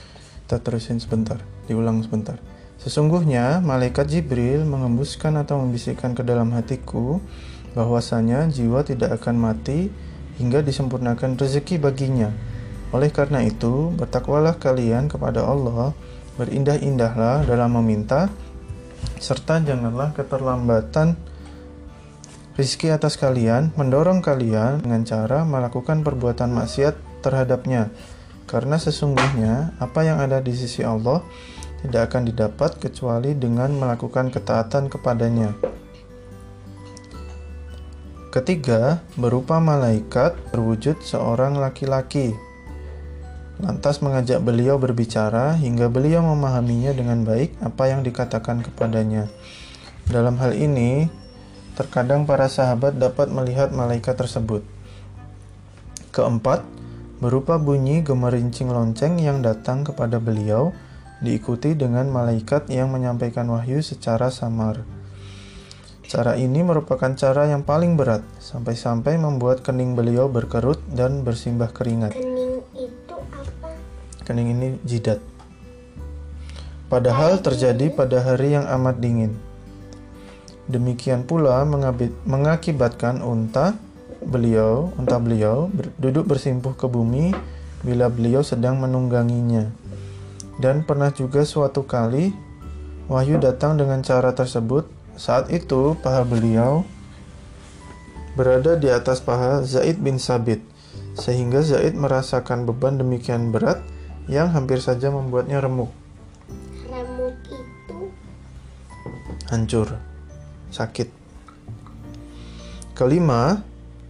Kita 0.48 0.58
terusin 0.60 1.00
sebentar, 1.00 1.40
diulang 1.72 2.04
sebentar. 2.04 2.36
Sesungguhnya 2.82 3.62
malaikat 3.62 4.10
Jibril 4.10 4.66
mengembuskan 4.66 5.38
atau 5.38 5.62
membisikkan 5.62 6.18
ke 6.18 6.26
dalam 6.26 6.50
hatiku 6.58 7.22
bahwasanya 7.78 8.50
jiwa 8.50 8.82
tidak 8.82 9.22
akan 9.22 9.38
mati 9.38 9.94
hingga 10.42 10.66
disempurnakan 10.66 11.38
rezeki 11.38 11.78
baginya. 11.78 12.34
Oleh 12.90 13.14
karena 13.14 13.46
itu, 13.46 13.94
bertakwalah 13.94 14.58
kalian 14.58 15.08
kepada 15.14 15.46
Allah, 15.46 15.94
berindah-indahlah 16.42 17.46
dalam 17.46 17.78
meminta, 17.78 18.34
serta 19.22 19.62
janganlah 19.62 20.18
keterlambatan 20.18 21.16
rizki 22.58 22.90
atas 22.90 23.16
kalian, 23.16 23.72
mendorong 23.78 24.26
kalian 24.26 24.82
dengan 24.82 25.06
cara 25.06 25.46
melakukan 25.46 26.02
perbuatan 26.02 26.50
maksiat 26.52 27.22
terhadapnya. 27.22 27.94
Karena 28.50 28.76
sesungguhnya 28.76 29.78
apa 29.80 30.04
yang 30.04 30.20
ada 30.20 30.44
di 30.44 30.52
sisi 30.52 30.84
Allah 30.84 31.24
tidak 31.82 32.14
akan 32.14 32.30
didapat 32.30 32.72
kecuali 32.78 33.34
dengan 33.34 33.74
melakukan 33.78 34.30
ketaatan 34.30 34.90
kepadanya. 34.90 35.54
Ketiga, 38.32 39.04
berupa 39.20 39.60
malaikat 39.60 40.40
berwujud 40.56 41.04
seorang 41.04 41.60
laki-laki. 41.60 42.32
Lantas 43.60 44.00
mengajak 44.00 44.40
beliau 44.40 44.80
berbicara 44.80 45.54
hingga 45.60 45.92
beliau 45.92 46.24
memahaminya 46.24 46.96
dengan 46.96 47.28
baik 47.28 47.60
apa 47.60 47.92
yang 47.92 48.08
dikatakan 48.08 48.64
kepadanya. 48.64 49.28
Dalam 50.08 50.40
hal 50.40 50.56
ini, 50.56 51.12
terkadang 51.76 52.24
para 52.24 52.48
sahabat 52.48 52.96
dapat 52.98 53.28
melihat 53.30 53.76
malaikat 53.76 54.16
tersebut. 54.16 54.64
Keempat, 56.16 56.64
berupa 57.20 57.60
bunyi 57.62 58.02
gemerincing 58.02 58.72
lonceng 58.72 59.20
yang 59.22 59.44
datang 59.44 59.84
kepada 59.84 60.18
beliau, 60.18 60.72
diikuti 61.22 61.78
dengan 61.78 62.10
malaikat 62.10 62.68
yang 62.74 62.90
menyampaikan 62.90 63.46
wahyu 63.54 63.80
secara 63.86 64.34
samar. 64.34 64.82
Cara 66.12 66.36
ini 66.36 66.60
merupakan 66.60 67.16
cara 67.16 67.48
yang 67.48 67.64
paling 67.64 67.96
berat, 67.96 68.20
sampai-sampai 68.42 69.16
membuat 69.16 69.64
kening 69.64 69.96
beliau 69.96 70.28
berkerut 70.28 70.84
dan 70.92 71.24
bersimbah 71.24 71.72
keringat. 71.72 72.12
Kening 72.12 72.60
itu 72.76 73.16
apa? 73.16 73.70
Kening 74.28 74.48
ini 74.52 74.68
jidat. 74.84 75.24
Padahal 76.92 77.40
terjadi 77.40 77.88
pada 77.96 78.20
hari 78.20 78.60
yang 78.60 78.68
amat 78.68 79.00
dingin. 79.00 79.40
Demikian 80.68 81.24
pula 81.24 81.64
mengabit- 81.64 82.20
mengakibatkan 82.28 83.24
unta 83.24 83.80
beliau, 84.20 84.92
unta 85.00 85.16
beliau 85.16 85.72
ber- 85.72 85.96
duduk 85.96 86.28
bersimpuh 86.28 86.76
ke 86.76 86.92
bumi 86.92 87.32
bila 87.88 88.12
beliau 88.12 88.44
sedang 88.44 88.84
menungganginya. 88.84 89.72
Dan 90.62 90.86
pernah 90.86 91.10
juga 91.10 91.42
suatu 91.42 91.82
kali 91.90 92.30
wahyu 93.10 93.42
datang 93.42 93.82
dengan 93.82 94.06
cara 94.06 94.30
tersebut. 94.38 94.86
Saat 95.18 95.50
itu 95.50 95.98
paha 96.00 96.22
beliau 96.22 96.86
berada 98.38 98.80
di 98.80 98.88
atas 98.88 99.20
paha 99.20 99.60
Zaid 99.66 100.00
bin 100.00 100.16
Sabit, 100.16 100.64
sehingga 101.20 101.60
Zaid 101.60 102.00
merasakan 102.00 102.64
beban 102.64 102.96
demikian 102.96 103.52
berat 103.52 103.84
yang 104.32 104.54
hampir 104.56 104.80
saja 104.80 105.12
membuatnya 105.12 105.60
remuk, 105.60 105.92
Remuk 106.88 107.36
itu 107.52 108.00
hancur, 109.52 110.00
sakit. 110.72 111.12
Kelima, 112.96 113.66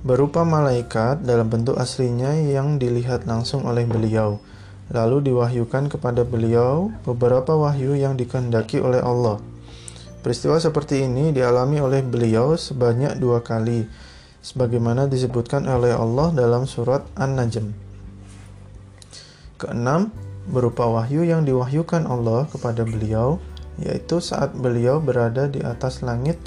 berupa 0.05 0.45
malaikat 0.45 1.25
dalam 1.25 1.49
bentuk 1.49 1.79
aslinya 1.81 2.37
yang 2.37 2.77
dilihat 2.77 3.25
langsung 3.25 3.65
oleh 3.65 3.87
beliau, 3.89 4.37
lalu 4.91 5.31
diwahyukan 5.31 5.87
kepada 5.87 6.27
beliau 6.27 6.91
beberapa 7.07 7.55
wahyu 7.55 7.95
yang 7.95 8.19
dikehendaki 8.19 8.83
oleh 8.83 8.99
Allah. 8.99 9.39
Peristiwa 10.21 10.59
seperti 10.61 11.07
ini 11.07 11.33
dialami 11.33 11.81
oleh 11.81 12.05
beliau 12.05 12.53
sebanyak 12.53 13.17
dua 13.17 13.41
kali, 13.41 13.87
sebagaimana 14.43 15.09
disebutkan 15.09 15.65
oleh 15.65 15.95
Allah 15.95 16.29
dalam 16.35 16.69
surat 16.69 17.01
An-Najm. 17.17 17.73
Keenam, 19.57 20.13
berupa 20.45 20.85
wahyu 20.85 21.25
yang 21.25 21.47
diwahyukan 21.47 22.05
Allah 22.05 22.45
kepada 22.51 22.85
beliau, 22.85 23.41
yaitu 23.81 24.21
saat 24.21 24.53
beliau 24.53 25.01
berada 25.01 25.49
di 25.49 25.63
atas 25.65 26.05
langit 26.05 26.37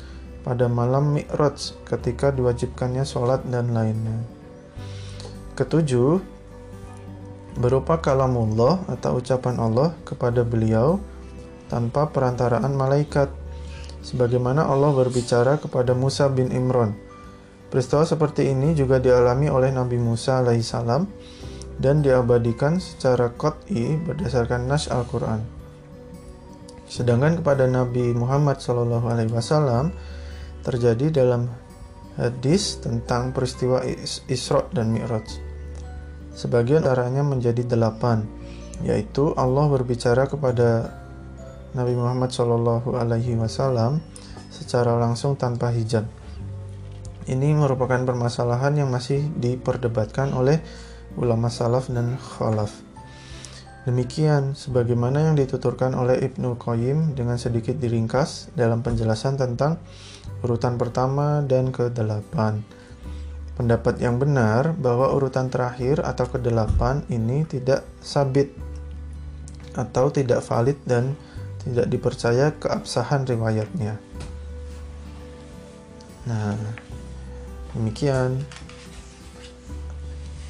pada 0.45 0.69
malam 0.69 1.17
Mi'raj 1.17 1.75
ketika 1.89 2.31
diwajibkannya 2.31 3.03
sholat 3.03 3.43
dan 3.49 3.73
lainnya. 3.73 4.23
Ketujuh, 5.57 6.34
berupa 7.55 8.03
kalamullah 8.03 8.83
atau 8.91 9.23
ucapan 9.23 9.59
Allah 9.63 9.95
kepada 10.03 10.43
beliau 10.43 10.99
tanpa 11.71 12.11
perantaraan 12.11 12.75
malaikat, 12.75 13.31
sebagaimana 14.05 14.67
Allah 14.67 14.93
berbicara 14.93 15.59
kepada 15.59 15.97
Musa 15.97 16.29
bin 16.29 16.51
Imran. 16.51 16.95
Peristiwa 17.71 18.07
seperti 18.07 18.55
ini 18.55 18.77
juga 18.79 19.03
dialami 19.03 19.51
oleh 19.51 19.75
Nabi 19.75 19.99
Musa 19.99 20.39
alaihissalam 20.39 21.11
dan 21.83 22.07
diabadikan 22.07 22.79
secara 22.79 23.35
qat'i 23.35 23.99
berdasarkan 23.99 24.71
nas 24.71 24.87
Al-Quran. 24.87 25.43
Sedangkan 26.87 27.43
kepada 27.43 27.67
Nabi 27.67 28.15
Muhammad 28.15 28.63
SAW 28.63 29.91
terjadi 30.63 31.11
dalam 31.11 31.51
hadis 32.15 32.79
tentang 32.79 33.35
peristiwa 33.35 33.83
Is- 33.83 34.23
Isra 34.31 34.63
dan 34.71 34.95
Mi'raj. 34.95 35.44
Sebagian 36.35 36.83
arahnya 36.83 37.23
menjadi 37.23 37.63
delapan, 37.63 38.27
yaitu 38.83 39.31
Allah 39.39 39.71
berbicara 39.71 40.27
kepada 40.27 40.91
Nabi 41.75 41.95
Muhammad 41.95 42.35
SAW 42.35 44.03
secara 44.51 44.99
langsung 44.99 45.35
tanpa 45.39 45.71
hijab. 45.71 46.07
Ini 47.25 47.57
merupakan 47.57 48.03
permasalahan 48.05 48.85
yang 48.85 48.93
masih 48.93 49.25
diperdebatkan 49.41 50.37
oleh 50.37 50.61
ulama 51.17 51.49
salaf 51.49 51.89
dan 51.89 52.19
khalaf. 52.19 52.71
Demikian 53.85 54.57
sebagaimana 54.57 55.29
yang 55.29 55.37
dituturkan 55.37 55.93
oleh 55.93 56.17
Ibnu 56.21 56.57
Qayyim 56.57 57.13
dengan 57.13 57.37
sedikit 57.37 57.77
diringkas 57.77 58.53
dalam 58.57 58.81
penjelasan 58.81 59.37
tentang 59.37 59.77
urutan 60.41 60.81
pertama 60.81 61.45
dan 61.45 61.69
kedelapan. 61.69 62.65
Pendapat 63.55 64.03
yang 64.03 64.19
benar 64.19 64.75
bahwa 64.75 65.15
urutan 65.15 65.47
terakhir 65.47 66.03
atau 66.03 66.27
kedelapan 66.27 67.07
ini 67.07 67.47
tidak 67.47 67.87
sabit 68.03 68.51
atau 69.79 70.11
tidak 70.11 70.43
valid 70.43 70.79
dan 70.87 71.15
tidak 71.63 71.87
dipercaya 71.87 72.51
keabsahan 72.59 73.23
riwayatnya. 73.25 73.95
Nah, 76.25 76.57
demikian 77.77 78.43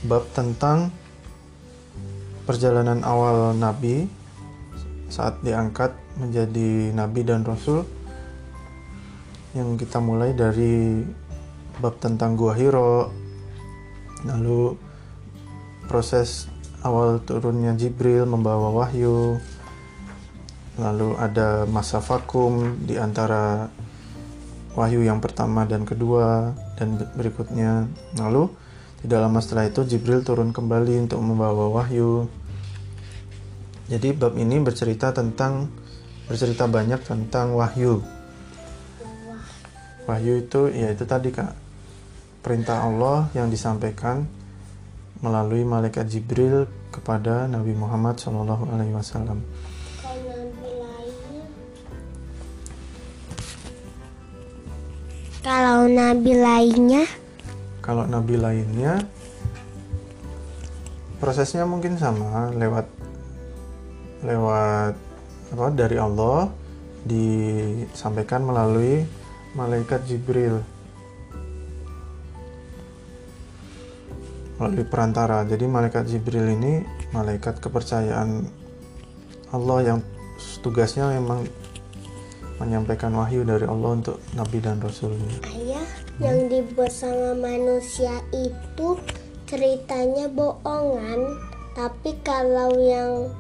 bab 0.04 0.24
tentang 0.32 0.92
perjalanan 2.44 3.00
awal 3.04 3.56
Nabi 3.56 4.04
saat 5.08 5.40
diangkat 5.40 5.96
menjadi 6.20 6.92
Nabi 6.92 7.20
dan 7.24 7.42
Rasul 7.44 7.84
yang 9.54 9.78
kita 9.78 10.02
mulai 10.02 10.34
dari 10.34 11.00
bab 11.78 11.98
tentang 12.02 12.36
Gua 12.38 12.54
Hiro 12.54 13.10
lalu 14.26 14.76
proses 15.88 16.50
awal 16.84 17.22
turunnya 17.22 17.72
Jibril 17.76 18.26
membawa 18.26 18.72
wahyu 18.72 19.38
lalu 20.76 21.14
ada 21.16 21.64
masa 21.70 22.02
vakum 22.02 22.82
di 22.82 22.98
antara 22.98 23.70
wahyu 24.74 25.06
yang 25.06 25.22
pertama 25.22 25.62
dan 25.64 25.86
kedua 25.86 26.50
dan 26.74 26.98
berikutnya 27.14 27.86
lalu 28.18 28.50
tidak 29.04 29.20
lama 29.20 29.36
setelah 29.44 29.68
itu 29.68 29.84
Jibril 29.84 30.24
turun 30.24 30.48
kembali 30.48 31.04
untuk 31.04 31.20
membawa 31.20 31.68
wahyu. 31.68 32.24
Jadi 33.84 34.16
bab 34.16 34.32
ini 34.40 34.56
bercerita 34.64 35.12
tentang 35.12 35.68
bercerita 36.24 36.64
banyak 36.64 37.04
tentang 37.04 37.52
wahyu. 37.52 38.00
Wahyu 40.08 40.40
itu 40.40 40.72
ya 40.72 40.88
itu 40.88 41.04
tadi 41.04 41.28
Kak. 41.36 41.52
Perintah 42.44 42.84
Allah 42.84 43.32
yang 43.32 43.48
disampaikan 43.48 44.28
melalui 45.24 45.64
malaikat 45.64 46.04
Jibril 46.12 46.68
kepada 46.92 47.48
Nabi 47.48 47.72
Muhammad 47.72 48.20
Shallallahu 48.20 48.68
alaihi 48.68 48.92
wasallam. 48.92 49.40
Kalau 55.40 55.88
nabi 55.88 56.32
lainnya 56.36 57.04
kalau 57.84 58.08
nabi 58.08 58.40
lainnya 58.40 59.04
prosesnya 61.20 61.68
mungkin 61.68 62.00
sama 62.00 62.48
lewat 62.56 62.88
lewat 64.24 64.96
apa 65.52 65.66
dari 65.72 66.00
Allah 66.00 66.48
disampaikan 67.04 68.44
melalui 68.44 69.04
malaikat 69.52 70.04
Jibril 70.08 70.64
melalui 74.58 74.86
perantara. 74.86 75.42
Jadi 75.46 75.64
malaikat 75.66 76.06
Jibril 76.06 76.54
ini 76.54 76.84
malaikat 77.10 77.58
kepercayaan 77.58 78.46
Allah 79.54 79.78
yang 79.82 79.98
tugasnya 80.62 81.10
memang 81.14 81.46
menyampaikan 82.58 83.10
wahyu 83.14 83.42
dari 83.42 83.66
Allah 83.66 83.90
untuk 83.98 84.22
nabi 84.38 84.62
dan 84.62 84.78
rasulnya. 84.78 85.42
Ayah, 85.50 85.86
yang 86.22 86.46
dibuat 86.46 86.94
sama 86.94 87.34
manusia 87.34 88.22
itu 88.30 88.98
ceritanya 89.50 90.30
bohongan 90.30 91.34
tapi 91.74 92.14
kalau 92.22 92.70
yang 92.78 93.34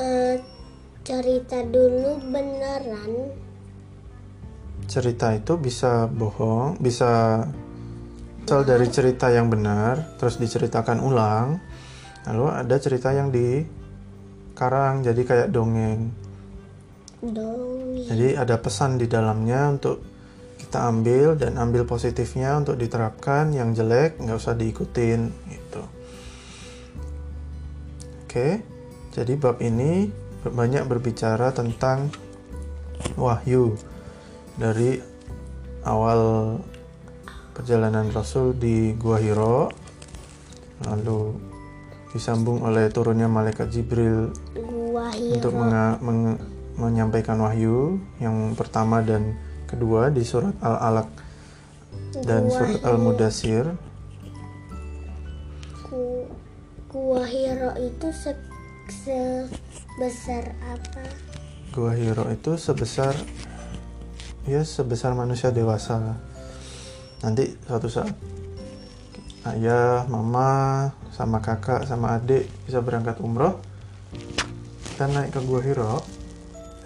uh, 0.00 0.36
cerita 1.04 1.60
dulu 1.60 2.16
beneran 2.32 3.36
cerita 4.88 5.32
itu 5.36 5.56
bisa 5.60 6.08
bohong 6.08 6.80
bisa 6.80 7.44
asal 8.44 8.60
dari 8.60 8.92
cerita 8.92 9.32
yang 9.32 9.48
benar 9.48 10.20
terus 10.20 10.36
diceritakan 10.36 11.00
ulang 11.00 11.56
lalu 12.28 12.52
ada 12.52 12.76
cerita 12.76 13.08
yang 13.08 13.32
dikarang 13.32 15.00
jadi 15.00 15.22
kayak 15.24 15.48
dongeng. 15.48 16.12
Dongeng. 17.24 18.04
Jadi 18.04 18.36
ada 18.36 18.60
pesan 18.60 19.00
di 19.00 19.08
dalamnya 19.08 19.72
untuk 19.72 20.04
kita 20.60 20.92
ambil 20.92 21.40
dan 21.40 21.56
ambil 21.56 21.88
positifnya 21.88 22.60
untuk 22.60 22.76
diterapkan 22.76 23.48
yang 23.56 23.72
jelek 23.72 24.20
nggak 24.20 24.36
usah 24.36 24.52
diikutin 24.52 25.20
gitu. 25.48 25.82
Oke 28.28 28.60
jadi 29.16 29.40
bab 29.40 29.56
ini 29.64 30.12
banyak 30.44 30.84
berbicara 30.84 31.48
tentang 31.56 32.12
wahyu 33.16 33.72
dari 34.60 35.00
awal 35.88 36.60
perjalanan 37.54 38.10
Rasul 38.10 38.58
di 38.58 38.92
Gua 38.98 39.22
Hiro 39.22 39.70
lalu 40.82 41.38
disambung 42.10 42.66
oleh 42.66 42.90
turunnya 42.90 43.30
malaikat 43.30 43.70
Jibril 43.70 44.34
untuk 45.34 45.54
menyampaikan 46.74 47.38
wahyu 47.38 48.02
yang 48.18 48.58
pertama 48.58 49.02
dan 49.02 49.38
kedua 49.70 50.10
di 50.10 50.26
surat 50.26 50.54
Al-Alaq 50.58 51.08
dan 52.26 52.50
surat 52.50 52.82
Al-Mudassir. 52.82 53.66
Gua 56.90 57.26
Hiro 57.26 57.74
itu 57.78 58.10
se 58.14 58.34
sebesar 58.86 60.54
apa? 60.62 61.02
Gua 61.74 61.90
Hiro 61.94 62.30
itu 62.30 62.54
sebesar 62.54 63.18
ya 64.46 64.62
sebesar 64.62 65.14
manusia 65.18 65.50
dewasa. 65.50 66.14
Nanti 67.24 67.48
suatu 67.64 67.88
saat 67.88 68.12
ayah, 69.48 70.04
mama, 70.12 70.92
sama 71.08 71.40
kakak, 71.40 71.88
sama 71.88 72.20
adik 72.20 72.44
bisa 72.68 72.84
berangkat 72.84 73.16
umroh. 73.24 73.64
Kita 74.92 75.08
naik 75.08 75.32
ke 75.32 75.40
Gua 75.48 75.60
Hiro. 75.64 76.04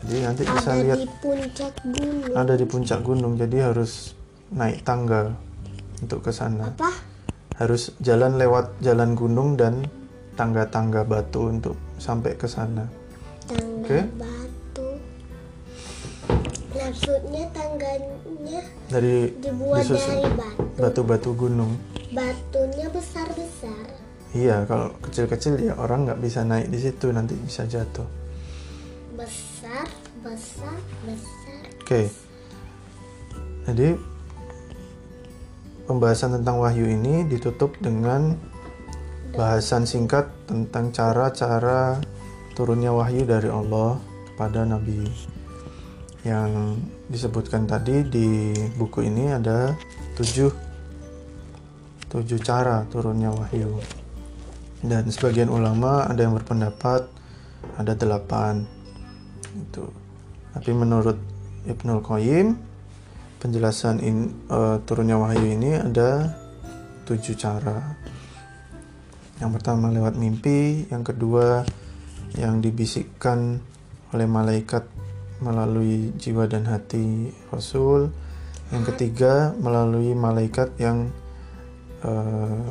Jadi 0.07 0.19
nanti 0.23 0.43
ada 0.47 0.55
bisa 0.55 0.71
lihat 0.79 0.99
di 1.03 1.11
puncak 1.19 1.73
gunung. 1.83 2.39
ada 2.39 2.55
di 2.55 2.67
puncak 2.71 3.01
gunung 3.03 3.35
jadi 3.35 3.67
harus 3.67 4.15
naik 4.55 4.87
tangga 4.87 5.35
untuk 5.99 6.23
ke 6.23 6.31
sana. 6.31 6.71
Apa? 6.71 6.95
Harus 7.59 7.91
jalan 7.99 8.39
lewat 8.39 8.79
jalan 8.79 9.19
gunung 9.19 9.59
dan 9.59 9.83
tangga-tangga 10.39 11.03
batu 11.03 11.51
untuk 11.51 11.75
sampai 11.99 12.39
ke 12.39 12.47
sana. 12.47 12.87
Tangga 13.51 13.83
okay? 13.83 14.03
Maksudnya 16.89 17.45
tangganya 17.53 18.61
dari 18.89 19.29
dibuat 19.45 19.85
dari 19.85 20.25
batu. 20.33 20.65
Batu-batu 20.81 21.31
gunung. 21.37 21.77
Batunya 22.17 22.89
besar-besar. 22.89 23.85
Iya 24.33 24.65
kalau 24.65 24.97
kecil-kecil 25.05 25.61
ya 25.61 25.77
orang 25.77 26.09
nggak 26.09 26.21
bisa 26.25 26.49
naik 26.49 26.73
di 26.73 26.81
situ 26.81 27.13
nanti 27.13 27.37
bisa 27.37 27.69
jatuh. 27.69 28.09
Besar 29.21 29.85
besar 30.25 30.77
besar. 31.05 31.61
Oke. 31.85 31.85
Okay. 31.85 32.07
jadi 33.69 34.01
pembahasan 35.85 36.41
tentang 36.41 36.57
wahyu 36.65 36.89
ini 36.89 37.29
ditutup 37.29 37.77
dengan 37.85 38.33
bahasan 39.37 39.85
singkat 39.85 40.33
tentang 40.49 40.89
cara-cara 40.89 42.01
turunnya 42.57 42.97
wahyu 42.97 43.29
dari 43.29 43.53
Allah 43.53 44.01
kepada 44.33 44.65
Nabi 44.65 45.05
yang 46.29 46.77
disebutkan 47.09 47.65
tadi 47.65 48.05
di 48.05 48.53
buku 48.77 49.09
ini 49.09 49.33
ada 49.33 49.73
tujuh 50.21 50.53
tujuh 52.13 52.41
cara 52.45 52.85
turunnya 52.93 53.33
wahyu. 53.33 53.81
Dan 54.79 55.11
sebagian 55.11 55.51
ulama 55.51 56.07
ada 56.07 56.23
yang 56.23 56.37
berpendapat 56.37 57.09
ada 57.81 57.93
delapan. 57.97 58.65
Itu. 59.57 59.91
Tapi 60.53 60.71
menurut 60.73 61.19
Ibnul 61.67 62.05
Qayyim 62.05 62.47
penjelasan 63.39 64.03
in, 64.03 64.35
uh, 64.51 64.83
turunnya 64.83 65.19
wahyu 65.19 65.55
ini 65.55 65.79
ada 65.79 66.37
tujuh 67.07 67.35
cara. 67.39 67.97
Yang 69.39 69.51
pertama 69.61 69.91
lewat 69.91 70.19
mimpi. 70.19 70.91
Yang 70.91 71.15
kedua 71.15 71.63
yang 72.37 72.61
dibisikkan 72.61 73.63
oleh 74.13 74.27
malaikat 74.29 74.98
melalui 75.39 76.11
jiwa 76.19 76.51
dan 76.51 76.67
hati 76.67 77.31
Rasul 77.53 78.11
yang 78.69 78.85
ketiga 78.85 79.57
melalui 79.57 80.13
malaikat 80.13 80.77
yang 80.77 81.09
uh, 82.05 82.69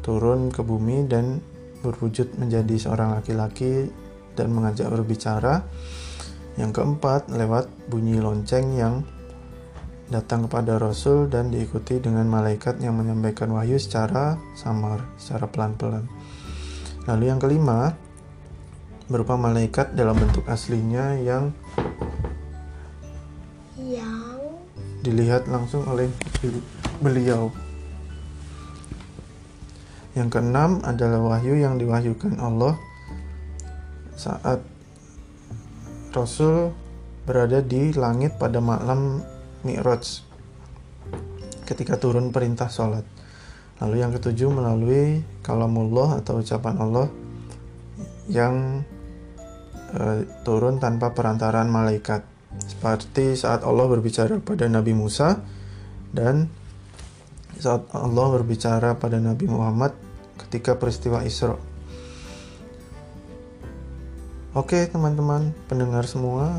turun 0.00 0.48
ke 0.48 0.64
bumi 0.64 1.04
dan 1.04 1.44
berwujud 1.84 2.36
menjadi 2.40 2.76
seorang 2.76 3.16
laki-laki 3.20 3.88
dan 4.36 4.52
mengajak 4.52 4.88
berbicara 4.88 5.64
yang 6.56 6.72
keempat, 6.76 7.28
lewat 7.32 7.68
bunyi 7.88 8.20
lonceng 8.20 8.76
yang 8.76 9.04
datang 10.10 10.50
kepada 10.50 10.76
Rasul 10.76 11.30
dan 11.30 11.54
diikuti 11.54 12.02
dengan 12.02 12.26
malaikat 12.26 12.82
yang 12.82 12.98
menyampaikan 12.98 13.48
wahyu 13.54 13.78
secara 13.78 14.36
samar, 14.58 15.06
secara 15.16 15.46
pelan-pelan. 15.46 16.04
Lalu 17.06 17.24
yang 17.30 17.38
kelima, 17.38 17.94
berupa 19.06 19.38
malaikat 19.38 19.94
dalam 19.94 20.18
bentuk 20.18 20.46
aslinya 20.50 21.18
yang 21.18 21.54
yang 21.54 21.54
dilihat 25.00 25.48
langsung 25.48 25.84
oleh 25.88 26.08
beliau. 27.00 27.52
Yang 30.12 30.28
keenam 30.36 30.82
adalah 30.82 31.22
wahyu 31.22 31.56
yang 31.56 31.78
diwahyukan 31.78 32.36
Allah 32.42 32.74
saat 34.18 34.60
Rasul 36.10 36.74
berada 37.24 37.62
di 37.62 37.94
langit 37.94 38.34
pada 38.36 38.58
malam 38.58 39.22
Mi'raj 39.62 40.26
ketika 41.64 41.94
turun 41.94 42.34
perintah 42.34 42.66
sholat. 42.66 43.06
Lalu 43.78 44.02
yang 44.02 44.12
ketujuh 44.12 44.50
melalui 44.50 45.22
kalamullah 45.40 46.20
atau 46.20 46.42
ucapan 46.42 46.76
Allah 46.82 47.08
yang 48.26 48.84
uh, 49.94 50.20
turun 50.42 50.82
tanpa 50.82 51.14
perantaran 51.14 51.70
malaikat. 51.70 52.26
Seperti 52.58 53.38
saat 53.38 53.62
Allah 53.62 53.86
berbicara 53.86 54.42
pada 54.42 54.66
Nabi 54.66 54.90
Musa 54.90 55.38
dan 56.10 56.50
saat 57.60 57.86
Allah 57.94 58.26
berbicara 58.40 58.98
pada 58.98 59.22
Nabi 59.22 59.46
Muhammad 59.46 59.94
ketika 60.46 60.74
peristiwa 60.74 61.22
Isra. 61.22 61.54
Oke, 64.50 64.82
teman-teman, 64.90 65.54
pendengar 65.70 66.10
semua, 66.10 66.58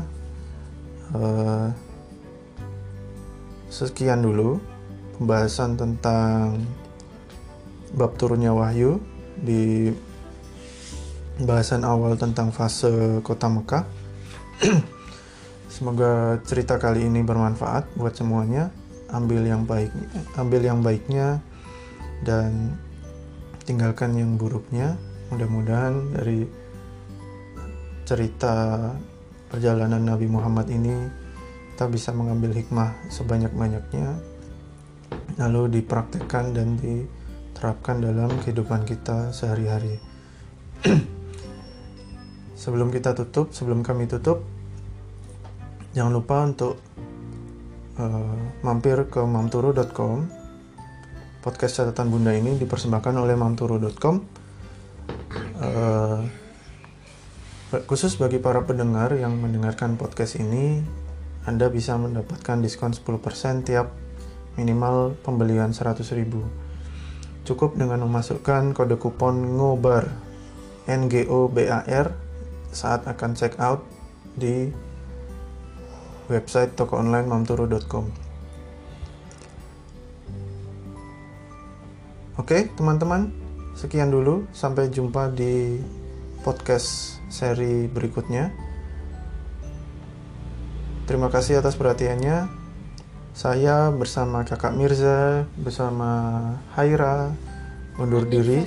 uh, 1.12 1.68
sekian 3.68 4.24
dulu 4.24 4.56
pembahasan 5.20 5.76
tentang 5.76 6.56
bab 7.92 8.16
turunnya 8.16 8.56
wahyu 8.56 8.96
di 9.36 9.92
bahasan 11.44 11.84
awal 11.84 12.16
tentang 12.16 12.48
fase 12.48 13.20
kota 13.20 13.52
Mekah. 13.52 13.84
Semoga 15.82 16.38
cerita 16.46 16.78
kali 16.78 17.10
ini 17.10 17.26
bermanfaat 17.26 17.98
buat 17.98 18.14
semuanya. 18.14 18.70
Ambil 19.10 19.42
yang 19.42 19.66
baik, 19.66 19.90
ambil 20.38 20.62
yang 20.62 20.78
baiknya 20.78 21.42
dan 22.22 22.78
tinggalkan 23.66 24.14
yang 24.14 24.38
buruknya. 24.38 24.94
Mudah-mudahan 25.34 26.14
dari 26.14 26.46
cerita 28.06 28.78
perjalanan 29.50 30.06
Nabi 30.06 30.30
Muhammad 30.30 30.70
ini 30.70 30.94
kita 31.74 31.90
bisa 31.90 32.14
mengambil 32.14 32.54
hikmah 32.54 32.94
sebanyak-banyaknya 33.10 34.22
lalu 35.34 35.82
dipraktekkan 35.82 36.54
dan 36.54 36.78
diterapkan 36.78 37.98
dalam 37.98 38.30
kehidupan 38.46 38.86
kita 38.86 39.34
sehari-hari. 39.34 39.98
sebelum 42.62 42.94
kita 42.94 43.18
tutup, 43.18 43.50
sebelum 43.50 43.82
kami 43.82 44.06
tutup, 44.06 44.61
jangan 45.92 46.12
lupa 46.12 46.36
untuk 46.48 46.80
uh, 48.00 48.36
mampir 48.64 48.96
ke 49.12 49.20
mamturu.com 49.20 50.24
podcast 51.44 51.84
catatan 51.84 52.08
bunda 52.08 52.32
ini 52.32 52.56
dipersembahkan 52.56 53.14
oleh 53.20 53.36
mamturu.com 53.36 54.14
uh, 55.60 56.20
khusus 57.84 58.16
bagi 58.16 58.40
para 58.40 58.64
pendengar 58.64 59.12
yang 59.16 59.36
mendengarkan 59.36 60.00
podcast 60.00 60.40
ini 60.40 60.80
anda 61.44 61.68
bisa 61.68 61.98
mendapatkan 62.00 62.64
diskon 62.64 62.96
10% 62.96 63.68
tiap 63.68 63.92
minimal 64.56 65.16
pembelian 65.20 65.76
100.000 65.76 66.08
cukup 67.42 67.76
dengan 67.76 68.00
memasukkan 68.06 68.72
kode 68.72 68.96
kupon 68.96 69.60
ngobar 69.60 70.08
NGOBAR 70.88 72.06
saat 72.72 73.04
akan 73.04 73.30
check 73.36 73.60
out 73.60 73.84
di 74.38 74.72
website 76.30 76.74
toko 76.78 76.98
online 76.98 77.26
mamturu.com. 77.26 78.06
Oke, 82.40 82.72
teman-teman, 82.74 83.30
sekian 83.78 84.10
dulu. 84.10 84.48
Sampai 84.50 84.88
jumpa 84.88 85.30
di 85.30 85.78
podcast 86.42 87.20
seri 87.30 87.86
berikutnya. 87.86 88.50
Terima 91.06 91.28
kasih 91.28 91.60
atas 91.60 91.76
perhatiannya. 91.76 92.48
Saya 93.32 93.88
bersama 93.92 94.44
Kakak 94.44 94.76
Mirza, 94.76 95.48
bersama 95.56 96.10
Haira, 96.76 97.32
undur 98.00 98.28
diri. 98.28 98.64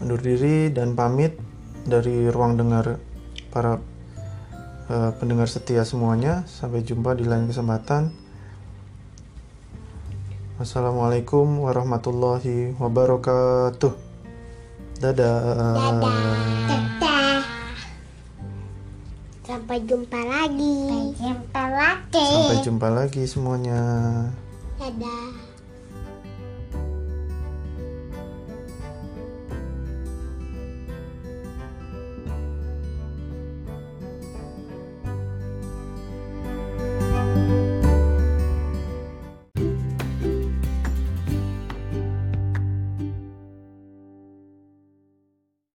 Undur 0.00 0.20
diri 0.20 0.72
dan 0.72 0.96
pamit 0.96 1.36
dari 1.84 2.28
ruang 2.28 2.56
dengar 2.56 3.00
para 3.52 3.80
uh, 4.90 5.14
pendengar 5.16 5.46
setia 5.46 5.86
semuanya. 5.86 6.42
Sampai 6.50 6.82
jumpa 6.82 7.14
di 7.14 7.24
lain 7.24 7.46
kesempatan. 7.46 8.10
Wassalamualaikum 10.58 11.64
warahmatullahi 11.64 12.76
wabarakatuh. 12.76 13.94
Dadah. 15.00 15.36
Dadah. 16.68 17.40
Sampai 19.40 19.78
jumpa 19.88 20.20
lagi. 20.20 20.76
Sampai 20.84 21.16
jumpa 21.16 21.62
lagi. 21.72 22.28
Sampai 22.28 22.58
jumpa 22.60 22.88
lagi 22.92 23.22
semuanya. 23.24 23.80
Dadah. 24.76 25.49